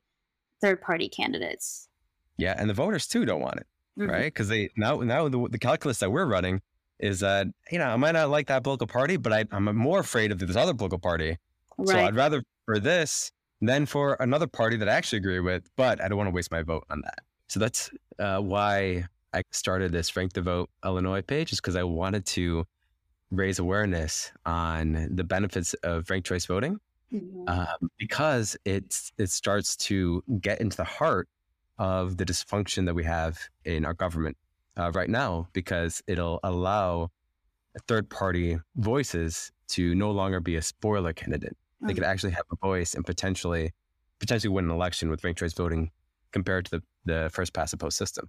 third 0.60 0.80
party 0.80 1.08
candidates 1.08 1.88
yeah 2.36 2.54
and 2.58 2.70
the 2.70 2.74
voters 2.74 3.06
too 3.06 3.24
don't 3.24 3.40
want 3.40 3.56
it 3.56 3.66
mm-hmm. 3.98 4.10
right 4.10 4.24
because 4.24 4.48
they 4.48 4.68
now 4.76 4.98
now 5.00 5.28
the, 5.28 5.48
the 5.50 5.58
calculus 5.58 5.98
that 5.98 6.10
we're 6.10 6.26
running 6.26 6.60
is 7.00 7.20
that 7.20 7.46
you 7.70 7.78
know 7.78 7.86
i 7.86 7.96
might 7.96 8.12
not 8.12 8.30
like 8.30 8.46
that 8.46 8.62
political 8.62 8.86
party 8.86 9.16
but 9.16 9.32
I, 9.32 9.44
i'm 9.52 9.64
more 9.76 10.00
afraid 10.00 10.32
of 10.32 10.38
this 10.38 10.56
other 10.56 10.74
political 10.74 10.98
party 10.98 11.36
right. 11.78 11.88
so 11.88 11.98
i'd 11.98 12.14
rather 12.14 12.42
for 12.66 12.78
this 12.78 13.32
than 13.60 13.86
for 13.86 14.16
another 14.20 14.46
party 14.46 14.76
that 14.76 14.88
I 14.88 14.92
actually 14.92 15.18
agree 15.18 15.40
with, 15.40 15.68
but 15.76 16.00
I 16.02 16.08
don't 16.08 16.18
want 16.18 16.28
to 16.28 16.34
waste 16.34 16.50
my 16.50 16.62
vote 16.62 16.84
on 16.90 17.00
that. 17.02 17.20
So 17.48 17.60
that's 17.60 17.90
uh, 18.18 18.38
why 18.38 19.04
I 19.32 19.42
started 19.50 19.92
this 19.92 20.14
Rank 20.16 20.32
the 20.32 20.42
Vote 20.42 20.70
Illinois 20.84 21.22
page, 21.22 21.52
is 21.52 21.60
because 21.60 21.76
I 21.76 21.82
wanted 21.82 22.26
to 22.26 22.64
raise 23.30 23.58
awareness 23.58 24.32
on 24.44 25.08
the 25.10 25.24
benefits 25.24 25.74
of 25.82 26.08
ranked 26.10 26.28
choice 26.28 26.46
voting, 26.46 26.78
mm-hmm. 27.12 27.48
um, 27.48 27.90
because 27.98 28.56
it's 28.64 29.12
it 29.18 29.30
starts 29.30 29.76
to 29.76 30.22
get 30.40 30.60
into 30.60 30.76
the 30.76 30.84
heart 30.84 31.28
of 31.78 32.16
the 32.16 32.24
dysfunction 32.24 32.86
that 32.86 32.94
we 32.94 33.04
have 33.04 33.38
in 33.64 33.84
our 33.84 33.94
government 33.94 34.36
uh, 34.78 34.90
right 34.94 35.10
now, 35.10 35.48
because 35.52 36.02
it'll 36.06 36.40
allow 36.42 37.10
third 37.88 38.08
party 38.08 38.58
voices 38.76 39.52
to 39.68 39.94
no 39.94 40.10
longer 40.10 40.40
be 40.40 40.56
a 40.56 40.62
spoiler 40.62 41.12
candidate 41.12 41.56
they 41.80 41.94
could 41.94 42.04
mm. 42.04 42.08
actually 42.08 42.32
have 42.32 42.44
a 42.52 42.56
voice 42.56 42.94
and 42.94 43.04
potentially 43.04 43.72
potentially 44.18 44.52
win 44.52 44.64
an 44.64 44.70
election 44.70 45.10
with 45.10 45.22
ranked 45.22 45.38
choice 45.38 45.52
voting 45.52 45.90
compared 46.32 46.64
to 46.66 46.70
the, 46.70 46.82
the 47.04 47.30
first 47.32 47.52
past 47.52 47.70
the 47.70 47.76
post 47.76 47.96
system. 47.96 48.28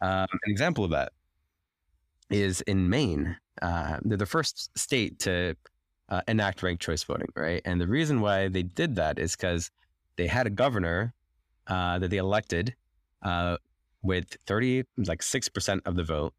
Um, 0.00 0.26
an 0.30 0.50
example 0.50 0.84
of 0.84 0.90
that 0.90 1.12
is 2.30 2.60
in 2.62 2.88
Maine. 2.88 3.36
Uh, 3.60 3.98
they're 4.02 4.18
the 4.18 4.26
first 4.26 4.76
state 4.76 5.18
to 5.20 5.54
uh, 6.08 6.22
enact 6.28 6.62
ranked 6.62 6.82
choice 6.82 7.02
voting, 7.04 7.28
right? 7.36 7.62
And 7.64 7.80
the 7.80 7.86
reason 7.86 8.20
why 8.20 8.48
they 8.48 8.62
did 8.62 8.96
that 8.96 9.18
is 9.18 9.36
because 9.36 9.70
they 10.16 10.26
had 10.26 10.46
a 10.46 10.50
governor 10.50 11.14
uh, 11.66 11.98
that 11.98 12.10
they 12.10 12.16
elected 12.18 12.74
uh, 13.22 13.56
with 14.02 14.36
30, 14.46 14.84
like 15.06 15.20
6% 15.20 15.80
of 15.86 15.96
the 15.96 16.04
vote, 16.04 16.34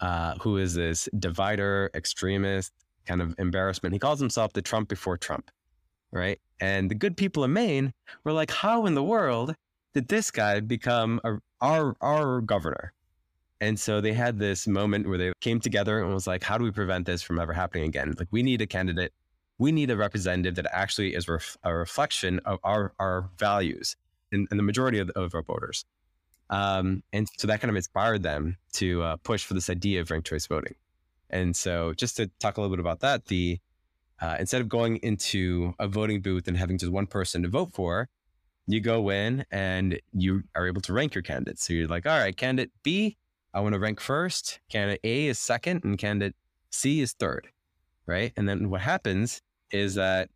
uh, 0.00 0.34
who 0.40 0.56
is 0.56 0.74
this 0.74 1.08
divider, 1.18 1.90
extremist, 1.94 2.72
kind 3.06 3.20
of 3.20 3.34
embarrassment. 3.38 3.92
He 3.92 3.98
calls 3.98 4.18
himself 4.18 4.52
the 4.52 4.62
Trump 4.62 4.88
before 4.88 5.16
Trump 5.16 5.50
right? 6.14 6.40
And 6.60 6.90
the 6.90 6.94
good 6.94 7.16
people 7.16 7.44
of 7.44 7.50
Maine 7.50 7.92
were 8.22 8.32
like, 8.32 8.50
how 8.50 8.86
in 8.86 8.94
the 8.94 9.02
world 9.02 9.54
did 9.92 10.08
this 10.08 10.30
guy 10.30 10.60
become 10.60 11.20
a, 11.24 11.38
our 11.60 11.96
our 12.00 12.40
governor? 12.40 12.92
And 13.60 13.78
so 13.78 14.00
they 14.00 14.12
had 14.12 14.38
this 14.38 14.66
moment 14.66 15.08
where 15.08 15.18
they 15.18 15.32
came 15.40 15.60
together 15.60 16.02
and 16.02 16.12
was 16.12 16.26
like, 16.26 16.42
how 16.42 16.58
do 16.58 16.64
we 16.64 16.70
prevent 16.70 17.06
this 17.06 17.22
from 17.22 17.38
ever 17.38 17.52
happening 17.52 17.84
again? 17.84 18.14
Like, 18.18 18.28
we 18.30 18.42
need 18.42 18.60
a 18.60 18.66
candidate, 18.66 19.12
we 19.58 19.72
need 19.72 19.90
a 19.90 19.96
representative 19.96 20.56
that 20.56 20.66
actually 20.70 21.14
is 21.14 21.28
ref- 21.28 21.56
a 21.64 21.74
reflection 21.74 22.40
of 22.44 22.58
our, 22.62 22.92
our 22.98 23.30
values 23.38 23.96
and, 24.32 24.46
and 24.50 24.58
the 24.58 24.64
majority 24.64 24.98
of, 24.98 25.10
of, 25.10 25.34
our 25.34 25.42
voters. 25.42 25.84
Um, 26.50 27.02
and 27.12 27.28
so 27.38 27.46
that 27.46 27.60
kind 27.60 27.70
of 27.70 27.76
inspired 27.76 28.22
them 28.22 28.58
to 28.74 29.02
uh, 29.02 29.16
push 29.22 29.44
for 29.44 29.54
this 29.54 29.70
idea 29.70 30.00
of 30.00 30.10
ranked 30.10 30.28
choice 30.28 30.46
voting. 30.46 30.74
And 31.30 31.56
so, 31.56 31.94
just 31.94 32.16
to 32.18 32.30
talk 32.38 32.58
a 32.58 32.60
little 32.60 32.76
bit 32.76 32.80
about 32.80 33.00
that, 33.00 33.26
the 33.26 33.58
uh, 34.20 34.36
instead 34.38 34.60
of 34.60 34.68
going 34.68 34.96
into 34.98 35.74
a 35.78 35.88
voting 35.88 36.20
booth 36.20 36.48
and 36.48 36.56
having 36.56 36.78
just 36.78 36.92
one 36.92 37.06
person 37.06 37.42
to 37.42 37.48
vote 37.48 37.72
for, 37.72 38.08
you 38.66 38.80
go 38.80 39.10
in 39.10 39.44
and 39.50 40.00
you 40.12 40.42
are 40.54 40.66
able 40.66 40.80
to 40.82 40.92
rank 40.92 41.14
your 41.14 41.22
candidates. 41.22 41.66
So 41.66 41.74
you're 41.74 41.88
like, 41.88 42.06
all 42.06 42.18
right, 42.18 42.36
candidate 42.36 42.72
B, 42.82 43.16
I 43.52 43.60
want 43.60 43.74
to 43.74 43.78
rank 43.78 44.00
first. 44.00 44.60
Candidate 44.70 45.00
A 45.04 45.26
is 45.26 45.38
second, 45.38 45.84
and 45.84 45.98
candidate 45.98 46.34
C 46.70 47.00
is 47.00 47.12
third, 47.12 47.48
right? 48.06 48.32
And 48.36 48.48
then 48.48 48.70
what 48.70 48.80
happens 48.80 49.42
is 49.70 49.94
that 49.96 50.30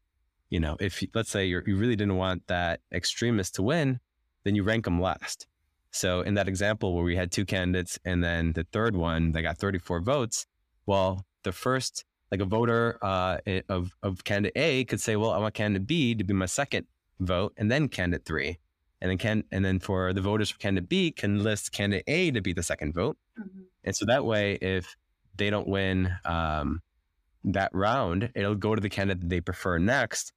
you 0.51 0.61
know, 0.61 0.77
if 0.81 1.03
let's 1.15 1.31
say 1.31 1.47
you 1.47 1.61
really 1.67 1.97
didn't 1.97 2.17
want 2.17 2.47
that 2.47 2.81
extremist 2.93 3.55
to 3.57 3.63
win, 3.63 4.01
then 4.45 4.55
you 4.55 4.63
rank 4.63 4.85
them 4.85 5.01
last. 5.01 5.47
So 5.91 6.21
in 6.21 6.35
that 6.35 6.49
example 6.49 6.95
where 6.95 7.05
we 7.05 7.17
had 7.17 7.31
two 7.31 7.45
candidates 7.45 7.99
and 8.05 8.23
then 8.23 8.53
the 8.53 8.65
third 8.73 8.97
one 8.97 9.33
they 9.33 9.43
got 9.43 9.59
34 9.59 10.01
votes, 10.01 10.47
well, 10.87 11.25
the 11.45 11.53
first 11.53 12.05
like 12.31 12.41
a 12.41 12.45
voter 12.45 12.99
uh, 13.03 13.39
of 13.69 13.95
of 14.03 14.25
candidate 14.25 14.57
A 14.57 14.85
could 14.85 15.01
say, 15.01 15.17
well, 15.17 15.31
I 15.31 15.39
want 15.39 15.55
candidate 15.55 15.87
B 15.87 16.15
to 16.15 16.25
be 16.25 16.35
my 16.35 16.47
second 16.47 16.87
vote, 17.21 17.53
and 17.57 17.71
then 17.71 17.89
candidate 17.89 18.25
three, 18.25 18.59
and 19.01 19.11
then 19.11 19.19
can 19.19 19.45
and 19.51 19.65
then 19.65 19.79
for 19.79 20.13
the 20.13 20.21
voters 20.21 20.51
for 20.51 20.59
candidate 20.59 20.89
B 20.89 21.11
can 21.11 21.43
list 21.43 21.73
candidate 21.73 22.05
A 22.07 22.31
to 22.31 22.41
be 22.41 22.53
the 22.53 22.63
second 22.63 22.95
vote, 22.95 23.17
mm-hmm. 23.39 23.63
and 23.85 23.97
so 23.97 24.05
that 24.07 24.25
way, 24.25 24.55
if 24.55 24.97
they 25.37 25.51
don't 25.51 25.69
win 25.69 26.13
um, 26.25 26.81
that 27.45 27.71
round, 27.73 28.31
it'll 28.35 28.55
go 28.55 28.75
to 28.75 28.81
the 28.81 28.89
candidate 28.91 29.23
that 29.23 29.29
they 29.31 29.41
prefer 29.41 29.79
next, 29.79 30.33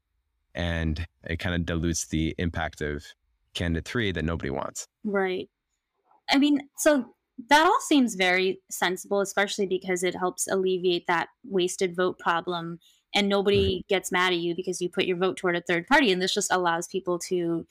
and 0.55 1.05
it 1.23 1.37
kind 1.37 1.55
of 1.55 1.65
dilutes 1.65 2.07
the 2.07 2.35
impact 2.37 2.81
of 2.81 3.03
candidate 3.53 3.85
three 3.85 4.11
that 4.11 4.23
nobody 4.23 4.49
wants. 4.49 4.87
Right. 5.03 5.49
I 6.29 6.37
mean, 6.37 6.61
so 6.77 7.13
that 7.49 7.65
all 7.65 7.79
seems 7.81 8.15
very 8.15 8.61
sensible, 8.69 9.21
especially 9.21 9.65
because 9.65 10.03
it 10.03 10.15
helps 10.15 10.47
alleviate 10.47 11.07
that 11.07 11.29
wasted 11.43 11.95
vote 11.95 12.19
problem 12.19 12.79
and 13.13 13.27
nobody 13.27 13.77
mm-hmm. 13.77 13.93
gets 13.93 14.11
mad 14.11 14.33
at 14.33 14.39
you 14.39 14.55
because 14.55 14.81
you 14.81 14.89
put 14.89 15.05
your 15.05 15.17
vote 15.17 15.37
toward 15.37 15.55
a 15.55 15.61
third 15.61 15.87
party. 15.87 16.11
And 16.11 16.21
this 16.21 16.33
just 16.33 16.51
allows 16.51 16.87
people 16.87 17.19
to 17.27 17.65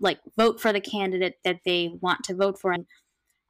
like 0.00 0.18
vote 0.36 0.60
for 0.60 0.72
the 0.72 0.80
candidate 0.80 1.38
that 1.44 1.60
they 1.64 1.90
want 2.00 2.24
to 2.24 2.34
vote 2.34 2.58
for. 2.58 2.72
And 2.72 2.86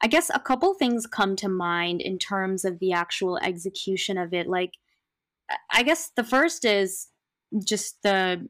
I 0.01 0.07
guess 0.07 0.31
a 0.33 0.41
couple 0.41 0.75
things 0.75 1.07
come 1.07 1.37
to 1.37 1.49
mind 1.49 2.01
in 2.01 2.19
terms 2.19 2.65
of 2.65 2.79
the 2.79 2.93
actual 2.93 3.39
execution 3.39 4.19
of 4.19 4.35
it. 4.35 4.47
Like, 4.47 4.73
I 5.71 5.83
guess 5.83 6.11
the 6.17 6.25
first 6.25 6.65
is 6.65 7.09
just 7.65 8.03
the 8.03 8.49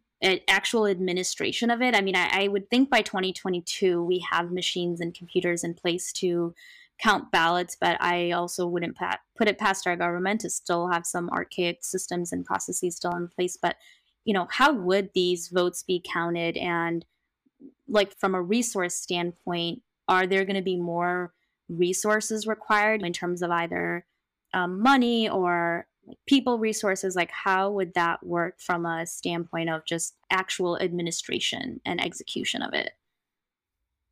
actual 0.49 0.87
administration 0.87 1.71
of 1.71 1.83
it. 1.83 1.95
I 1.95 2.01
mean, 2.01 2.17
I, 2.17 2.45
I, 2.45 2.49
would 2.49 2.71
think 2.71 2.89
by 2.89 3.03
2022 3.03 4.03
we 4.03 4.25
have 4.31 4.51
machines 4.51 5.01
and 5.01 5.13
computers 5.13 5.65
in 5.65 5.75
place 5.75 6.13
to 6.15 6.55
count 7.05 7.31
ballots, 7.31 7.77
but 7.79 8.01
I 8.01 8.31
also 8.31 8.67
wouldn't 8.67 8.97
put 9.37 9.47
it 9.47 9.59
past 9.59 9.87
our 9.87 9.95
government 9.95 10.41
to 10.41 10.49
still 10.49 10.89
have 10.89 11.05
some 11.05 11.29
archaic 11.29 11.85
systems 11.85 12.33
and 12.33 12.47
processes 12.47 12.97
still 12.97 13.15
in 13.15 13.29
place. 13.29 13.59
But 13.61 13.77
you 14.25 14.33
know, 14.33 14.49
how 14.51 14.73
would 14.73 15.11
these 15.15 15.49
votes 15.49 15.83
be 15.83 16.03
counted? 16.03 16.57
And 16.57 17.05
like 17.87 18.19
from 18.19 18.35
a 18.35 18.41
resource 18.41 18.95
standpoint, 18.95 19.83
are 20.09 20.27
there 20.27 20.47
going 20.47 20.57
to 20.57 20.63
be 20.63 20.79
more 20.79 21.35
resources 21.69 22.47
required 22.47 23.03
in 23.03 23.13
terms 23.13 23.43
of 23.43 23.51
either 23.51 24.07
um, 24.55 24.81
money 24.81 25.29
or 25.29 25.87
people 26.27 26.59
resources 26.59 27.17
like 27.17 27.31
how 27.31 27.71
would 27.71 27.93
that 27.95 28.25
work 28.25 28.61
from 28.61 28.87
a 28.87 29.07
standpoint 29.07 29.69
of 29.69 29.85
just 29.87 30.17
actual 30.31 30.79
administration 30.79 31.81
and 31.85 32.03
execution 32.03 32.63
of 32.63 32.75
it 32.75 32.93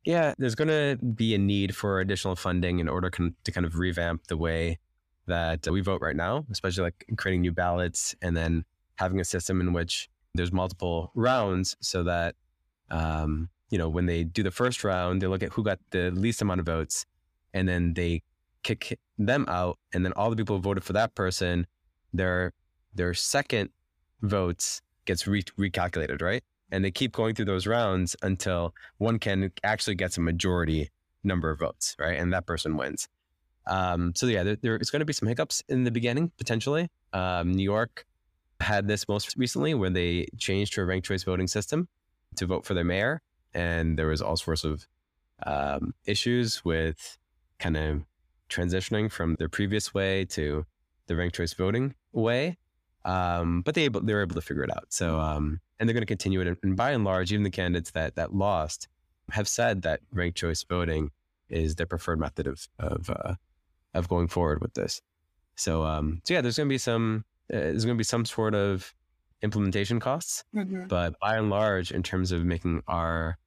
yeah 0.05 0.33
there's 0.37 0.55
going 0.55 0.67
to 0.67 0.97
be 1.03 1.33
a 1.33 1.37
need 1.37 1.75
for 1.75 1.99
additional 1.99 2.35
funding 2.35 2.79
in 2.79 2.87
order 2.87 3.09
con- 3.09 3.35
to 3.43 3.51
kind 3.51 3.65
of 3.65 3.77
revamp 3.77 4.27
the 4.27 4.37
way 4.37 4.77
that 5.25 5.65
we 5.67 5.81
vote 5.81 6.01
right 6.01 6.15
now 6.15 6.45
especially 6.51 6.83
like 6.83 7.05
creating 7.17 7.41
new 7.41 7.51
ballots 7.51 8.15
and 8.21 8.35
then 8.35 8.63
having 8.95 9.19
a 9.19 9.25
system 9.25 9.61
in 9.61 9.73
which 9.73 10.09
there's 10.35 10.51
multiple 10.51 11.11
rounds 11.15 11.75
so 11.79 12.03
that 12.03 12.35
um, 12.89 13.49
you 13.69 13.77
know 13.77 13.87
when 13.89 14.05
they 14.05 14.23
do 14.23 14.43
the 14.43 14.51
first 14.51 14.83
round 14.83 15.21
they 15.21 15.27
look 15.27 15.43
at 15.43 15.53
who 15.53 15.63
got 15.63 15.79
the 15.91 16.11
least 16.11 16.41
amount 16.41 16.59
of 16.59 16.65
votes 16.65 17.05
and 17.53 17.67
then 17.67 17.93
they 17.93 18.21
kick 18.63 18.97
them 19.17 19.45
out 19.47 19.77
and 19.93 20.05
then 20.05 20.13
all 20.13 20.29
the 20.29 20.35
people 20.35 20.55
who 20.55 20.61
voted 20.61 20.83
for 20.83 20.93
that 20.93 21.13
person 21.15 21.65
their 22.13 22.53
their 22.93 23.13
second 23.13 23.69
votes 24.21 24.81
gets 25.05 25.27
re- 25.27 25.43
recalculated, 25.59 26.21
right? 26.21 26.43
And 26.71 26.83
they 26.83 26.91
keep 26.91 27.11
going 27.11 27.35
through 27.35 27.45
those 27.45 27.67
rounds 27.67 28.15
until 28.23 28.73
one 28.97 29.19
can 29.19 29.51
actually 29.63 29.95
gets 29.95 30.17
a 30.17 30.21
majority 30.21 30.89
number 31.23 31.49
of 31.49 31.59
votes, 31.59 31.95
right? 31.99 32.19
And 32.19 32.33
that 32.33 32.45
person 32.45 32.77
wins. 32.77 33.07
Um, 33.67 34.13
so 34.15 34.25
yeah, 34.25 34.43
there, 34.43 34.57
there's 34.61 34.89
going 34.89 34.99
to 35.01 35.05
be 35.05 35.13
some 35.13 35.27
hiccups 35.27 35.63
in 35.69 35.83
the 35.83 35.91
beginning 35.91 36.31
potentially. 36.37 36.89
Um, 37.13 37.51
New 37.53 37.63
York 37.63 38.05
had 38.59 38.87
this 38.87 39.07
most 39.07 39.35
recently 39.37 39.73
when 39.73 39.93
they 39.93 40.27
changed 40.37 40.73
to 40.73 40.81
a 40.81 40.85
ranked 40.85 41.07
choice 41.07 41.23
voting 41.23 41.47
system 41.47 41.87
to 42.35 42.45
vote 42.45 42.65
for 42.65 42.73
their 42.73 42.83
mayor, 42.83 43.21
and 43.53 43.97
there 43.97 44.07
was 44.07 44.21
all 44.21 44.37
sorts 44.37 44.63
of 44.63 44.87
um, 45.45 45.93
issues 46.05 46.65
with 46.65 47.17
kind 47.59 47.77
of 47.77 48.01
transitioning 48.49 49.11
from 49.11 49.35
the 49.39 49.49
previous 49.49 49.93
way 49.93 50.25
to 50.25 50.65
the 51.07 51.15
ranked 51.15 51.35
choice 51.35 51.53
voting 51.53 51.93
way. 52.11 52.57
Um, 53.05 53.61
but 53.61 53.75
they 53.75 53.87
they 53.87 54.13
were 54.13 54.21
able 54.21 54.35
to 54.35 54.41
figure 54.41 54.63
it 54.63 54.71
out. 54.71 54.85
So 54.89 55.19
um, 55.19 55.59
and 55.79 55.87
they're 55.87 55.93
going 55.93 56.01
to 56.01 56.07
continue 56.07 56.41
it. 56.41 56.57
And 56.63 56.75
by 56.75 56.91
and 56.91 57.03
large, 57.03 57.31
even 57.31 57.43
the 57.43 57.49
candidates 57.49 57.91
that 57.91 58.15
that 58.15 58.33
lost 58.33 58.87
have 59.31 59.47
said 59.47 59.81
that 59.81 60.01
ranked 60.11 60.37
choice 60.37 60.63
voting 60.63 61.11
is 61.49 61.75
their 61.75 61.85
preferred 61.85 62.19
method 62.19 62.47
of 62.47 62.67
of 62.79 63.09
uh, 63.09 63.35
of 63.93 64.07
going 64.07 64.27
forward 64.27 64.61
with 64.61 64.73
this. 64.73 65.01
So 65.55 65.83
um, 65.83 66.21
so 66.25 66.33
yeah, 66.33 66.41
there's 66.41 66.57
going 66.57 66.69
to 66.69 66.73
be 66.73 66.77
some 66.77 67.25
uh, 67.53 67.57
there's 67.57 67.85
going 67.85 67.97
to 67.97 67.99
be 67.99 68.03
some 68.05 68.25
sort 68.25 68.55
of 68.55 68.93
implementation 69.41 69.99
costs, 69.99 70.43
mm-hmm. 70.55 70.87
but 70.87 71.19
by 71.19 71.35
and 71.35 71.49
large, 71.49 71.91
in 71.91 72.01
terms 72.01 72.31
of 72.31 72.45
making 72.45 72.81
our 72.87 73.37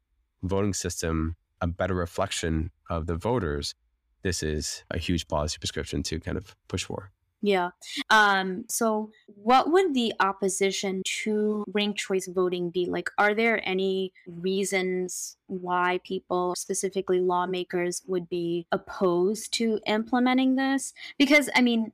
voting 0.43 0.75
system 0.75 1.37
a 1.61 1.67
better 1.67 1.95
reflection 1.95 2.71
of 2.91 3.07
the 3.07 3.17
voters, 3.17 3.75
this 4.23 4.43
is 4.43 4.85
a 4.91 4.99
huge 4.99 5.27
policy 5.27 5.59
prescription 5.59 6.03
to 6.03 6.21
kind 6.21 6.37
of 6.37 6.55
push 6.69 6.85
for. 6.85 7.11
Yeah. 7.47 7.71
Um, 8.11 8.65
so, 8.69 9.13
what 9.27 9.71
would 9.71 9.95
the 9.95 10.13
opposition 10.19 11.03
to 11.23 11.65
ranked 11.73 12.01
choice 12.01 12.27
voting 12.27 12.71
be? 12.71 12.87
Like, 12.87 13.09
are 13.19 13.35
there 13.35 13.61
any 13.67 14.13
reasons 14.27 15.37
why 15.47 16.01
people, 16.03 16.57
specifically 16.57 17.21
lawmakers, 17.21 18.03
would 18.09 18.29
be 18.29 18.67
opposed 18.73 19.53
to 19.55 19.79
implementing 19.87 20.57
this? 20.57 20.93
Because, 21.21 21.49
I 21.55 21.61
mean, 21.61 21.93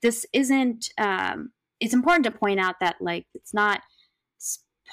this 0.00 0.24
isn't, 0.32 0.88
um, 0.96 1.52
it's 1.80 1.92
important 1.92 2.24
to 2.24 2.30
point 2.30 2.58
out 2.58 2.76
that, 2.80 2.96
like, 2.98 3.26
it's 3.34 3.52
not 3.52 3.82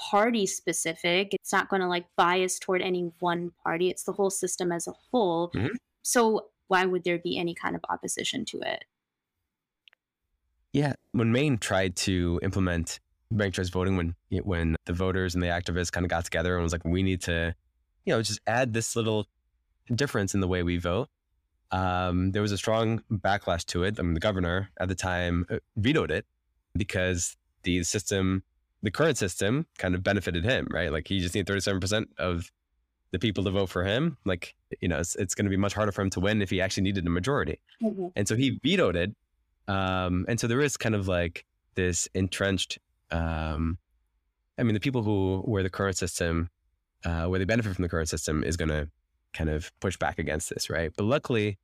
party 0.10 0.46
specific. 0.46 1.34
It's 1.34 1.54
not 1.54 1.70
going 1.70 1.82
to 1.82 1.88
like 1.88 2.06
bias 2.18 2.60
toward 2.60 2.82
any 2.82 3.12
one 3.20 3.52
party. 3.64 3.90
It's 3.90 4.04
the 4.04 4.14
whole 4.14 4.30
system 4.30 4.72
as 4.72 4.88
a 4.88 4.94
whole. 5.12 5.52
Mm-hmm. 5.52 5.76
So 6.02 6.48
why 6.68 6.86
would 6.86 7.04
there 7.04 7.20
be 7.20 7.38
any 7.38 7.54
kind 7.54 7.76
of 7.76 7.82
opposition 7.90 8.46
to 8.46 8.60
it? 8.62 8.86
Yeah, 10.74 10.94
when 11.12 11.32
Maine 11.32 11.58
tried 11.58 11.96
to 11.98 12.40
implement 12.44 13.00
ranked 13.30 13.56
choice 13.56 13.70
voting, 13.70 13.98
when 13.98 14.16
when 14.44 14.76
the 14.86 14.94
voters 14.94 15.34
and 15.36 15.44
the 15.44 15.48
activists 15.48 15.92
kind 15.92 16.06
of 16.06 16.10
got 16.10 16.26
together 16.26 16.56
and 16.56 16.64
was 16.64 16.72
like, 16.72 16.86
we 16.86 17.04
need 17.04 17.22
to, 17.24 17.54
you 18.06 18.14
know, 18.14 18.22
just 18.22 18.40
add 18.48 18.74
this 18.74 18.96
little 18.96 19.28
difference 19.94 20.34
in 20.34 20.40
the 20.40 20.48
way 20.48 20.64
we 20.64 20.78
vote. 20.78 21.10
Um, 21.72 22.32
there 22.32 22.42
was 22.42 22.52
a 22.52 22.58
strong 22.58 23.02
backlash 23.12 23.66
to 23.68 23.84
it. 23.84 24.00
I 24.00 24.02
mean, 24.04 24.14
the 24.14 24.20
governor 24.20 24.70
at 24.80 24.88
the 24.88 24.96
time 24.96 25.46
uh, 25.50 25.58
vetoed 25.78 26.12
it 26.12 26.26
because 26.76 27.38
the 27.64 27.84
system, 27.84 28.44
the 28.82 28.92
current 28.92 29.18
system, 29.18 29.66
kind 29.78 29.96
of 29.96 30.04
benefited 30.04 30.44
him, 30.44 30.68
right? 30.72 30.92
Like 30.92 31.08
he 31.08 31.20
just 31.20 31.36
needed 31.36 31.48
thirty-seven 31.48 31.80
percent 31.80 32.10
of 32.18 32.52
the 33.12 33.20
people 33.20 33.44
to 33.44 33.52
vote 33.52 33.70
for 33.70 33.84
him. 33.84 34.18
Like, 34.24 34.56
you 34.80 34.88
know, 34.88 35.00
it's, 35.00 35.16
it's 35.16 35.36
going 35.36 35.46
to 35.46 35.50
be 35.50 35.58
much 35.58 35.74
harder 35.74 35.92
for 35.92 36.02
him 36.02 36.10
to 36.12 36.22
win 36.22 36.42
if 36.42 36.50
he 36.50 36.62
actually 36.62 36.84
needed 36.84 37.06
a 37.06 37.10
majority. 37.10 37.60
Mm-hmm. 37.84 38.08
And 38.16 38.28
so 38.28 38.36
he 38.36 38.60
vetoed 38.64 38.96
it 38.96 39.14
um, 39.68 40.26
and 40.28 40.40
so 40.40 40.48
there 40.48 40.62
is 40.62 40.78
kind 40.78 40.96
of 40.96 41.08
like 41.08 41.46
this 41.76 42.08
entrenched, 42.14 42.80
um, 43.12 43.78
I 44.58 44.64
mean, 44.64 44.74
the 44.74 44.80
people 44.80 45.04
who 45.04 45.44
were 45.46 45.64
the 45.64 45.70
current 45.70 45.98
system, 45.98 46.50
uh, 47.06 47.26
where 47.26 47.40
they 47.40 47.46
benefit 47.46 47.76
from 47.76 47.84
the 47.84 47.90
current 47.90 48.10
system 48.10 48.44
is 48.44 48.58
going 48.58 48.70
to 48.70 48.90
kind 49.34 49.50
of 49.50 49.72
push 49.80 49.98
back 49.98 50.20
against 50.20 50.50
this, 50.50 50.70
right? 50.70 50.92
But 50.96 51.06
luckily, 51.06 51.58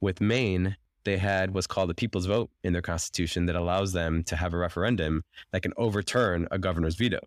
with 0.00 0.20
Maine, 0.20 0.76
they 1.04 1.18
had 1.18 1.52
what's 1.52 1.66
called 1.66 1.90
the 1.90 1.94
people's 1.94 2.26
vote 2.26 2.50
in 2.62 2.72
their 2.72 2.82
constitution 2.82 3.46
that 3.46 3.56
allows 3.56 3.92
them 3.92 4.24
to 4.24 4.36
have 4.36 4.54
a 4.54 4.56
referendum 4.56 5.22
that 5.52 5.62
can 5.62 5.72
overturn 5.76 6.48
a 6.50 6.58
governor's 6.58 6.96
veto. 6.96 7.20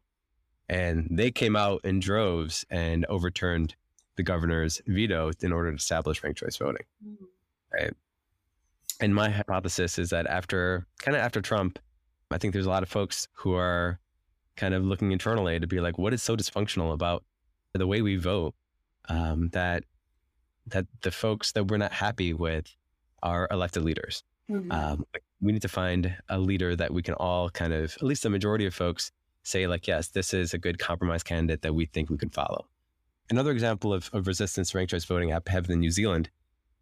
And 0.67 1.07
they 1.11 1.31
came 1.31 1.55
out 1.55 1.81
in 1.83 1.99
droves 1.99 2.65
and 2.69 3.05
overturned 3.05 3.75
the 4.17 4.23
governor's 4.23 4.81
veto 4.87 5.31
in 5.41 5.53
order 5.53 5.71
to 5.71 5.77
establish 5.77 6.23
ranked 6.23 6.39
choice 6.39 6.57
voting. 6.57 6.85
Mm-hmm. 7.05 7.25
Right. 7.73 7.93
And 8.99 9.13
my 9.13 9.29
hypothesis 9.29 9.99
is 9.99 10.09
that 10.09 10.27
after 10.27 10.87
kind 10.99 11.15
of 11.15 11.21
after 11.21 11.41
Trump, 11.41 11.79
I 12.31 12.37
think 12.37 12.53
there's 12.53 12.65
a 12.65 12.69
lot 12.69 12.83
of 12.83 12.89
folks 12.89 13.27
who 13.33 13.53
are 13.53 13.99
kind 14.55 14.73
of 14.73 14.83
looking 14.83 15.11
internally 15.11 15.59
to 15.59 15.67
be 15.67 15.79
like, 15.79 15.97
what 15.97 16.13
is 16.13 16.23
so 16.23 16.35
dysfunctional 16.35 16.93
about 16.93 17.23
the 17.73 17.87
way 17.87 18.01
we 18.01 18.15
vote 18.15 18.55
um, 19.07 19.49
that 19.49 19.83
that 20.65 20.85
the 21.01 21.11
folks 21.11 21.51
that 21.53 21.67
we're 21.67 21.77
not 21.77 21.93
happy 21.93 22.33
with 22.33 22.75
are 23.23 23.47
elected 23.51 23.83
leaders. 23.83 24.23
Mm-hmm. 24.49 24.71
Um, 24.71 25.05
we 25.41 25.51
need 25.51 25.61
to 25.61 25.69
find 25.69 26.15
a 26.29 26.39
leader 26.39 26.75
that 26.75 26.93
we 26.93 27.01
can 27.01 27.13
all 27.13 27.49
kind 27.49 27.73
of, 27.73 27.95
at 27.95 28.03
least 28.03 28.23
the 28.23 28.29
majority 28.29 28.65
of 28.65 28.73
folks, 28.73 29.11
say 29.43 29.67
like, 29.67 29.87
yes, 29.87 30.09
this 30.09 30.33
is 30.33 30.53
a 30.53 30.57
good 30.57 30.79
compromise 30.79 31.23
candidate 31.23 31.61
that 31.61 31.73
we 31.73 31.85
think 31.85 32.09
we 32.09 32.17
can 32.17 32.29
follow. 32.29 32.65
Another 33.29 33.51
example 33.51 33.93
of, 33.93 34.09
of 34.13 34.27
resistance 34.27 34.71
to 34.71 34.77
ranked 34.77 34.91
choice 34.91 35.05
voting 35.05 35.29
happened 35.29 35.69
in 35.69 35.79
New 35.79 35.91
Zealand, 35.91 36.29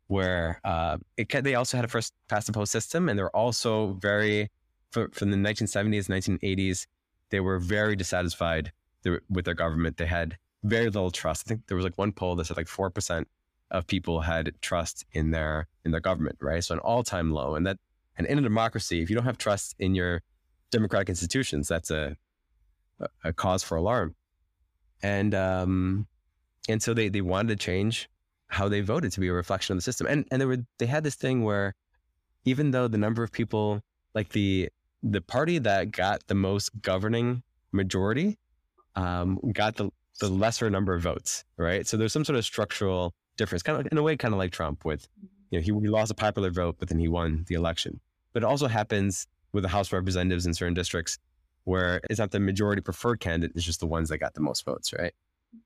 where 0.07 0.59
uh, 0.63 0.97
it, 1.17 1.29
they 1.43 1.55
also 1.55 1.77
had 1.77 1.85
a 1.85 1.87
first 1.87 2.13
past 2.27 2.47
the 2.47 2.53
post 2.53 2.71
system, 2.71 3.09
and 3.09 3.17
they're 3.17 3.35
also 3.35 3.93
very 3.93 4.49
for, 4.91 5.09
from 5.11 5.31
the 5.31 5.37
1970s, 5.37 6.07
1980s, 6.07 6.87
they 7.29 7.39
were 7.39 7.59
very 7.59 7.95
dissatisfied 7.95 8.71
with 9.29 9.45
their 9.45 9.53
government. 9.53 9.97
They 9.97 10.05
had 10.05 10.37
very 10.63 10.85
little 10.85 11.11
trust. 11.11 11.43
I 11.45 11.49
think 11.49 11.67
there 11.67 11.75
was 11.77 11.83
like 11.83 11.97
one 11.97 12.11
poll 12.11 12.35
that 12.35 12.45
said 12.45 12.57
like 12.57 12.67
four 12.67 12.89
percent 12.89 13.27
of 13.71 13.87
people 13.87 14.21
had 14.21 14.53
trust 14.61 15.05
in 15.11 15.31
their 15.31 15.67
in 15.83 15.91
their 15.91 15.99
government, 15.99 16.37
right? 16.39 16.63
So 16.63 16.75
an 16.75 16.79
all 16.79 17.03
time 17.03 17.31
low, 17.31 17.55
and 17.55 17.65
that 17.67 17.77
and 18.17 18.25
in 18.25 18.39
a 18.39 18.41
democracy, 18.41 19.01
if 19.01 19.09
you 19.09 19.15
don't 19.15 19.25
have 19.25 19.37
trust 19.37 19.75
in 19.79 19.95
your 19.95 20.21
democratic 20.71 21.09
institutions, 21.09 21.67
that's 21.67 21.91
a 21.91 22.15
a 23.23 23.33
cause 23.33 23.63
for 23.63 23.75
alarm. 23.75 24.15
And 25.03 25.35
um, 25.35 26.07
and 26.69 26.81
so 26.81 26.93
they 26.93 27.09
they 27.09 27.21
wanted 27.21 27.49
to 27.49 27.63
change 27.63 28.09
how 28.55 28.69
they 28.69 28.81
voted 28.81 29.11
to 29.11 29.19
be 29.19 29.27
a 29.27 29.33
reflection 29.33 29.73
of 29.73 29.77
the 29.77 29.81
system. 29.81 30.07
And 30.07 30.25
and 30.31 30.41
they 30.41 30.45
were 30.45 30.57
they 30.79 30.85
had 30.85 31.03
this 31.03 31.15
thing 31.15 31.43
where 31.43 31.75
even 32.45 32.71
though 32.71 32.87
the 32.87 32.97
number 32.97 33.21
of 33.23 33.31
people 33.31 33.81
like 34.13 34.29
the 34.29 34.69
the 35.03 35.21
party 35.21 35.57
that 35.59 35.91
got 35.91 36.25
the 36.27 36.35
most 36.35 36.69
governing 36.81 37.43
majority 37.71 38.37
um, 38.95 39.39
got 39.53 39.75
the 39.75 39.89
the 40.21 40.29
lesser 40.29 40.69
number 40.69 40.93
of 40.93 41.01
votes, 41.01 41.43
right? 41.57 41.85
So 41.85 41.97
there's 41.97 42.13
some 42.13 42.23
sort 42.23 42.37
of 42.37 42.45
structural 42.45 43.13
difference, 43.35 43.61
kind 43.61 43.79
of 43.79 43.91
in 43.91 43.97
a 43.97 44.03
way, 44.03 44.15
kind 44.15 44.33
of 44.33 44.37
like 44.37 44.51
Trump 44.51 44.85
with, 44.85 45.09
you 45.51 45.59
know, 45.59 45.61
he, 45.61 45.85
he 45.85 45.89
lost 45.89 46.09
a 46.09 46.15
popular 46.15 46.49
vote, 46.51 46.77
but 46.79 46.87
then 46.87 46.99
he 46.99 47.09
won 47.09 47.43
the 47.49 47.55
election. 47.55 47.99
But 48.31 48.43
it 48.43 48.45
also 48.45 48.67
happens 48.67 49.27
with 49.51 49.63
the 49.63 49.69
House 49.69 49.91
Representatives 49.91 50.45
in 50.45 50.53
certain 50.53 50.73
districts 50.73 51.17
where 51.65 51.99
it's 52.09 52.19
not 52.19 52.31
the 52.31 52.39
majority 52.39 52.81
preferred 52.81 53.19
candidate, 53.19 53.55
it's 53.55 53.65
just 53.65 53.81
the 53.81 53.87
ones 53.87 54.07
that 54.09 54.19
got 54.19 54.33
the 54.35 54.41
most 54.41 54.63
votes, 54.63 54.93
right? 54.97 55.13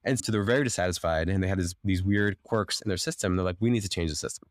And 0.03 0.19
so 0.19 0.31
they're 0.31 0.43
very 0.43 0.63
dissatisfied 0.63 1.29
and 1.29 1.43
they 1.43 1.47
had 1.47 1.59
this, 1.59 1.75
these 1.83 2.03
weird 2.03 2.41
quirks 2.43 2.81
in 2.81 2.89
their 2.89 2.97
system. 2.97 3.35
They're 3.35 3.45
like, 3.45 3.57
we 3.59 3.69
need 3.69 3.81
to 3.81 3.89
change 3.89 4.09
the 4.09 4.15
system. 4.15 4.47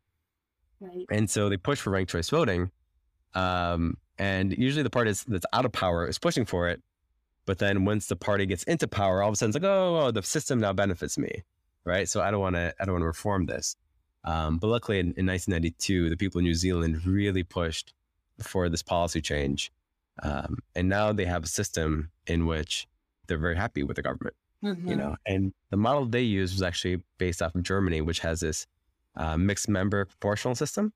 Right. 0.79 1.05
And 1.11 1.29
so 1.29 1.49
they 1.49 1.57
push 1.57 1.79
for 1.79 1.89
ranked 1.91 2.11
choice 2.11 2.29
voting. 2.29 2.71
Um, 3.33 3.97
and 4.17 4.57
usually 4.57 4.83
the 4.83 4.89
party 4.89 5.13
that's 5.27 5.45
out 5.53 5.65
of 5.65 5.71
power 5.71 6.07
is 6.07 6.19
pushing 6.19 6.45
for 6.45 6.69
it. 6.69 6.81
But 7.45 7.57
then 7.57 7.83
once 7.83 8.07
the 8.07 8.15
party 8.15 8.45
gets 8.45 8.63
into 8.63 8.87
power, 8.87 9.23
all 9.23 9.29
of 9.29 9.33
a 9.33 9.35
sudden 9.35 9.49
it's 9.49 9.63
like, 9.63 9.69
oh, 9.69 9.99
oh 9.99 10.11
the 10.11 10.21
system 10.21 10.59
now 10.59 10.73
benefits 10.73 11.17
me 11.17 11.43
right? 11.85 12.07
So 12.07 12.21
I 12.21 12.31
don't 12.31 12.39
want 12.39 12.55
to 12.55 12.73
I 12.79 12.85
don't 12.85 12.93
want 12.93 13.03
to 13.03 13.07
reform 13.07 13.45
this. 13.45 13.75
Um, 14.23 14.57
but 14.57 14.67
luckily, 14.67 14.99
in, 14.99 15.07
in, 15.17 15.25
1992, 15.25 16.09
the 16.09 16.17
people 16.17 16.39
in 16.39 16.45
New 16.45 16.53
Zealand 16.53 17.05
really 17.05 17.43
pushed 17.43 17.93
for 18.41 18.67
this 18.67 18.83
policy 18.83 19.21
change, 19.21 19.71
um, 20.21 20.57
and 20.75 20.89
now 20.89 21.13
they 21.13 21.25
have 21.25 21.45
a 21.45 21.47
system 21.47 22.11
in 22.27 22.45
which 22.45 22.85
they're 23.27 23.37
very 23.37 23.55
happy 23.55 23.81
with 23.81 23.95
the 23.95 24.01
government. 24.01 24.35
Mm-hmm. 24.63 24.89
You 24.89 24.95
know, 24.95 25.15
and 25.25 25.53
the 25.69 25.77
model 25.77 26.05
they 26.05 26.21
used 26.21 26.53
was 26.53 26.61
actually 26.61 27.01
based 27.17 27.41
off 27.41 27.55
of 27.55 27.63
Germany, 27.63 28.01
which 28.01 28.19
has 28.19 28.41
this 28.41 28.67
uh, 29.15 29.37
mixed 29.37 29.69
member 29.69 30.05
proportional 30.05 30.55
system. 30.55 30.93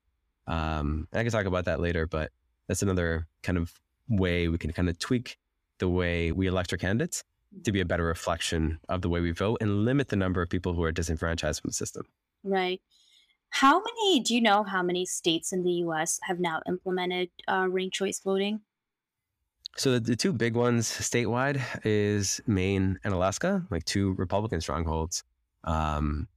Um, 0.48 1.08
and 1.12 1.20
I 1.20 1.24
can 1.24 1.32
talk 1.32 1.46
about 1.46 1.66
that 1.66 1.80
later, 1.80 2.06
but 2.06 2.32
that's 2.68 2.82
another 2.82 3.28
kind 3.42 3.58
of 3.58 3.72
way 4.10 4.48
we 4.50 4.58
can 4.58 4.74
kind 4.74 4.90
of 4.90 5.00
tweak 5.00 5.38
the 5.80 5.88
way 5.88 6.32
we 6.32 6.48
elect 6.48 6.74
our 6.74 6.78
candidates 6.78 7.24
to 7.64 7.72
be 7.72 7.80
a 7.80 7.86
better 7.86 8.04
reflection 8.04 8.80
of 8.90 9.02
the 9.02 9.10
way 9.10 9.22
we 9.22 9.32
vote 9.32 9.60
and 9.62 9.86
limit 9.86 10.10
the 10.10 10.16
number 10.16 10.42
of 10.42 10.50
people 10.50 10.74
who 10.74 10.84
are 10.84 10.92
disenfranchised 10.92 11.62
from 11.62 11.70
the 11.70 11.74
system. 11.74 12.04
Right. 12.44 12.82
How 13.50 13.80
many, 13.80 14.22
do 14.22 14.34
you 14.34 14.42
know 14.42 14.64
how 14.64 14.82
many 14.82 15.06
states 15.06 15.54
in 15.54 15.64
the 15.64 15.72
US 15.86 16.20
have 16.24 16.40
now 16.40 16.62
implemented 16.68 17.30
uh, 17.48 17.68
ranked 17.70 17.96
choice 17.96 18.20
voting? 18.20 18.62
So 19.76 19.94
the, 19.94 20.00
the, 20.00 20.16
two 20.16 20.34
big 20.34 20.56
ones 20.56 20.88
statewide 20.88 21.60
is 21.84 22.40
Maine 22.46 23.00
and 23.04 23.14
Alaska, 23.14 23.66
like 23.72 23.86
two 23.86 24.14
Republican 24.14 24.62
strongholds. 24.62 25.24
Um, 25.64 26.28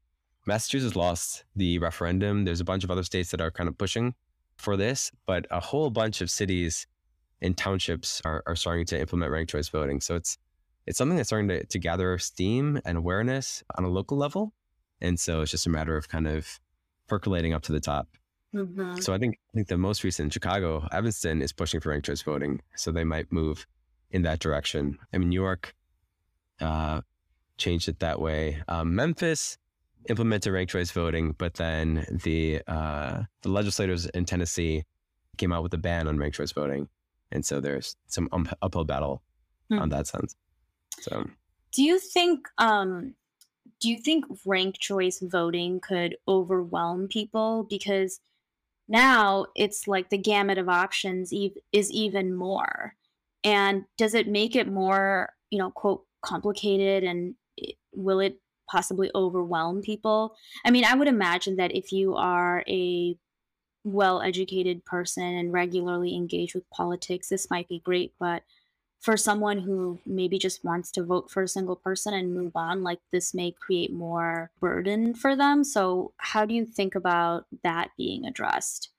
Massachusetts 0.47 0.97
lost 0.97 1.45
the 1.55 1.79
referendum. 1.79 2.45
There's 2.45 2.61
a 2.61 2.65
bunch 2.65 2.83
of 2.83 2.91
other 2.91 3.03
states 3.03 3.31
that 3.33 3.41
are 3.43 3.51
kind 3.51 3.69
of 3.69 3.77
pushing 3.77 4.15
for 4.57 4.77
this, 4.77 5.13
but 5.27 5.47
a 5.51 5.61
whole 5.61 5.91
bunch 5.91 6.23
of 6.23 6.31
cities 6.31 6.87
and 7.43 7.57
townships 7.57 8.23
are, 8.25 8.43
are 8.47 8.57
starting 8.57 8.87
to 8.87 8.99
implement 8.99 9.31
ranked 9.31 9.51
choice 9.51 9.69
voting. 9.69 10.01
So 10.01 10.15
it's 10.15 10.39
it's 10.87 10.99
something 10.99 11.17
that's 11.17 11.29
starting 11.29 11.49
to, 11.49 11.67
to 11.67 11.79
gather 11.79 12.17
steam 12.19 12.81
and 12.85 12.97
awareness 12.97 13.65
on 13.77 13.85
a 13.85 13.89
local 13.89 14.17
level. 14.17 14.55
And 15.01 15.19
so 15.19 15.41
it's 15.41 15.51
just 15.51 15.67
a 15.67 15.71
matter 15.71 15.97
of 15.97 16.09
kind 16.09 16.29
of 16.29 16.61
percolating 17.09 17.53
up 17.53 17.63
to 17.65 17.73
the 17.73 17.81
top. 17.81 18.09
Mm-hmm. 18.55 19.01
So 19.01 19.13
I 19.13 19.19
think 19.19 19.39
I 19.51 19.53
think 19.55 19.69
the 19.69 19.79
most 19.79 20.05
recent 20.05 20.33
Chicago, 20.33 20.87
Evanston 20.93 21.43
is 21.43 21.53
pushing 21.53 21.81
for 21.81 21.91
ranked 21.91 22.07
choice 22.07 22.23
voting. 22.23 22.61
So 22.75 22.91
they 22.91 23.05
might 23.05 23.33
move 23.33 23.67
in 24.11 24.23
that 24.23 24.39
direction. 24.39 24.99
I 25.13 25.19
mean, 25.19 25.31
New 25.31 25.41
York 25.41 25.75
uh, 26.61 27.03
changed 27.59 27.89
it 27.89 27.99
that 28.01 28.21
way. 28.21 28.63
Um, 28.69 28.95
Memphis 28.95 29.59
implemented 30.09 30.53
ranked 30.53 30.73
choice 30.73 30.91
voting, 30.91 31.35
but 31.37 31.55
then 31.55 32.07
the 32.25 32.63
uh, 32.67 33.23
the 33.43 33.49
legislators 33.49 34.07
in 34.07 34.25
Tennessee 34.25 34.85
came 35.37 35.53
out 35.53 35.63
with 35.63 35.75
a 35.75 35.79
ban 35.79 36.09
on 36.09 36.19
ranked 36.19 36.37
choice 36.37 36.53
voting, 36.53 36.89
and 37.31 37.45
so 37.45 37.61
there's 37.61 37.97
some 38.07 38.29
um, 38.33 38.49
uphill 38.63 38.85
battle 38.85 39.23
mm. 39.71 39.81
on 39.81 39.89
that 39.91 40.07
sense. 40.07 40.37
So, 41.01 41.29
do 41.73 41.83
you 41.83 41.99
think 41.99 42.49
um 42.59 43.15
do 43.81 43.91
you 43.91 43.99
think 43.99 44.25
ranked 44.47 44.81
choice 44.81 45.21
voting 45.21 45.81
could 45.81 46.17
overwhelm 46.27 47.09
people 47.09 47.67
because 47.69 48.21
now 48.89 49.47
it's 49.55 49.89
like 49.89 50.11
the 50.11 50.19
gamut 50.19 50.59
of 50.59 50.69
options 50.69 51.33
is 51.73 51.91
even 51.91 52.35
more. 52.35 52.95
And 53.45 53.85
does 53.97 54.15
it 54.15 54.29
make 54.29 54.57
it 54.57 54.69
more 54.71 55.31
you 55.51 55.59
know 55.59 55.71
quote 55.71 56.05
complicated 56.23 57.05
and 57.05 57.35
will 57.93 58.21
it 58.21 58.41
possibly 58.71 59.11
overwhelm 59.15 59.83
people? 59.83 60.35
I 60.65 60.71
mean 60.71 60.85
i 60.85 60.95
would 60.95 61.09
imagine 61.09 61.57
that 61.57 61.75
if 61.75 61.93
you 61.93 62.15
are 62.15 62.65
a 62.69 63.17
well 63.85 64.21
educated 64.21 64.85
person 64.85 65.23
and 65.23 65.53
regularly 65.53 66.15
engaged 66.17 66.57
with 66.57 66.69
politics 66.71 67.29
this 67.29 67.49
might 67.51 67.69
be 67.69 67.79
great 67.85 68.13
but 68.19 68.43
for 69.01 69.17
someone 69.17 69.59
who 69.59 69.99
maybe 70.05 70.39
just 70.39 70.65
wants 70.65 70.91
to 70.93 71.05
vote 71.05 71.31
for 71.31 71.43
a 71.43 71.49
single 71.49 71.77
person 71.77 72.15
and 72.15 72.35
move 72.35 72.53
on, 72.55 72.83
like 72.83 72.99
this 73.13 73.35
may 73.35 73.53
create 73.53 73.93
more 73.93 74.51
burden 74.61 75.15
for 75.15 75.37
them. 75.37 75.65
So, 75.65 76.13
how 76.17 76.45
do 76.45 76.55
you 76.55 76.65
think 76.67 76.95
about 76.95 77.47
that 77.63 77.91
being 77.97 78.25
addressed? 78.25 78.91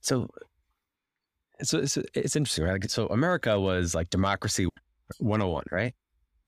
So, 0.00 0.28
so 1.62 1.78
it's, 1.78 1.96
it's 2.14 2.36
interesting, 2.36 2.64
right? 2.64 2.90
So, 2.90 3.06
America 3.06 3.58
was 3.58 3.94
like 3.94 4.10
democracy 4.10 4.68
101, 5.18 5.64
right? 5.72 5.94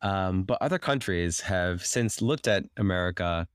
Um, 0.03 0.45
but 0.45 0.59
other 0.61 0.79
countries 0.79 1.41
have 1.41 1.85
since 1.85 2.23
looked 2.23 2.49
at 2.49 2.65
America 2.77 3.47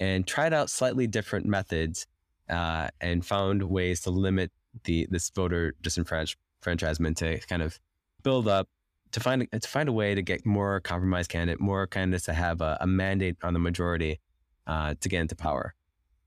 and 0.00 0.26
tried 0.26 0.52
out 0.52 0.70
slightly 0.70 1.06
different 1.06 1.46
methods 1.46 2.06
uh, 2.48 2.88
and 3.00 3.24
found 3.24 3.62
ways 3.62 4.00
to 4.02 4.10
limit 4.10 4.50
the 4.84 5.06
this 5.10 5.30
voter 5.30 5.74
disenfranchisement 5.82 7.16
to 7.16 7.38
kind 7.46 7.62
of 7.62 7.78
build 8.22 8.46
up 8.46 8.68
to 9.12 9.20
find 9.20 9.48
to 9.50 9.68
find 9.68 9.88
a 9.88 9.92
way 9.92 10.14
to 10.14 10.22
get 10.22 10.44
more 10.46 10.80
compromise 10.80 11.26
candidate, 11.26 11.60
more 11.60 11.86
candidates 11.86 12.24
to 12.26 12.32
have 12.32 12.60
a, 12.60 12.78
a 12.80 12.86
mandate 12.86 13.36
on 13.42 13.52
the 13.52 13.58
majority 13.58 14.20
uh, 14.66 14.94
to 15.00 15.08
get 15.08 15.20
into 15.20 15.36
power, 15.36 15.74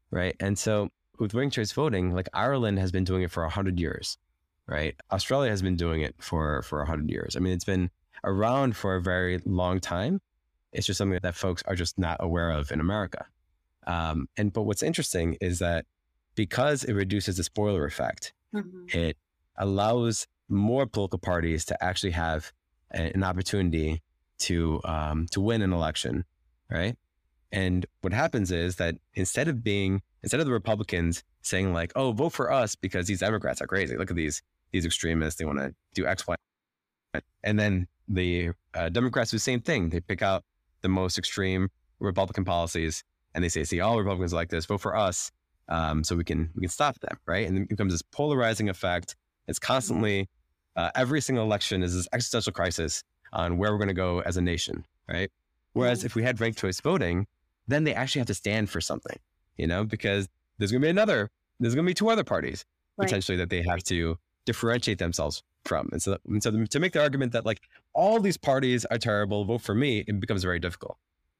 right? 0.10 0.36
And 0.40 0.58
so 0.58 0.90
with 1.20 1.34
ranked 1.34 1.56
choice 1.56 1.72
voting, 1.72 2.14
like 2.14 2.28
Ireland 2.34 2.80
has 2.80 2.92
been 2.92 3.04
doing 3.04 3.24
it 3.24 3.32
for 3.32 3.48
hundred 3.48 3.80
years, 3.80 4.18
right? 4.68 4.96
Australia 5.12 5.52
has 5.52 5.62
been 5.62 5.76
doing 5.76 6.02
it 6.02 6.16
for 6.20 6.62
for 6.64 6.84
hundred 6.86 7.10
years. 7.10 7.36
I 7.36 7.40
mean, 7.40 7.54
it's 7.54 7.66
been 7.66 7.90
around 8.24 8.76
for 8.76 8.96
a 8.96 9.02
very 9.02 9.40
long 9.46 9.80
time. 9.80 10.22
It's 10.72 10.88
just 10.88 10.98
something 10.98 11.20
that 11.22 11.36
folks 11.36 11.64
are 11.68 11.76
just 11.76 11.98
not 12.00 12.18
aware 12.20 12.52
of 12.52 12.72
in 12.72 12.80
America. 12.80 13.26
Um, 13.88 14.28
and 14.38 14.54
but 14.54 14.64
what's 14.64 14.84
interesting 14.84 15.38
is 15.42 15.60
that 15.60 15.86
because 16.36 16.84
it 16.84 16.94
reduces 16.94 17.38
the 17.38 17.44
spoiler 17.44 17.86
effect, 17.86 18.34
mm-hmm. 18.54 18.86
it 18.98 19.18
allows 19.58 20.28
more 20.50 20.86
political 20.86 21.20
parties 21.20 21.66
to 21.66 21.84
actually 21.84 22.12
have 22.12 22.52
an 22.92 23.24
opportunity 23.24 24.02
to 24.40 24.82
um, 24.86 25.28
to 25.32 25.42
win 25.42 25.62
an 25.62 25.74
election, 25.74 26.26
right? 26.70 26.96
And 27.52 27.86
what 28.02 28.14
happens 28.14 28.52
is 28.52 28.78
that 28.78 28.96
instead 29.14 29.48
of 29.48 29.64
being 29.64 30.02
instead 30.24 30.40
of 30.40 30.46
the 30.46 30.52
Republicans 30.52 31.24
saying 31.42 31.74
like, 31.74 31.92
"Oh, 31.96 32.12
vote 32.12 32.34
for 32.34 32.52
us 32.52 32.76
because 32.76 33.08
these 33.08 33.20
Democrats 33.20 33.62
are 33.62 33.68
crazy. 33.68 33.98
Look 33.98 34.10
at 34.10 34.18
these 34.18 34.42
these 34.72 34.86
extremists. 34.86 35.40
They 35.40 35.46
want 35.46 35.60
to 35.60 35.74
do 35.94 36.06
X, 36.06 36.26
Y," 36.28 36.36
and 37.44 37.60
then 37.60 37.88
the 38.08 38.52
uh, 38.74 38.90
Democrats 38.90 39.32
do 39.32 39.38
the 39.38 39.42
same 39.42 39.62
thing. 39.62 39.90
They 39.90 40.00
pick 40.00 40.22
out 40.22 40.44
the 40.82 40.90
most 40.90 41.18
extreme 41.18 41.70
Republican 42.00 42.46
policies 42.46 43.04
and 43.34 43.44
they 43.44 43.50
say, 43.50 43.64
"See, 43.64 43.80
all 43.80 43.98
Republicans 43.98 44.34
like 44.34 44.50
this. 44.50 44.66
Vote 44.66 44.82
for 44.82 44.96
us 44.96 45.32
um, 45.70 46.04
so 46.04 46.16
we 46.16 46.24
can 46.24 46.50
we 46.56 46.62
can 46.62 46.70
stop 46.70 47.00
them, 47.00 47.18
right? 47.26 47.48
And 47.48 47.58
it 47.58 47.70
becomes 47.70 47.94
this 47.94 48.02
polarizing 48.02 48.70
effect. 48.70 49.16
It's 49.48 49.60
constantly 49.60 50.30
uh, 50.76 50.90
every 50.96 51.22
single 51.22 51.44
election 51.44 51.84
is 51.84 51.96
this 51.96 52.08
existential 52.14 52.54
crisis 52.54 53.04
on 53.34 53.58
where 53.58 53.72
we're 53.72 53.78
going 53.78 53.88
to 53.88 53.94
go 53.94 54.22
as 54.22 54.38
a 54.38 54.42
nation, 54.42 54.86
right? 55.08 55.32
Whereas 55.74 56.00
mm-hmm. 56.00 56.08
if 56.08 56.16
we 56.16 56.24
had 56.24 56.40
ranked 56.42 56.60
choice 56.60 56.80
voting, 56.82 57.28
then 57.68 57.84
they 57.84 57.94
actually 57.94 58.20
have 58.20 58.28
to 58.28 58.34
stand 58.34 58.70
for 58.70 58.82
something, 58.82 59.18
you 59.58 59.68
know, 59.68 59.84
because 59.84 60.28
there's 60.58 60.72
going 60.72 60.82
to 60.82 60.86
be 60.86 60.90
another, 60.90 61.30
there's 61.60 61.76
going 61.76 61.86
to 61.86 61.90
be 61.90 61.94
two 61.94 62.10
other 62.10 62.24
parties 62.24 62.66
right. 62.98 63.06
potentially 63.06 63.38
that 63.38 63.50
they 63.50 63.62
have 63.62 63.84
to 63.84 64.18
differentiate 64.46 64.98
themselves 64.98 65.44
from. 65.66 65.90
And 65.92 66.02
so, 66.02 66.18
and 66.28 66.42
so 66.42 66.66
to 66.66 66.80
make 66.80 66.94
the 66.94 67.02
argument 67.02 67.32
that 67.34 67.46
like 67.46 67.62
all 67.94 68.20
these 68.20 68.38
parties 68.38 68.86
are 68.86 68.98
terrible, 68.98 69.46
vote 69.46 69.62
for 69.62 69.76
me, 69.76 70.04
it 70.08 70.20
becomes 70.20 70.44
very 70.44 70.60
difficult. 70.60 70.98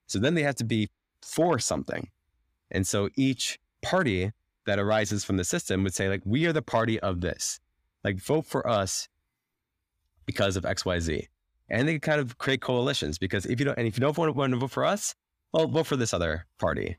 So 0.08 0.20
then 0.20 0.36
they 0.36 0.44
have 0.44 0.56
to 0.56 0.64
be 0.64 0.90
for 1.22 1.60
something. 1.60 2.10
And 2.70 2.86
so 2.86 3.10
each 3.16 3.60
party 3.82 4.32
that 4.66 4.80
arises 4.80 5.24
from 5.24 5.38
the 5.38 5.44
system 5.44 5.84
would 5.84 5.94
say 5.94 6.08
like, 6.08 6.22
we 6.26 6.46
are 6.46 6.54
the 6.54 6.62
party 6.62 7.00
of 7.00 7.22
this, 7.22 7.60
like 8.04 8.18
vote 8.18 8.46
for 8.46 8.68
us 8.68 9.10
because 10.26 10.56
of 10.58 10.66
X, 10.66 10.86
Y, 10.86 11.00
Z. 11.00 11.28
And 11.70 11.88
they 11.88 12.00
kind 12.00 12.20
of 12.20 12.38
create 12.38 12.62
coalitions 12.62 13.18
because 13.18 13.46
if 13.46 13.60
you 13.60 13.66
don't, 13.66 13.78
and 13.78 13.88
if 13.88 13.98
you 13.98 14.02
don't 14.02 14.18
want 14.18 14.52
to 14.52 14.60
vote 14.60 14.72
for 14.72 14.86
us, 14.86 15.16
well, 15.54 15.68
vote 15.68 15.88
for 15.88 15.96
this 15.96 16.14
other 16.14 16.46
party, 16.60 16.98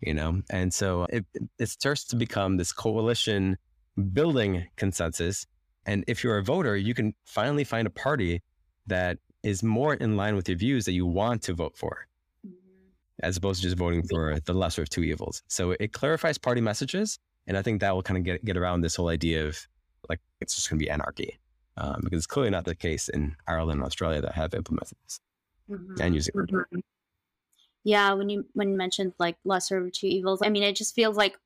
you 0.00 0.14
know? 0.14 0.42
And 0.50 0.72
so 0.74 1.06
it, 1.10 1.24
it 1.58 1.68
starts 1.68 2.04
to 2.06 2.16
become 2.16 2.56
this 2.56 2.72
coalition 2.72 3.56
building 4.12 4.66
consensus. 4.76 5.46
And 5.86 6.04
if 6.06 6.22
you're 6.22 6.38
a 6.38 6.42
voter, 6.42 6.76
you 6.76 6.94
can 6.94 7.14
finally 7.24 7.64
find 7.64 7.86
a 7.86 7.90
party 7.90 8.42
that 8.86 9.18
is 9.42 9.62
more 9.62 9.94
in 9.94 10.16
line 10.16 10.34
with 10.34 10.48
your 10.48 10.58
views 10.58 10.84
that 10.84 10.92
you 10.92 11.06
want 11.06 11.42
to 11.42 11.54
vote 11.54 11.76
for, 11.76 12.06
mm-hmm. 12.46 12.54
as 13.22 13.36
opposed 13.36 13.62
to 13.62 13.68
just 13.68 13.78
voting 13.78 14.02
for 14.02 14.38
the 14.44 14.52
lesser 14.52 14.82
of 14.82 14.90
two 14.90 15.02
evils. 15.02 15.42
So 15.48 15.76
it 15.78 15.92
clarifies 15.92 16.38
party 16.38 16.60
messages. 16.60 17.18
And 17.46 17.56
I 17.56 17.62
think 17.62 17.80
that 17.80 17.94
will 17.94 18.02
kind 18.02 18.18
of 18.18 18.24
get, 18.24 18.44
get 18.44 18.56
around 18.56 18.80
this 18.80 18.96
whole 18.96 19.08
idea 19.08 19.46
of 19.46 19.66
like, 20.08 20.20
it's 20.40 20.54
just 20.54 20.68
going 20.68 20.78
to 20.78 20.84
be 20.84 20.90
anarchy. 20.90 21.38
Um, 21.80 22.00
because 22.02 22.18
it's 22.18 22.26
clearly 22.26 22.50
not 22.50 22.64
the 22.64 22.74
case 22.74 23.08
in 23.08 23.36
Ireland 23.46 23.78
and 23.78 23.86
Australia 23.86 24.20
that 24.20 24.34
have 24.34 24.52
implemented 24.52 24.98
this 25.04 25.20
mm-hmm. 25.70 25.94
and 26.00 26.14
using 26.14 26.34
it. 26.34 26.50
Mm-hmm. 26.50 26.80
Yeah, 27.84 28.12
when 28.14 28.28
you 28.28 28.46
when 28.54 28.70
you 28.70 28.76
mentioned 28.76 29.12
like 29.18 29.36
lesser 29.44 29.78
of 29.78 29.92
two 29.92 30.08
evils, 30.08 30.42
I 30.42 30.48
mean, 30.48 30.64
it 30.64 30.76
just 30.76 30.94
feels 30.94 31.16
like 31.16 31.38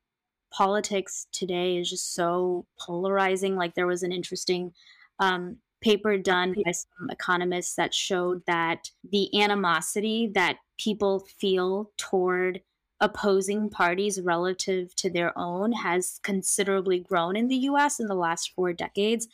politics 0.51 1.27
today 1.31 1.77
is 1.77 1.89
just 1.89 2.13
so 2.13 2.65
polarizing. 2.79 3.55
Like 3.55 3.75
there 3.75 3.87
was 3.87 4.03
an 4.03 4.11
interesting 4.11 4.73
um, 5.19 5.57
paper 5.81 6.17
done 6.17 6.55
by 6.65 6.71
some 6.71 7.09
economists 7.09 7.75
that 7.75 7.93
showed 7.93 8.43
that 8.47 8.89
the 9.09 9.29
animosity 9.39 10.31
that 10.33 10.57
people 10.77 11.27
feel 11.39 11.91
toward 11.97 12.61
opposing 12.99 13.69
parties 13.69 14.21
relative 14.21 14.95
to 14.95 15.09
their 15.09 15.37
own 15.37 15.73
has 15.73 16.19
considerably 16.23 16.99
grown 16.99 17.35
in 17.35 17.49
the 17.49 17.57
US 17.57 17.99
in 17.99 18.07
the 18.07 18.15
last 18.15 18.53
four 18.55 18.71
decades. 18.71 19.27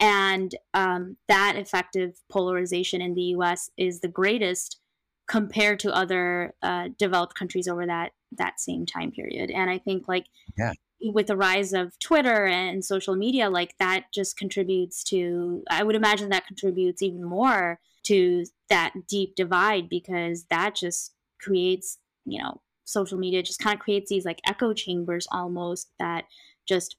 And 0.00 0.54
um, 0.74 1.16
that 1.28 1.56
affective 1.56 2.20
polarization 2.30 3.00
in 3.00 3.14
the 3.14 3.34
US 3.36 3.70
is 3.76 4.00
the 4.00 4.08
greatest 4.08 4.80
compared 5.26 5.80
to 5.80 5.94
other 5.94 6.54
uh, 6.62 6.88
developed 6.98 7.34
countries 7.34 7.68
over 7.68 7.86
that 7.86 8.12
that 8.36 8.60
same 8.60 8.84
time 8.84 9.10
period. 9.10 9.50
And 9.50 9.70
I 9.70 9.78
think 9.78 10.08
like 10.08 10.26
yeah. 10.58 10.72
with 11.00 11.28
the 11.28 11.36
rise 11.36 11.72
of 11.72 11.98
Twitter 11.98 12.46
and 12.46 12.84
social 12.84 13.14
media, 13.14 13.48
like 13.48 13.74
that 13.78 14.06
just 14.12 14.36
contributes 14.36 15.04
to. 15.04 15.62
I 15.70 15.82
would 15.82 15.96
imagine 15.96 16.30
that 16.30 16.46
contributes 16.46 17.02
even 17.02 17.24
more 17.24 17.78
to 18.04 18.44
that 18.68 18.92
deep 19.08 19.34
divide 19.34 19.88
because 19.88 20.44
that 20.50 20.74
just 20.74 21.14
creates, 21.40 21.98
you 22.24 22.42
know, 22.42 22.60
social 22.84 23.18
media 23.18 23.42
just 23.42 23.60
kind 23.60 23.74
of 23.74 23.80
creates 23.80 24.10
these 24.10 24.24
like 24.24 24.40
echo 24.46 24.74
chambers 24.74 25.26
almost 25.32 25.90
that 25.98 26.24
just 26.66 26.96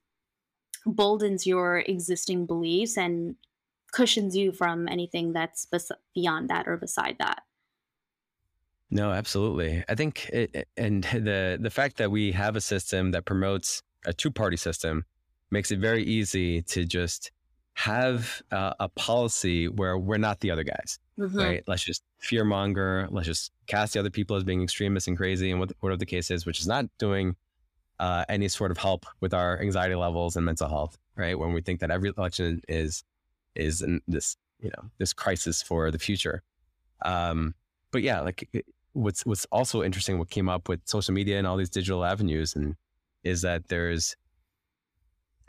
boldens 0.85 1.45
your 1.45 1.79
existing 1.79 2.45
beliefs 2.45 2.97
and 2.97 3.35
cushions 3.91 4.35
you 4.35 4.51
from 4.51 4.87
anything 4.87 5.33
that's 5.33 5.65
bes- 5.65 5.91
beyond 6.13 6.49
that 6.49 6.67
or 6.67 6.77
beside 6.77 7.15
that. 7.19 7.43
No, 8.91 9.11
absolutely. 9.11 9.83
I 9.89 9.95
think, 9.95 10.29
it, 10.29 10.67
and 10.77 11.03
the 11.03 11.57
the 11.59 11.69
fact 11.69 11.97
that 11.97 12.11
we 12.11 12.31
have 12.33 12.55
a 12.55 12.61
system 12.61 13.11
that 13.11 13.25
promotes 13.25 13.81
a 14.05 14.13
two 14.13 14.31
party 14.31 14.57
system 14.57 15.05
makes 15.49 15.71
it 15.71 15.79
very 15.79 16.03
easy 16.03 16.61
to 16.61 16.85
just 16.85 17.31
have 17.73 18.41
uh, 18.51 18.73
a 18.79 18.87
policy 18.89 19.67
where 19.67 19.97
we're 19.97 20.17
not 20.17 20.39
the 20.39 20.51
other 20.51 20.63
guys, 20.63 20.99
mm-hmm. 21.19 21.37
right? 21.37 21.63
Let's 21.67 21.83
just 21.83 22.03
fear 22.19 22.45
monger. 22.45 23.07
Let's 23.11 23.27
just 23.27 23.51
cast 23.67 23.93
the 23.93 23.99
other 23.99 24.09
people 24.09 24.37
as 24.37 24.43
being 24.43 24.63
extremists 24.63 25.07
and 25.07 25.17
crazy, 25.17 25.51
and 25.51 25.59
what, 25.59 25.71
whatever 25.79 25.97
the 25.97 26.05
case 26.05 26.31
is, 26.31 26.45
which 26.45 26.59
is 26.59 26.67
not 26.67 26.85
doing 26.99 27.35
uh, 27.99 28.25
any 28.29 28.47
sort 28.47 28.71
of 28.71 28.77
help 28.77 29.05
with 29.21 29.33
our 29.33 29.61
anxiety 29.61 29.95
levels 29.95 30.35
and 30.35 30.45
mental 30.45 30.67
health, 30.67 30.97
right? 31.15 31.37
When 31.37 31.53
we 31.53 31.61
think 31.61 31.79
that 31.79 31.91
every 31.91 32.11
election 32.17 32.61
is 32.67 33.03
is 33.55 33.81
in 33.81 34.01
this 34.07 34.35
you 34.59 34.69
know 34.69 34.89
this 34.97 35.13
crisis 35.13 35.61
for 35.61 35.91
the 35.91 35.99
future. 35.99 36.43
Um, 37.03 37.55
but 37.91 38.01
yeah, 38.01 38.21
like 38.21 38.49
what's 38.93 39.25
what's 39.25 39.45
also 39.51 39.83
interesting, 39.83 40.19
what 40.19 40.29
came 40.29 40.49
up 40.49 40.67
with 40.67 40.81
social 40.85 41.13
media 41.13 41.37
and 41.37 41.47
all 41.47 41.57
these 41.57 41.69
digital 41.69 42.03
avenues, 42.03 42.55
and 42.55 42.75
is 43.23 43.41
that 43.41 43.67
there's 43.67 44.15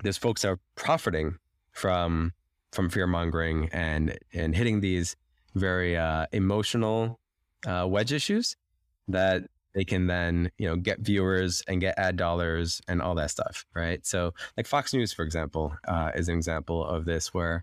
there's 0.02 0.18
folks 0.18 0.42
that 0.42 0.48
are 0.48 0.60
profiting 0.74 1.38
from 1.72 2.32
from 2.72 2.90
fear 2.90 3.06
mongering 3.06 3.68
and 3.72 4.18
and 4.32 4.54
hitting 4.54 4.80
these 4.80 5.16
very 5.54 5.96
uh, 5.96 6.26
emotional 6.32 7.18
uh, 7.66 7.86
wedge 7.88 8.12
issues 8.12 8.56
that 9.08 9.44
they 9.76 9.84
can 9.84 10.06
then 10.06 10.50
you 10.58 10.66
know 10.66 10.74
get 10.74 11.00
viewers 11.00 11.62
and 11.68 11.80
get 11.82 11.98
ad 11.98 12.16
dollars 12.16 12.80
and 12.88 13.02
all 13.02 13.14
that 13.14 13.30
stuff, 13.30 13.66
right? 13.74 14.04
So 14.06 14.32
like 14.56 14.66
Fox 14.66 14.94
News, 14.94 15.12
for 15.12 15.22
example, 15.22 15.76
uh, 15.86 16.10
is 16.16 16.28
an 16.28 16.34
example 16.34 16.84
of 16.84 17.04
this 17.04 17.34
where 17.34 17.62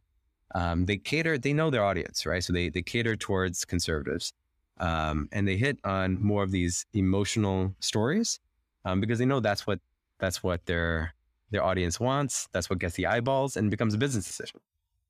um, 0.55 0.85
they 0.85 0.97
cater, 0.97 1.37
they 1.39 1.53
know 1.53 1.71
their 1.71 1.83
audience, 1.83 2.25
right? 2.25 2.43
So 2.43 2.53
they 2.53 2.69
they 2.69 2.83
cater 2.83 3.15
towards 3.15 3.65
conservatives, 3.65 4.31
um, 4.79 5.27
and 5.31 5.47
they 5.47 5.57
hit 5.57 5.79
on 5.83 6.21
more 6.21 6.43
of 6.43 6.51
these 6.51 6.85
emotional 6.93 7.75
stories 7.79 8.39
um, 8.85 9.01
because 9.01 9.17
they 9.17 9.25
know 9.25 9.39
that's 9.39 9.65
what 9.65 9.79
that's 10.19 10.43
what 10.43 10.65
their 10.67 11.15
their 11.49 11.63
audience 11.63 11.99
wants. 11.99 12.47
That's 12.53 12.69
what 12.69 12.77
gets 12.79 12.95
the 12.95 13.07
eyeballs 13.07 13.57
and 13.57 13.71
becomes 13.71 13.95
a 13.95 13.97
business 13.97 14.25
decision 14.25 14.59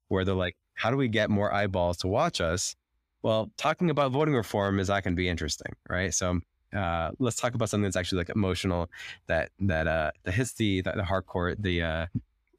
where 0.08 0.24
they're 0.24 0.36
like, 0.36 0.56
how 0.76 0.90
do 0.90 0.98
we 0.98 1.10
get 1.10 1.30
more 1.30 1.54
eyeballs 1.54 1.98
to 1.98 2.08
watch 2.08 2.40
us? 2.40 2.76
Well, 3.24 3.52
talking 3.58 3.90
about 3.90 4.12
voting 4.12 4.36
reform 4.36 4.80
is 4.80 4.90
not 4.90 5.04
going 5.04 5.16
to 5.16 5.18
be 5.18 5.30
interesting, 5.30 5.74
right? 5.90 6.14
So 6.14 6.40
uh, 6.74 7.12
let's 7.20 7.38
talk 7.38 7.54
about 7.54 7.70
something 7.70 7.84
that's 7.84 7.96
actually 7.96 8.20
like 8.20 8.30
emotional 8.30 8.90
that 9.28 9.50
that 9.60 9.88
uh, 9.88 10.12
that 10.24 10.34
hits 10.34 10.54
the 10.54 10.82
the, 10.82 10.92
the 10.92 11.04
hardcore, 11.04 11.56
the 11.58 11.82
uh, 11.82 12.06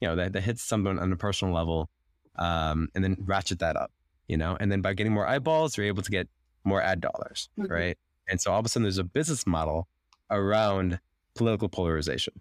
you 0.01 0.09
know 0.09 0.17
that, 0.17 0.33
that 0.33 0.43
hits 0.43 0.63
someone 0.63 0.99
on 0.99 1.13
a 1.13 1.17
personal 1.17 1.55
level, 1.55 1.89
um, 2.37 2.89
and 2.95 3.03
then 3.03 3.17
ratchet 3.21 3.59
that 3.61 3.77
up, 3.77 3.91
you 4.29 4.37
know. 4.37 4.57
And 4.59 4.71
then 4.71 4.81
by 4.81 4.95
getting 4.95 5.13
more 5.13 5.27
eyeballs, 5.27 5.77
you're 5.77 5.87
able 5.87 6.03
to 6.03 6.11
get 6.11 6.29
more 6.65 6.83
ad 6.83 7.01
dollars, 7.01 7.49
mm-hmm. 7.59 7.73
right? 7.73 7.99
And 8.29 8.41
so 8.41 8.53
all 8.53 8.61
of 8.61 8.67
a 8.67 8.69
sudden, 8.69 8.85
there's 8.85 8.99
a 8.99 9.05
business 9.05 9.47
model 9.47 9.89
around 10.31 11.01
political 11.35 11.69
polarization, 11.69 12.35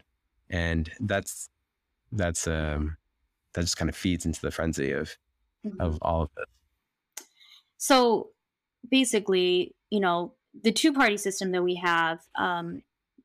and 0.49 0.91
that's 0.99 1.49
that's 2.11 2.47
um, 2.47 2.97
that 3.53 3.61
just 3.61 3.78
kind 3.78 3.89
of 3.89 3.95
feeds 3.95 4.26
into 4.26 4.41
the 4.41 4.51
frenzy 4.51 4.91
of 4.91 5.17
mm-hmm. 5.65 5.82
of 5.82 5.99
all 6.01 6.24
of 6.24 6.30
this. 6.36 7.26
So 7.78 8.30
basically, 8.89 9.76
you 9.89 9.99
know, 9.99 10.34
the 10.62 10.72
two 10.72 10.93
party 10.93 11.18
system 11.18 11.51
that 11.51 11.64
we 11.64 11.76
have, 11.76 12.20
um, 12.36 12.84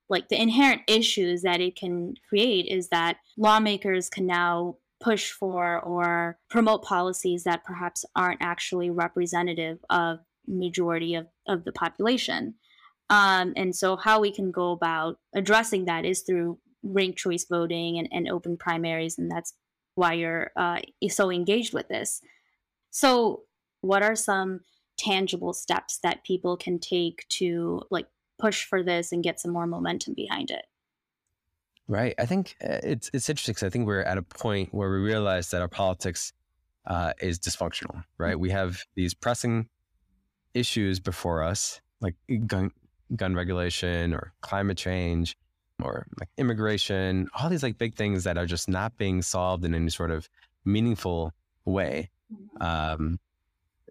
like 0.08 0.28
the 0.28 0.40
inherent 0.40 0.82
issues 0.88 1.42
that 1.42 1.60
it 1.60 1.76
can 1.76 2.14
create 2.28 2.66
is 2.66 2.88
that 2.88 3.18
lawmakers 3.36 4.08
can 4.08 4.26
now 4.26 4.76
push 5.00 5.30
for 5.30 5.80
or 5.80 6.38
promote 6.50 6.82
policies 6.82 7.44
that 7.44 7.64
perhaps 7.64 8.04
aren't 8.16 8.42
actually 8.42 8.90
representative 8.90 9.78
of 9.90 10.20
majority 10.46 11.14
of, 11.14 11.26
of 11.46 11.64
the 11.64 11.72
population. 11.72 12.54
Um, 13.10 13.52
and 13.56 13.74
so, 13.74 13.96
how 13.96 14.20
we 14.20 14.30
can 14.30 14.50
go 14.50 14.72
about 14.72 15.18
addressing 15.34 15.86
that 15.86 16.04
is 16.04 16.22
through 16.22 16.58
ranked 16.82 17.18
choice 17.18 17.46
voting 17.48 17.98
and, 17.98 18.08
and 18.12 18.28
open 18.28 18.56
primaries, 18.56 19.18
and 19.18 19.30
that's 19.30 19.54
why 19.94 20.12
you're 20.12 20.50
uh, 20.56 20.80
so 21.08 21.30
engaged 21.30 21.72
with 21.72 21.88
this. 21.88 22.20
So, 22.90 23.42
what 23.80 24.02
are 24.02 24.16
some 24.16 24.60
tangible 24.98 25.52
steps 25.52 25.98
that 26.02 26.24
people 26.24 26.56
can 26.56 26.78
take 26.78 27.26
to 27.28 27.82
like 27.90 28.06
push 28.38 28.64
for 28.64 28.82
this 28.82 29.12
and 29.12 29.24
get 29.24 29.40
some 29.40 29.52
more 29.52 29.66
momentum 29.66 30.14
behind 30.14 30.50
it? 30.50 30.66
Right. 31.86 32.14
I 32.18 32.26
think 32.26 32.56
uh, 32.62 32.80
it's 32.82 33.10
it's 33.14 33.30
interesting 33.30 33.54
because 33.54 33.66
I 33.66 33.70
think 33.70 33.86
we're 33.86 34.02
at 34.02 34.18
a 34.18 34.22
point 34.22 34.74
where 34.74 34.90
we 34.90 34.98
realize 34.98 35.50
that 35.50 35.62
our 35.62 35.68
politics 35.68 36.32
uh, 36.86 37.14
is 37.20 37.38
dysfunctional. 37.38 38.04
Right. 38.18 38.32
Mm-hmm. 38.32 38.40
We 38.40 38.50
have 38.50 38.84
these 38.94 39.14
pressing 39.14 39.68
issues 40.52 41.00
before 41.00 41.42
us, 41.42 41.80
like 42.00 42.14
gun 42.46 42.72
gun 43.16 43.34
regulation 43.34 44.12
or 44.12 44.34
climate 44.42 44.76
change 44.76 45.36
or 45.82 46.06
like 46.18 46.28
immigration, 46.36 47.28
all 47.34 47.48
these 47.48 47.62
like 47.62 47.78
big 47.78 47.94
things 47.94 48.24
that 48.24 48.36
are 48.36 48.46
just 48.46 48.68
not 48.68 48.96
being 48.98 49.22
solved 49.22 49.64
in 49.64 49.74
any 49.74 49.90
sort 49.90 50.10
of 50.10 50.28
meaningful 50.64 51.32
way. 51.64 52.10
Mm-hmm. 52.32 52.62
Um, 52.62 53.18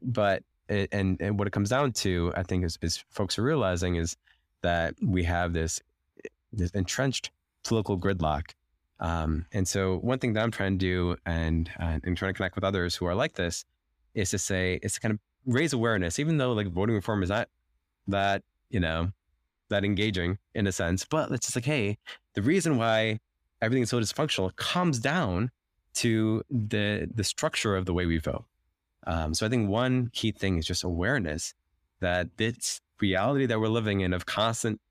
but 0.02 0.44
and 0.70 1.22
and 1.22 1.40
what 1.40 1.48
it 1.48 1.52
comes 1.52 1.70
down 1.70 1.92
to, 1.94 2.34
I 2.36 2.44
think, 2.44 2.66
is, 2.66 2.78
is 2.82 3.04
folks 3.10 3.38
are 3.40 3.44
realizing 3.44 3.96
is 3.96 4.18
that 4.62 4.96
we 5.02 5.24
have 5.24 5.54
this 5.54 5.82
this 6.52 6.72
entrenched 6.72 7.32
political 7.64 7.98
gridlock. 7.98 8.52
Um, 9.00 9.46
and 9.52 9.68
so 9.68 9.98
one 9.98 10.20
thing 10.20 10.34
that 10.34 10.44
I'm 10.44 10.52
trying 10.52 10.80
to 10.80 10.86
do 10.86 11.18
and, 11.26 11.70
uh, 11.80 12.00
and 12.04 12.18
trying 12.18 12.34
to 12.34 12.38
connect 12.38 12.56
with 12.56 12.64
others 12.64 12.96
who 12.96 13.06
are 13.06 13.14
like 13.14 13.34
this 13.34 13.64
is 14.16 14.32
to 14.32 14.40
say, 14.40 14.80
is 14.82 14.94
to 14.94 15.00
kind 15.00 15.14
of 15.14 15.20
raise 15.46 15.74
awareness, 15.74 16.18
even 16.18 16.38
though 16.38 16.54
like 16.54 16.68
voting 16.68 16.96
reform 16.96 17.22
is 17.22 17.30
not 17.30 17.48
that, 18.08 18.42
you 18.70 18.80
know, 18.80 19.12
that 19.70 19.84
engaging 19.84 20.38
in 20.56 20.66
a 20.66 20.72
sense, 20.72 21.06
but 21.06 21.30
it's 21.32 21.48
just 21.48 21.56
like, 21.56 21.66
hey, 21.66 21.98
the 22.34 22.42
reason 22.42 22.78
why 22.78 23.20
everything 23.62 23.84
is 23.84 23.90
so 23.90 24.00
dysfunctional 24.00 24.56
comes 24.56 25.00
down 25.00 25.52
to 25.94 26.44
the 26.50 27.10
the 27.14 27.24
structure 27.24 27.76
of 27.76 27.86
the 27.86 27.94
way 27.94 28.06
we 28.06 28.18
vote. 28.18 28.46
Um, 29.08 29.34
so 29.34 29.46
I 29.46 29.50
think 29.50 29.70
one 29.70 30.10
key 30.14 30.34
thing 30.34 30.58
is 30.58 30.68
just 30.68 30.84
awareness 30.84 31.54
that 32.02 32.38
this 32.38 32.82
reality 33.00 33.46
that 33.46 33.60
we're 33.60 33.70
living 33.70 34.02
in 34.02 34.14
of 34.14 34.26
constant 34.26 34.82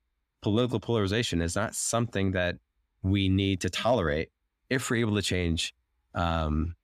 political 0.41 0.81
polarization 0.81 1.43
is 1.43 1.55
not 1.55 1.75
something 1.75 2.33
that 2.33 2.57
we 3.03 3.29
need 3.29 3.61
to 3.61 3.71
tolerate 3.71 4.31
if 4.71 4.91
we're 4.91 4.97
able 4.97 5.15
to 5.17 5.23
change 5.23 5.75
um, 6.15 6.75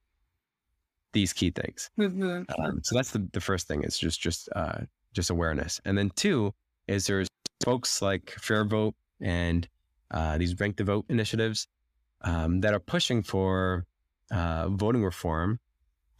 these 1.14 1.32
key 1.32 1.50
things. 1.50 1.90
Mm-hmm. 1.98 2.42
Um, 2.60 2.80
so 2.82 2.94
that's 2.94 3.10
the, 3.10 3.26
the 3.32 3.40
first 3.40 3.66
thing 3.66 3.82
is 3.82 3.98
just 3.98 4.20
just 4.20 4.48
uh, 4.54 4.80
just 5.14 5.30
awareness, 5.30 5.80
and 5.84 5.96
then 5.96 6.10
two 6.14 6.54
is 6.86 7.06
there's 7.06 7.28
folks 7.64 8.02
like 8.02 8.26
FairVote 8.40 8.92
and 9.20 9.68
uh, 10.10 10.36
these 10.38 10.58
Rank 10.58 10.76
the 10.76 10.84
Vote 10.84 11.06
initiatives 11.08 11.66
um, 12.22 12.60
that 12.60 12.74
are 12.74 12.80
pushing 12.80 13.22
for 13.22 13.86
uh, 14.30 14.68
voting 14.68 15.02
reform 15.02 15.58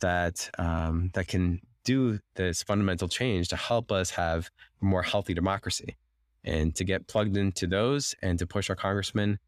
that 0.03 0.51
um, 0.59 1.11
that 1.15 1.27
can 1.27 1.61
do 1.85 2.21
this 2.37 2.63
fundamental 2.63 3.09
change 3.09 3.49
to 3.49 3.57
help 3.57 3.91
us 3.91 4.11
have 4.11 4.51
a 4.81 4.85
more 4.85 5.03
healthy 5.03 5.35
democracy 5.35 5.97
and 6.45 6.75
to 6.77 6.85
get 6.85 7.09
plugged 7.09 7.37
into 7.37 7.67
those 7.67 8.15
and 8.23 8.39
to 8.39 8.47
push 8.47 8.71
our 8.71 8.77
congressmen 8.77 9.39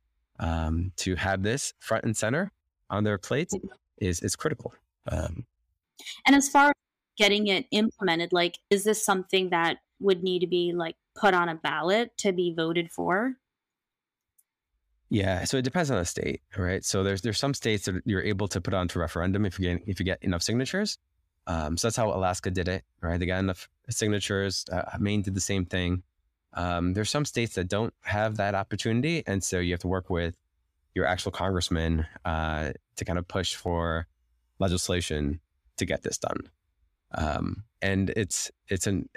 um, 0.40 0.92
to 0.96 1.14
have 1.16 1.42
this 1.42 1.74
front 1.78 2.04
and 2.04 2.16
center 2.16 2.50
on 2.90 3.04
their 3.04 3.18
plates 3.18 3.54
is 3.98 4.20
is 4.20 4.36
critical. 4.36 4.74
Um, 5.10 5.44
and 6.26 6.34
as 6.34 6.48
far 6.48 6.68
as 6.68 6.74
getting 7.16 7.46
it 7.46 7.66
implemented, 7.70 8.32
like, 8.32 8.58
is 8.70 8.84
this 8.84 9.04
something 9.04 9.50
that 9.50 9.78
would 10.00 10.22
need 10.22 10.40
to 10.40 10.46
be 10.46 10.72
like 10.74 10.96
put 11.14 11.34
on 11.34 11.48
a 11.48 11.54
ballot 11.54 12.16
to 12.18 12.32
be 12.32 12.52
voted 12.54 12.90
for? 12.90 13.34
Yeah, 15.10 15.44
so 15.44 15.58
it 15.58 15.62
depends 15.62 15.90
on 15.90 15.98
the 15.98 16.04
state, 16.04 16.42
right? 16.56 16.84
So 16.84 17.02
there's 17.02 17.22
there's 17.22 17.38
some 17.38 17.54
states 17.54 17.84
that 17.84 18.02
you're 18.04 18.22
able 18.22 18.48
to 18.48 18.60
put 18.60 18.74
onto 18.74 18.98
referendum 18.98 19.44
if 19.44 19.58
you 19.58 19.70
get 19.70 19.82
if 19.86 20.00
you 20.00 20.04
get 20.04 20.22
enough 20.22 20.42
signatures. 20.42 20.98
Um, 21.46 21.76
so 21.76 21.88
that's 21.88 21.96
how 21.96 22.08
Alaska 22.10 22.50
did 22.50 22.68
it, 22.68 22.84
right? 23.02 23.20
They 23.20 23.26
got 23.26 23.38
enough 23.38 23.68
signatures. 23.90 24.64
Uh, 24.72 24.82
Maine 24.98 25.22
did 25.22 25.34
the 25.34 25.40
same 25.40 25.66
thing. 25.66 26.02
Um, 26.54 26.94
there's 26.94 27.10
some 27.10 27.24
states 27.26 27.54
that 27.56 27.68
don't 27.68 27.92
have 28.02 28.36
that 28.38 28.54
opportunity, 28.54 29.22
and 29.26 29.44
so 29.44 29.58
you 29.58 29.72
have 29.72 29.80
to 29.80 29.88
work 29.88 30.08
with 30.08 30.36
your 30.94 31.06
actual 31.06 31.32
congressman 31.32 32.06
uh, 32.24 32.72
to 32.96 33.04
kind 33.04 33.18
of 33.18 33.28
push 33.28 33.54
for 33.54 34.06
legislation 34.58 35.40
to 35.76 35.84
get 35.84 36.02
this 36.02 36.18
done. 36.18 36.48
Um, 37.16 37.64
and 37.82 38.10
it's 38.10 38.50
it's 38.68 38.86
an 38.86 39.08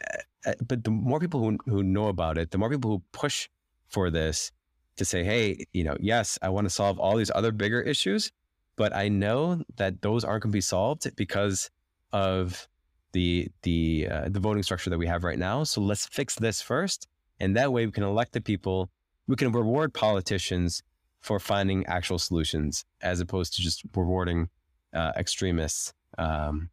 uh, 0.45 0.53
but 0.67 0.83
the 0.83 0.91
more 0.91 1.19
people 1.19 1.39
who 1.39 1.57
who 1.65 1.81
know 1.81 2.07
about 2.07 2.37
it, 2.37 2.51
the 2.51 2.57
more 2.57 2.69
people 2.69 2.91
who 2.91 3.03
push 3.11 3.47
for 3.87 4.09
this 4.09 4.51
to 4.97 5.05
say, 5.05 5.23
hey, 5.23 5.65
you 5.73 5.83
know, 5.83 5.95
yes, 5.99 6.37
I 6.41 6.49
want 6.49 6.65
to 6.65 6.69
solve 6.69 6.99
all 6.99 7.15
these 7.15 7.31
other 7.33 7.51
bigger 7.51 7.81
issues, 7.81 8.31
but 8.75 8.95
I 8.95 9.09
know 9.09 9.61
that 9.77 10.01
those 10.01 10.23
aren't 10.23 10.43
going 10.43 10.51
to 10.51 10.57
be 10.57 10.61
solved 10.61 11.15
because 11.15 11.69
of 12.11 12.67
the 13.13 13.49
the 13.63 14.07
uh, 14.09 14.29
the 14.29 14.39
voting 14.39 14.63
structure 14.63 14.89
that 14.89 14.97
we 14.97 15.07
have 15.07 15.23
right 15.23 15.39
now. 15.39 15.63
So 15.63 15.81
let's 15.81 16.05
fix 16.07 16.35
this 16.35 16.61
first, 16.61 17.07
and 17.39 17.55
that 17.55 17.71
way 17.71 17.85
we 17.85 17.91
can 17.91 18.03
elect 18.03 18.33
the 18.33 18.41
people. 18.41 18.89
We 19.27 19.35
can 19.35 19.51
reward 19.51 19.93
politicians 19.93 20.83
for 21.21 21.39
finding 21.39 21.85
actual 21.87 22.19
solutions 22.19 22.85
as 23.01 23.19
opposed 23.19 23.55
to 23.55 23.61
just 23.61 23.83
rewarding 23.95 24.49
uh, 24.93 25.11
extremists 25.17 25.93
um, 26.17 26.69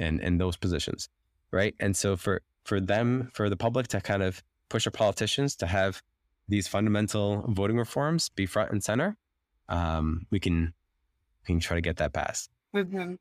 and 0.00 0.20
and 0.20 0.40
those 0.40 0.56
positions, 0.56 1.08
right? 1.50 1.74
And 1.80 1.96
so 1.96 2.16
for 2.16 2.42
for 2.64 2.80
them, 2.80 3.30
for 3.34 3.48
the 3.48 3.56
public 3.56 3.88
to 3.88 4.00
kind 4.00 4.22
of 4.22 4.42
push 4.68 4.86
our 4.86 4.90
politicians 4.90 5.54
to 5.56 5.66
have 5.66 6.02
these 6.48 6.68
fundamental 6.68 7.44
voting 7.48 7.76
reforms 7.76 8.28
be 8.28 8.46
front 8.46 8.72
and 8.72 8.82
center, 8.82 9.16
um, 9.68 10.26
we 10.30 10.40
can 10.40 10.74
we 11.42 11.54
can 11.54 11.60
try 11.60 11.76
to 11.76 11.80
get 11.80 11.96
that 11.96 12.12
passed. 12.12 12.50
Mm-hmm. 12.74 13.14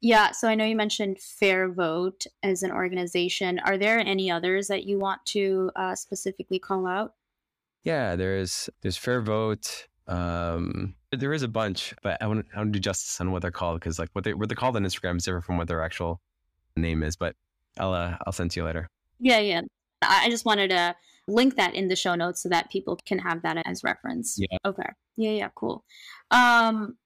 Yeah. 0.00 0.32
So 0.32 0.48
I 0.48 0.54
know 0.54 0.64
you 0.64 0.76
mentioned 0.76 1.18
FairVote 1.18 2.26
as 2.42 2.62
an 2.62 2.72
organization. 2.72 3.60
Are 3.60 3.78
there 3.78 4.00
any 4.00 4.30
others 4.30 4.68
that 4.68 4.84
you 4.84 4.98
want 4.98 5.24
to 5.26 5.70
uh, 5.76 5.94
specifically 5.94 6.58
call 6.58 6.86
out? 6.86 7.14
Yeah, 7.84 8.16
there's 8.16 8.68
there's 8.80 8.98
FairVote. 8.98 9.86
Um, 10.08 10.94
there 11.12 11.32
is 11.32 11.42
a 11.42 11.48
bunch, 11.48 11.94
but 12.02 12.20
I 12.20 12.26
want 12.26 12.46
to, 12.46 12.54
I 12.54 12.58
want 12.58 12.72
to 12.72 12.78
do 12.78 12.82
justice 12.82 13.20
on 13.20 13.30
what 13.30 13.42
they're 13.42 13.50
called 13.50 13.80
because 13.80 13.98
like 13.98 14.08
what 14.12 14.24
they 14.24 14.34
what 14.34 14.48
they're 14.48 14.56
called 14.56 14.76
on 14.76 14.84
Instagram 14.84 15.16
is 15.16 15.24
different 15.24 15.44
from 15.44 15.56
what 15.56 15.68
their 15.68 15.82
actual 15.82 16.20
name 16.76 17.02
is. 17.02 17.16
But 17.16 17.36
I'll 17.78 17.92
uh, 17.92 18.16
I'll 18.26 18.32
send 18.32 18.50
to 18.52 18.60
you 18.60 18.64
later. 18.64 18.88
Yeah, 19.20 19.38
yeah. 19.38 19.62
I 20.02 20.28
just 20.30 20.44
wanted 20.44 20.70
to 20.70 20.96
link 21.28 21.56
that 21.56 21.74
in 21.74 21.88
the 21.88 21.96
show 21.96 22.14
notes 22.14 22.42
so 22.42 22.48
that 22.48 22.70
people 22.70 22.98
can 23.06 23.18
have 23.18 23.42
that 23.42 23.62
as 23.66 23.84
reference. 23.84 24.36
Yeah. 24.38 24.58
Okay. 24.64 24.88
Yeah, 25.16 25.30
yeah, 25.30 25.48
cool. 25.54 25.84
Um 26.30 26.96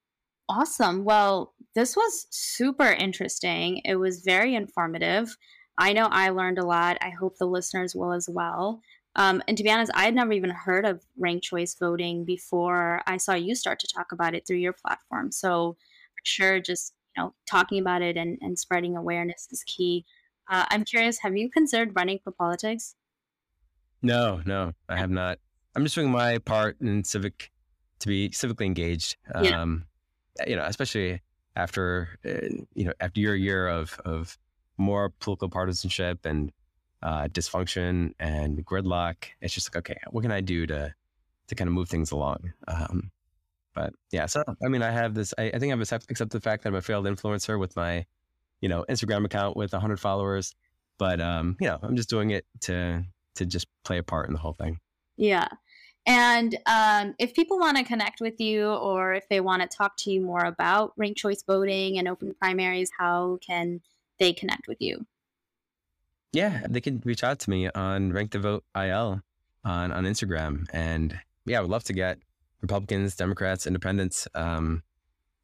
awesome. 0.49 1.05
Well, 1.05 1.55
this 1.75 1.97
was 1.97 2.27
super 2.31 2.93
interesting. 2.93 3.83
It 3.85 3.97
was 3.97 4.21
very 4.21 4.55
informative. 4.55 5.37
I 5.79 5.93
know 5.93 6.09
I 6.11 6.31
learned 6.31 6.59
a 6.59 6.65
lot. 6.65 6.99
I 7.01 7.11
hope 7.11 7.37
the 7.37 7.47
listeners 7.47 7.95
will 7.95 8.13
as 8.13 8.29
well. 8.29 8.81
Um, 9.17 9.43
and 9.49 9.57
to 9.57 9.65
be 9.65 9.71
honest, 9.71 9.93
I 9.95 10.05
had 10.05 10.15
never 10.15 10.33
even 10.33 10.51
heard 10.51 10.85
of 10.85 11.03
ranked 11.19 11.45
choice 11.45 11.75
voting 11.79 12.25
before 12.25 13.03
I 13.07 13.17
saw 13.17 13.35
you 13.35 13.55
start 13.55 13.79
to 13.81 13.89
talk 13.95 14.13
about 14.13 14.35
it 14.35 14.47
through 14.47 14.59
your 14.59 14.75
platform. 14.75 15.33
So, 15.33 15.77
for 16.13 16.23
sure, 16.25 16.61
just 16.61 16.93
you 17.17 17.23
know, 17.23 17.35
talking 17.49 17.81
about 17.81 18.03
it 18.03 18.17
and, 18.17 18.39
and 18.43 18.59
spreading 18.59 18.97
awareness 18.97 19.49
is 19.51 19.65
key. 19.67 20.05
Uh, 20.51 20.67
I'm 20.69 20.85
curious, 20.85 21.19
have 21.23 21.37
you 21.37 21.51
considered 21.51 21.97
running 21.97 22.21
for 22.23 22.31
politics? 22.31 22.95
No, 24.07 24.41
no, 24.47 24.73
I 24.89 24.97
have 24.97 25.11
not. 25.11 25.39
I'm 25.75 25.83
just 25.83 25.95
doing 25.95 26.11
my 26.11 26.39
part 26.39 26.81
in 26.81 27.05
civic 27.05 27.51
to 27.99 28.09
be 28.09 28.31
civically 28.31 28.67
engaged. 28.67 29.17
Yeah. 29.43 29.61
Um, 29.61 29.87
you 30.47 30.55
know, 30.55 30.65
especially 30.65 31.23
after 31.57 32.19
uh, 32.25 32.49
you 32.75 32.85
know 32.85 32.93
after 33.01 33.21
your 33.21 33.35
year 33.35 33.67
of 33.67 33.99
of 34.05 34.39
more 34.79 35.11
political 35.19 35.49
partisanship 35.49 36.25
and 36.25 36.53
uh, 37.03 37.29
dysfunction 37.29 38.13
and 38.19 38.65
gridlock. 38.65 39.17
It's 39.41 39.55
just 39.55 39.75
like, 39.75 39.79
okay, 39.91 39.99
what 40.11 40.23
can 40.23 40.33
I 40.33 40.41
do 40.41 40.67
to 40.67 40.95
to 41.49 41.55
kind 41.55 41.69
of 41.69 41.75
move 41.75 41.89
things 41.89 42.13
along? 42.13 42.53
Um, 42.69 43.11
but 43.75 43.93
yeah, 44.13 44.27
so 44.27 44.45
I 44.65 44.69
mean, 44.69 44.83
I 44.83 44.91
have 44.91 45.15
this. 45.15 45.35
I, 45.37 45.51
I 45.53 45.59
think 45.59 45.73
I've 45.73 45.81
accepted 45.81 46.31
the 46.31 46.41
fact 46.41 46.63
that 46.63 46.69
I'm 46.69 46.75
a 46.77 46.83
failed 46.83 47.07
influencer 47.07 47.59
with 47.59 47.75
my, 47.77 48.07
you 48.61 48.69
know, 48.69 48.85
Instagram 48.89 49.25
account 49.25 49.57
with 49.57 49.73
100 49.73 49.99
followers. 49.99 50.55
But 50.99 51.21
um, 51.21 51.57
you 51.61 51.67
know, 51.67 51.79
I'm 51.83 51.97
just 51.97 52.09
doing 52.09 52.31
it 52.31 52.47
to 52.63 53.05
to 53.37 53.47
just 53.47 53.67
play 53.85 53.99
a 53.99 54.03
part 54.03 54.29
in 54.29 54.35
the 54.35 54.41
whole 54.41 54.53
thing. 54.53 54.79
Yeah. 55.17 55.49
And 56.07 56.57
um, 56.67 57.15
if 57.19 57.35
people 57.35 57.59
want 57.59 57.77
to 57.79 57.85
connect 57.85 58.21
with 58.21 58.41
you 58.41 58.69
or 58.69 59.15
if 59.15 59.29
they 59.29 59.41
want 59.41 59.63
to 59.63 59.77
talk 59.77 59.97
to 59.99 60.11
you 60.11 60.21
more 60.21 60.45
about 60.45 60.93
ranked 60.97 61.19
choice 61.19 61.43
voting 61.45 61.99
and 61.99 62.07
open 62.07 62.35
primaries, 62.41 62.91
how 62.97 63.39
can 63.45 63.81
they 64.21 64.33
connect 64.33 64.69
with 64.69 64.81
you? 64.81 65.05
Yeah, 66.33 66.65
they 66.69 66.81
can 66.81 67.03
reach 67.05 67.25
out 67.25 67.41
to 67.41 67.51
me 67.51 67.69
on 67.71 68.13
Rank 68.13 68.31
the 68.31 68.39
Vote 68.39 68.65
IL 68.77 69.21
on, 69.65 69.93
on 69.93 70.05
Instagram. 70.05 70.67
And 70.73 71.19
yeah, 71.45 71.59
I 71.59 71.63
would 71.63 71.71
love 71.71 71.85
to 71.85 71.93
get 71.93 72.19
Republicans, 72.61 73.17
Democrats, 73.17 73.67
Independents, 73.67 74.29
um, 74.35 74.83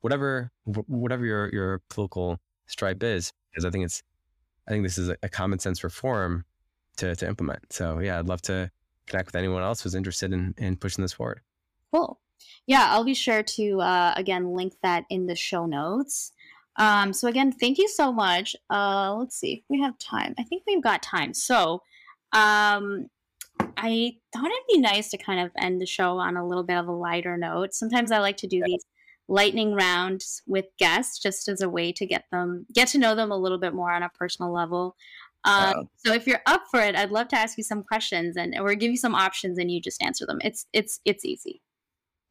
whatever 0.01 0.51
whatever 0.65 1.25
your 1.25 1.49
your 1.53 1.81
political 1.89 2.39
stripe 2.67 3.03
is, 3.03 3.33
because 3.51 3.65
I 3.65 3.71
think 3.71 3.85
it's 3.85 4.03
I 4.69 4.71
think 4.71 4.85
this 4.85 4.99
is 4.99 5.09
a, 5.09 5.17
a 5.23 5.29
common 5.29 5.59
sense 5.59 5.83
reform 5.83 6.45
to 6.97 7.15
to 7.17 7.27
implement. 7.27 7.73
So 7.73 7.99
yeah, 7.99 8.19
I'd 8.19 8.29
love 8.29 8.43
to 8.43 8.71
connect 9.07 9.29
with 9.29 9.37
anyone 9.37 9.63
else 9.63 9.83
who's 9.83 9.95
interested 9.95 10.33
in 10.33 10.55
in 10.59 10.77
pushing 10.77 11.03
this 11.03 11.13
forward. 11.13 11.41
Cool. 11.93 12.21
Yeah, 12.67 12.87
I'll 12.91 13.05
be 13.05 13.15
sure 13.15 13.43
to 13.43 13.81
uh, 13.81 14.15
again 14.17 14.55
link 14.55 14.75
that 14.83 15.05
in 15.11 15.27
the 15.27 15.37
show 15.37 15.67
notes. 15.67 16.33
Um, 16.77 17.13
so 17.13 17.29
again, 17.29 17.53
thank 17.53 17.79
you 17.79 17.89
so 17.89 18.13
much. 18.13 18.57
Uh, 18.71 19.15
let's 19.15 19.37
see 19.37 19.55
if 19.55 19.65
we 19.69 19.81
have 19.81 19.99
time. 19.99 20.35
I 20.39 20.43
think 20.43 20.63
we've 20.67 20.83
got 20.83 21.03
time. 21.03 21.35
So 21.35 21.83
um, 22.33 23.09
I 23.77 24.17
thought 24.33 24.47
it'd 24.47 24.67
be 24.69 24.79
nice 24.79 25.11
to 25.11 25.19
kind 25.19 25.41
of 25.41 25.51
end 25.59 25.81
the 25.81 25.87
show 25.87 26.19
on 26.19 26.37
a 26.37 26.47
little 26.47 26.65
bit 26.65 26.79
of 26.79 26.89
a 26.89 26.93
lighter 26.93 27.37
note. 27.37 27.75
Sometimes 27.75 28.11
I 28.11 28.19
like 28.19 28.39
to 28.39 28.47
do 28.47 28.63
these 28.65 28.85
lightning 29.29 29.75
rounds 29.75 30.43
with 30.47 30.67
guests 30.79 31.19
just 31.19 31.49
as 31.49 31.61
a 31.61 31.69
way 31.69 31.93
to 31.93 32.07
get 32.07 32.25
them 32.33 32.67
get 32.75 32.89
to 32.89 32.99
know 32.99 33.15
them 33.15 33.31
a 33.31 33.37
little 33.37 33.59
bit 33.59 33.73
more 33.75 33.93
on 33.93 34.03
a 34.03 34.11
personal 34.11 34.53
level. 34.53 34.97
Um, 35.45 35.73
wow. 35.75 35.89
So 35.97 36.13
if 36.13 36.27
you're 36.27 36.43
up 36.47 36.65
for 36.71 36.81
it, 36.81 36.95
I'd 36.95 37.11
love 37.11 37.29
to 37.29 37.37
ask 37.37 37.59
you 37.59 37.65
some 37.65 37.83
questions 37.83 38.37
and 38.37 38.59
or 38.59 38.75
give 38.75 38.91
you 38.91 38.97
some 38.97 39.15
options 39.15 39.59
and 39.59 39.71
you 39.71 39.81
just 39.81 40.03
answer 40.03 40.27
them. 40.27 40.39
It's 40.43 40.67
it's 40.73 41.01
it's 41.05 41.25
easy. 41.25 41.63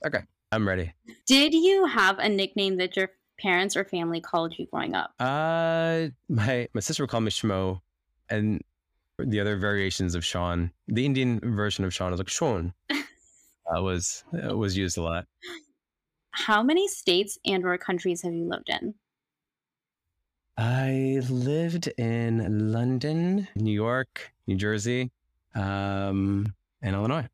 Okay, 0.05 0.21
I'm 0.51 0.67
ready. 0.67 0.93
Did 1.27 1.53
you 1.53 1.85
have 1.85 2.19
a 2.19 2.29
nickname 2.29 2.77
that 2.77 2.95
your 2.95 3.09
parents 3.39 3.75
or 3.75 3.83
family 3.83 4.21
called 4.21 4.57
you 4.57 4.67
growing 4.71 4.95
up? 4.95 5.13
Uh, 5.19 6.07
my 6.29 6.67
my 6.73 6.81
sister 6.81 7.03
would 7.03 7.09
call 7.09 7.21
me 7.21 7.31
Shmo, 7.31 7.81
and 8.29 8.61
the 9.19 9.39
other 9.39 9.57
variations 9.57 10.15
of 10.15 10.23
Shawn. 10.23 10.71
The 10.87 11.05
Indian 11.05 11.39
version 11.43 11.85
of 11.85 11.93
Shawn 11.93 12.13
is 12.13 12.19
like 12.19 12.29
Sean. 12.29 12.73
uh, 12.89 13.81
was 13.81 14.23
uh, 14.33 14.55
was 14.55 14.77
used 14.77 14.97
a 14.97 15.03
lot. 15.03 15.25
How 16.31 16.63
many 16.63 16.87
states 16.87 17.37
and 17.45 17.65
or 17.65 17.77
countries 17.77 18.21
have 18.21 18.33
you 18.33 18.47
lived 18.47 18.69
in? 18.69 18.95
I 20.57 21.21
lived 21.29 21.87
in 21.97 22.71
London, 22.71 23.47
New 23.55 23.71
York, 23.73 24.31
New 24.47 24.55
Jersey, 24.55 25.11
um, 25.55 26.53
and 26.81 26.95
Illinois. 26.95 27.27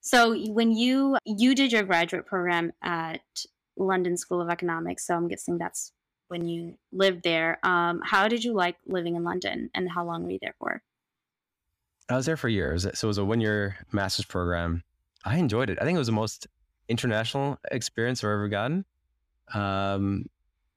So 0.00 0.36
when 0.50 0.72
you 0.72 1.16
you 1.24 1.54
did 1.54 1.72
your 1.72 1.82
graduate 1.82 2.26
program 2.26 2.72
at 2.82 3.22
London 3.76 4.16
School 4.16 4.40
of 4.40 4.50
Economics, 4.50 5.06
so 5.06 5.14
I'm 5.14 5.28
guessing 5.28 5.56
that's 5.56 5.92
when 6.28 6.46
you 6.46 6.76
lived 6.92 7.22
there. 7.22 7.58
Um, 7.62 8.02
how 8.04 8.28
did 8.28 8.44
you 8.44 8.52
like 8.52 8.76
living 8.86 9.16
in 9.16 9.24
London, 9.24 9.70
and 9.74 9.90
how 9.90 10.04
long 10.04 10.24
were 10.24 10.32
you 10.32 10.38
there 10.42 10.54
for? 10.58 10.82
I 12.08 12.16
was 12.16 12.26
there 12.26 12.36
for 12.36 12.50
years, 12.50 12.82
so 12.82 13.06
it 13.06 13.08
was 13.08 13.18
a 13.18 13.24
one 13.24 13.40
year 13.40 13.78
master's 13.92 14.26
program. 14.26 14.82
I 15.24 15.38
enjoyed 15.38 15.70
it. 15.70 15.78
I 15.80 15.84
think 15.84 15.96
it 15.96 15.98
was 15.98 16.08
the 16.08 16.12
most 16.12 16.46
international 16.88 17.58
experience 17.70 18.22
I've 18.22 18.30
ever 18.30 18.48
gotten. 18.48 18.84
Um, 19.54 20.26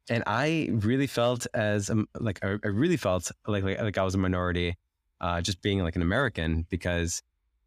and 0.10 0.24
I 0.26 0.70
really 0.72 1.08
felt 1.08 1.48
as 1.54 1.90
um, 1.90 2.08
like 2.20 2.40
I, 2.44 2.58
really 2.68 2.98
felt 2.98 3.32
like, 3.46 3.64
like, 3.64 3.82
like 3.82 3.98
I 3.98 4.04
was 4.04 4.16
a 4.16 4.18
minority, 4.18 4.76
uh, 5.20 5.42
just 5.42 5.62
being 5.62 5.80
like 5.84 5.96
an 5.96 6.02
American 6.02 6.66
because 6.70 7.22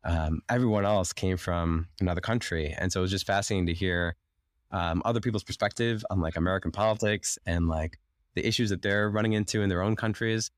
um, 0.05 0.41
everyone 0.49 0.84
else 0.84 1.12
came 1.12 1.36
from 1.36 1.88
another 2.01 2.20
country, 2.20 2.74
and 2.78 2.91
so 2.93 3.01
it 3.01 3.03
was 3.03 3.11
just 3.11 3.26
fascinating 3.26 3.66
to 3.66 3.74
hear 3.74 4.16
um, 4.70 5.03
other 5.05 5.20
people's 5.20 5.45
perspective 5.45 6.05
on 6.11 6.20
like 6.20 6.36
American 6.36 6.70
politics 6.70 7.38
and 7.47 7.68
like 7.68 7.99
the 8.34 8.47
issues 8.47 8.70
that 8.70 8.82
they're 8.82 9.11
running 9.11 9.32
into 9.32 9.62
in 9.62 9.68
their 9.68 9.82
own 9.82 9.97
countries. 9.97 10.51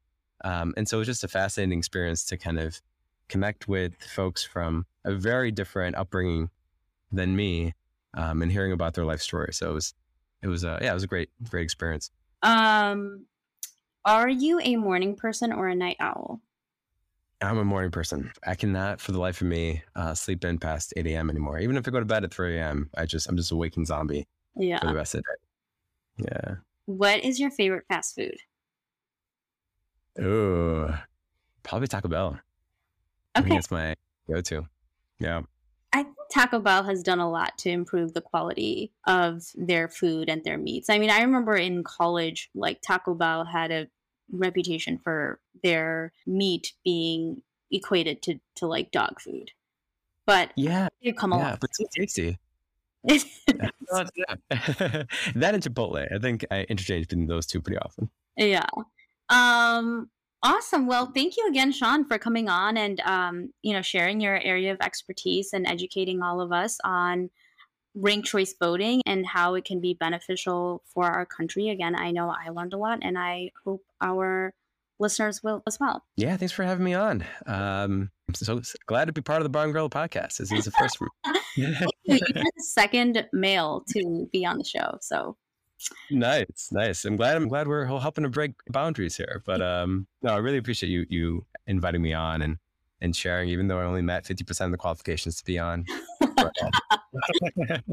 Um, 0.44 0.74
and 0.76 0.88
so 0.88 0.98
it 0.98 1.00
was 1.00 1.08
just 1.08 1.24
a 1.24 1.28
fascinating 1.28 1.78
experience 1.78 2.24
to 2.26 2.36
kind 2.36 2.58
of 2.58 2.80
connect 3.28 3.68
with 3.68 3.94
folks 4.02 4.44
from 4.44 4.86
a 5.04 5.14
very 5.14 5.50
different 5.50 5.96
upbringing 5.96 6.50
than 7.10 7.34
me 7.34 7.74
um, 8.14 8.42
and 8.42 8.52
hearing 8.52 8.72
about 8.72 8.94
their 8.94 9.04
life 9.04 9.22
story. 9.22 9.52
So 9.52 9.70
it 9.70 9.74
was, 9.74 9.94
it 10.42 10.48
was, 10.48 10.64
uh, 10.64 10.78
yeah, 10.82 10.90
it 10.90 10.94
was 10.94 11.02
a 11.04 11.08
great, 11.08 11.30
great 11.50 11.62
experience. 11.62 12.10
Um, 12.42 13.26
are 14.04 14.28
you 14.28 14.60
a 14.62 14.76
morning 14.76 15.14
person 15.16 15.52
or 15.52 15.68
a 15.68 15.74
night 15.74 15.96
owl? 16.00 16.40
I'm 17.40 17.58
a 17.58 17.64
morning 17.64 17.90
person. 17.90 18.32
I 18.46 18.54
cannot, 18.54 19.00
for 19.00 19.12
the 19.12 19.18
life 19.18 19.40
of 19.40 19.48
me, 19.48 19.82
uh, 19.96 20.14
sleep 20.14 20.44
in 20.44 20.58
past 20.58 20.92
8 20.96 21.06
a.m. 21.08 21.28
anymore. 21.30 21.58
Even 21.58 21.76
if 21.76 21.86
I 21.88 21.90
go 21.90 21.98
to 21.98 22.06
bed 22.06 22.22
at 22.24 22.32
3 22.32 22.56
a.m., 22.58 22.90
I 22.96 23.04
just, 23.06 23.28
I'm 23.28 23.36
just 23.36 23.50
a 23.50 23.56
waking 23.56 23.84
zombie 23.86 24.26
Yeah. 24.56 24.78
for 24.80 24.86
the 24.86 24.94
rest 24.94 25.14
of 25.14 25.22
the 26.16 26.24
day. 26.24 26.28
Yeah. 26.32 26.54
What 26.86 27.24
is 27.24 27.40
your 27.40 27.50
favorite 27.50 27.84
fast 27.88 28.14
food? 28.14 28.36
Ooh, 30.20 30.92
probably 31.62 31.88
Taco 31.88 32.08
Bell. 32.08 32.38
I 33.34 33.40
think 33.40 33.46
Okay. 33.50 33.56
that's 33.56 33.70
my 33.70 33.94
go-to. 34.28 34.66
Yeah. 35.18 35.42
I 35.92 36.04
think 36.04 36.16
Taco 36.32 36.58
Bell 36.58 36.82
has 36.84 37.02
done 37.02 37.18
a 37.20 37.30
lot 37.30 37.58
to 37.58 37.70
improve 37.70 38.14
the 38.14 38.20
quality 38.22 38.92
of 39.06 39.42
their 39.54 39.88
food 39.88 40.28
and 40.30 40.42
their 40.44 40.56
meats. 40.58 40.88
I 40.88 40.98
mean, 40.98 41.10
I 41.10 41.20
remember 41.22 41.54
in 41.54 41.84
college, 41.84 42.48
like 42.54 42.80
Taco 42.80 43.14
Bell 43.14 43.44
had 43.44 43.70
a 43.70 43.88
reputation 44.30 44.98
for 44.98 45.40
their 45.62 46.12
meat 46.26 46.72
being 46.84 47.42
equated 47.70 48.22
to, 48.22 48.40
to 48.56 48.66
like 48.66 48.90
dog 48.90 49.20
food. 49.20 49.50
But 50.26 50.52
Yeah. 50.56 50.88
they've 51.02 51.16
come 51.16 51.32
a 51.32 51.38
Yeah. 51.38 51.56
But 51.60 51.74
so 51.74 51.84
tasty. 51.94 52.38
that 53.04 53.70
and 55.54 55.62
Chipotle. 55.62 56.06
I 56.14 56.18
think 56.18 56.46
I 56.50 56.62
interchange 56.62 57.08
between 57.08 57.26
those 57.26 57.46
two 57.46 57.60
pretty 57.60 57.78
often. 57.78 58.10
yeah. 58.36 58.66
Um 59.28 60.08
awesome. 60.42 60.86
Well, 60.86 61.12
thank 61.14 61.36
you 61.36 61.46
again, 61.48 61.72
Shawn, 61.72 62.06
for 62.06 62.18
coming 62.18 62.48
on 62.48 62.76
and 62.76 63.00
um, 63.00 63.52
you 63.62 63.72
know, 63.72 63.82
sharing 63.82 64.20
your 64.20 64.40
area 64.40 64.72
of 64.72 64.78
expertise 64.80 65.52
and 65.52 65.66
educating 65.66 66.22
all 66.22 66.40
of 66.40 66.52
us 66.52 66.78
on 66.84 67.30
ranked 67.94 68.28
choice 68.28 68.54
voting 68.58 69.02
and 69.06 69.26
how 69.26 69.54
it 69.54 69.64
can 69.64 69.80
be 69.80 69.94
beneficial 69.94 70.82
for 70.86 71.10
our 71.10 71.26
country. 71.26 71.68
Again, 71.68 71.94
I 71.94 72.10
know 72.10 72.30
I 72.30 72.50
learned 72.50 72.72
a 72.72 72.78
lot 72.78 73.00
and 73.02 73.18
I 73.18 73.50
hope 73.64 73.82
our 74.00 74.54
listeners 74.98 75.42
will 75.42 75.62
as 75.66 75.78
well. 75.78 76.04
Yeah. 76.16 76.36
Thanks 76.36 76.52
for 76.52 76.64
having 76.64 76.84
me 76.84 76.94
on. 76.94 77.24
Um, 77.46 78.10
I'm 78.28 78.34
so 78.34 78.62
glad 78.86 79.06
to 79.06 79.12
be 79.12 79.20
part 79.20 79.40
of 79.40 79.44
the 79.44 79.50
Brown 79.50 79.72
Girl 79.72 79.90
podcast. 79.90 80.38
This 80.38 80.52
is 80.52 80.64
the 80.64 80.70
first. 80.70 80.98
Second 82.58 83.26
male 83.32 83.84
to 83.88 84.28
be 84.32 84.46
on 84.46 84.58
the 84.58 84.64
show. 84.64 84.96
So 85.00 85.36
nice, 86.10 86.68
nice. 86.72 87.04
I'm 87.04 87.16
glad. 87.16 87.36
I'm 87.36 87.48
glad 87.48 87.68
we're 87.68 87.84
helping 87.84 88.24
to 88.24 88.30
break 88.30 88.52
boundaries 88.68 89.16
here. 89.16 89.42
But 89.44 89.62
um, 89.62 90.06
no, 90.22 90.30
I 90.30 90.38
really 90.38 90.58
appreciate 90.58 90.90
you 90.90 91.06
you 91.08 91.46
inviting 91.66 92.02
me 92.02 92.12
on 92.12 92.42
and 92.42 92.58
and 93.00 93.14
sharing. 93.14 93.48
Even 93.48 93.68
though 93.68 93.78
I 93.78 93.84
only 93.84 94.02
met 94.02 94.26
50 94.26 94.44
percent 94.44 94.66
of 94.66 94.72
the 94.72 94.78
qualifications 94.78 95.36
to 95.38 95.44
be 95.44 95.58
on. 95.58 95.84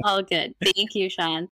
All 0.03 0.21
good. 0.23 0.55
Thank 0.61 0.95
you, 0.95 1.09
Shawn. 1.09 1.49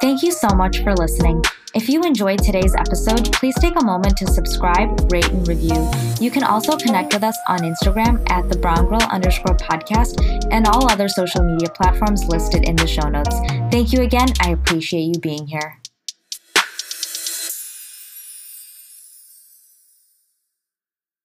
Thank 0.00 0.22
you 0.22 0.30
so 0.30 0.48
much 0.54 0.82
for 0.84 0.94
listening. 0.94 1.42
If 1.74 1.88
you 1.88 2.02
enjoyed 2.02 2.38
today's 2.38 2.74
episode, 2.76 3.32
please 3.32 3.54
take 3.58 3.74
a 3.80 3.84
moment 3.84 4.16
to 4.18 4.26
subscribe, 4.28 5.12
rate, 5.12 5.28
and 5.28 5.46
review. 5.46 5.90
You 6.20 6.30
can 6.30 6.44
also 6.44 6.76
connect 6.76 7.12
with 7.12 7.24
us 7.24 7.36
on 7.48 7.58
Instagram 7.60 8.24
at 8.30 8.48
the 8.48 8.56
Brown 8.56 8.88
Girl 8.88 9.02
underscore 9.10 9.56
podcast 9.56 10.22
and 10.52 10.66
all 10.68 10.90
other 10.90 11.08
social 11.08 11.42
media 11.42 11.68
platforms 11.70 12.26
listed 12.26 12.64
in 12.64 12.76
the 12.76 12.86
show 12.86 13.08
notes. 13.08 13.36
Thank 13.72 13.92
you 13.92 14.02
again. 14.02 14.28
I 14.40 14.50
appreciate 14.50 15.02
you 15.02 15.20
being 15.20 15.46
here. 15.48 15.80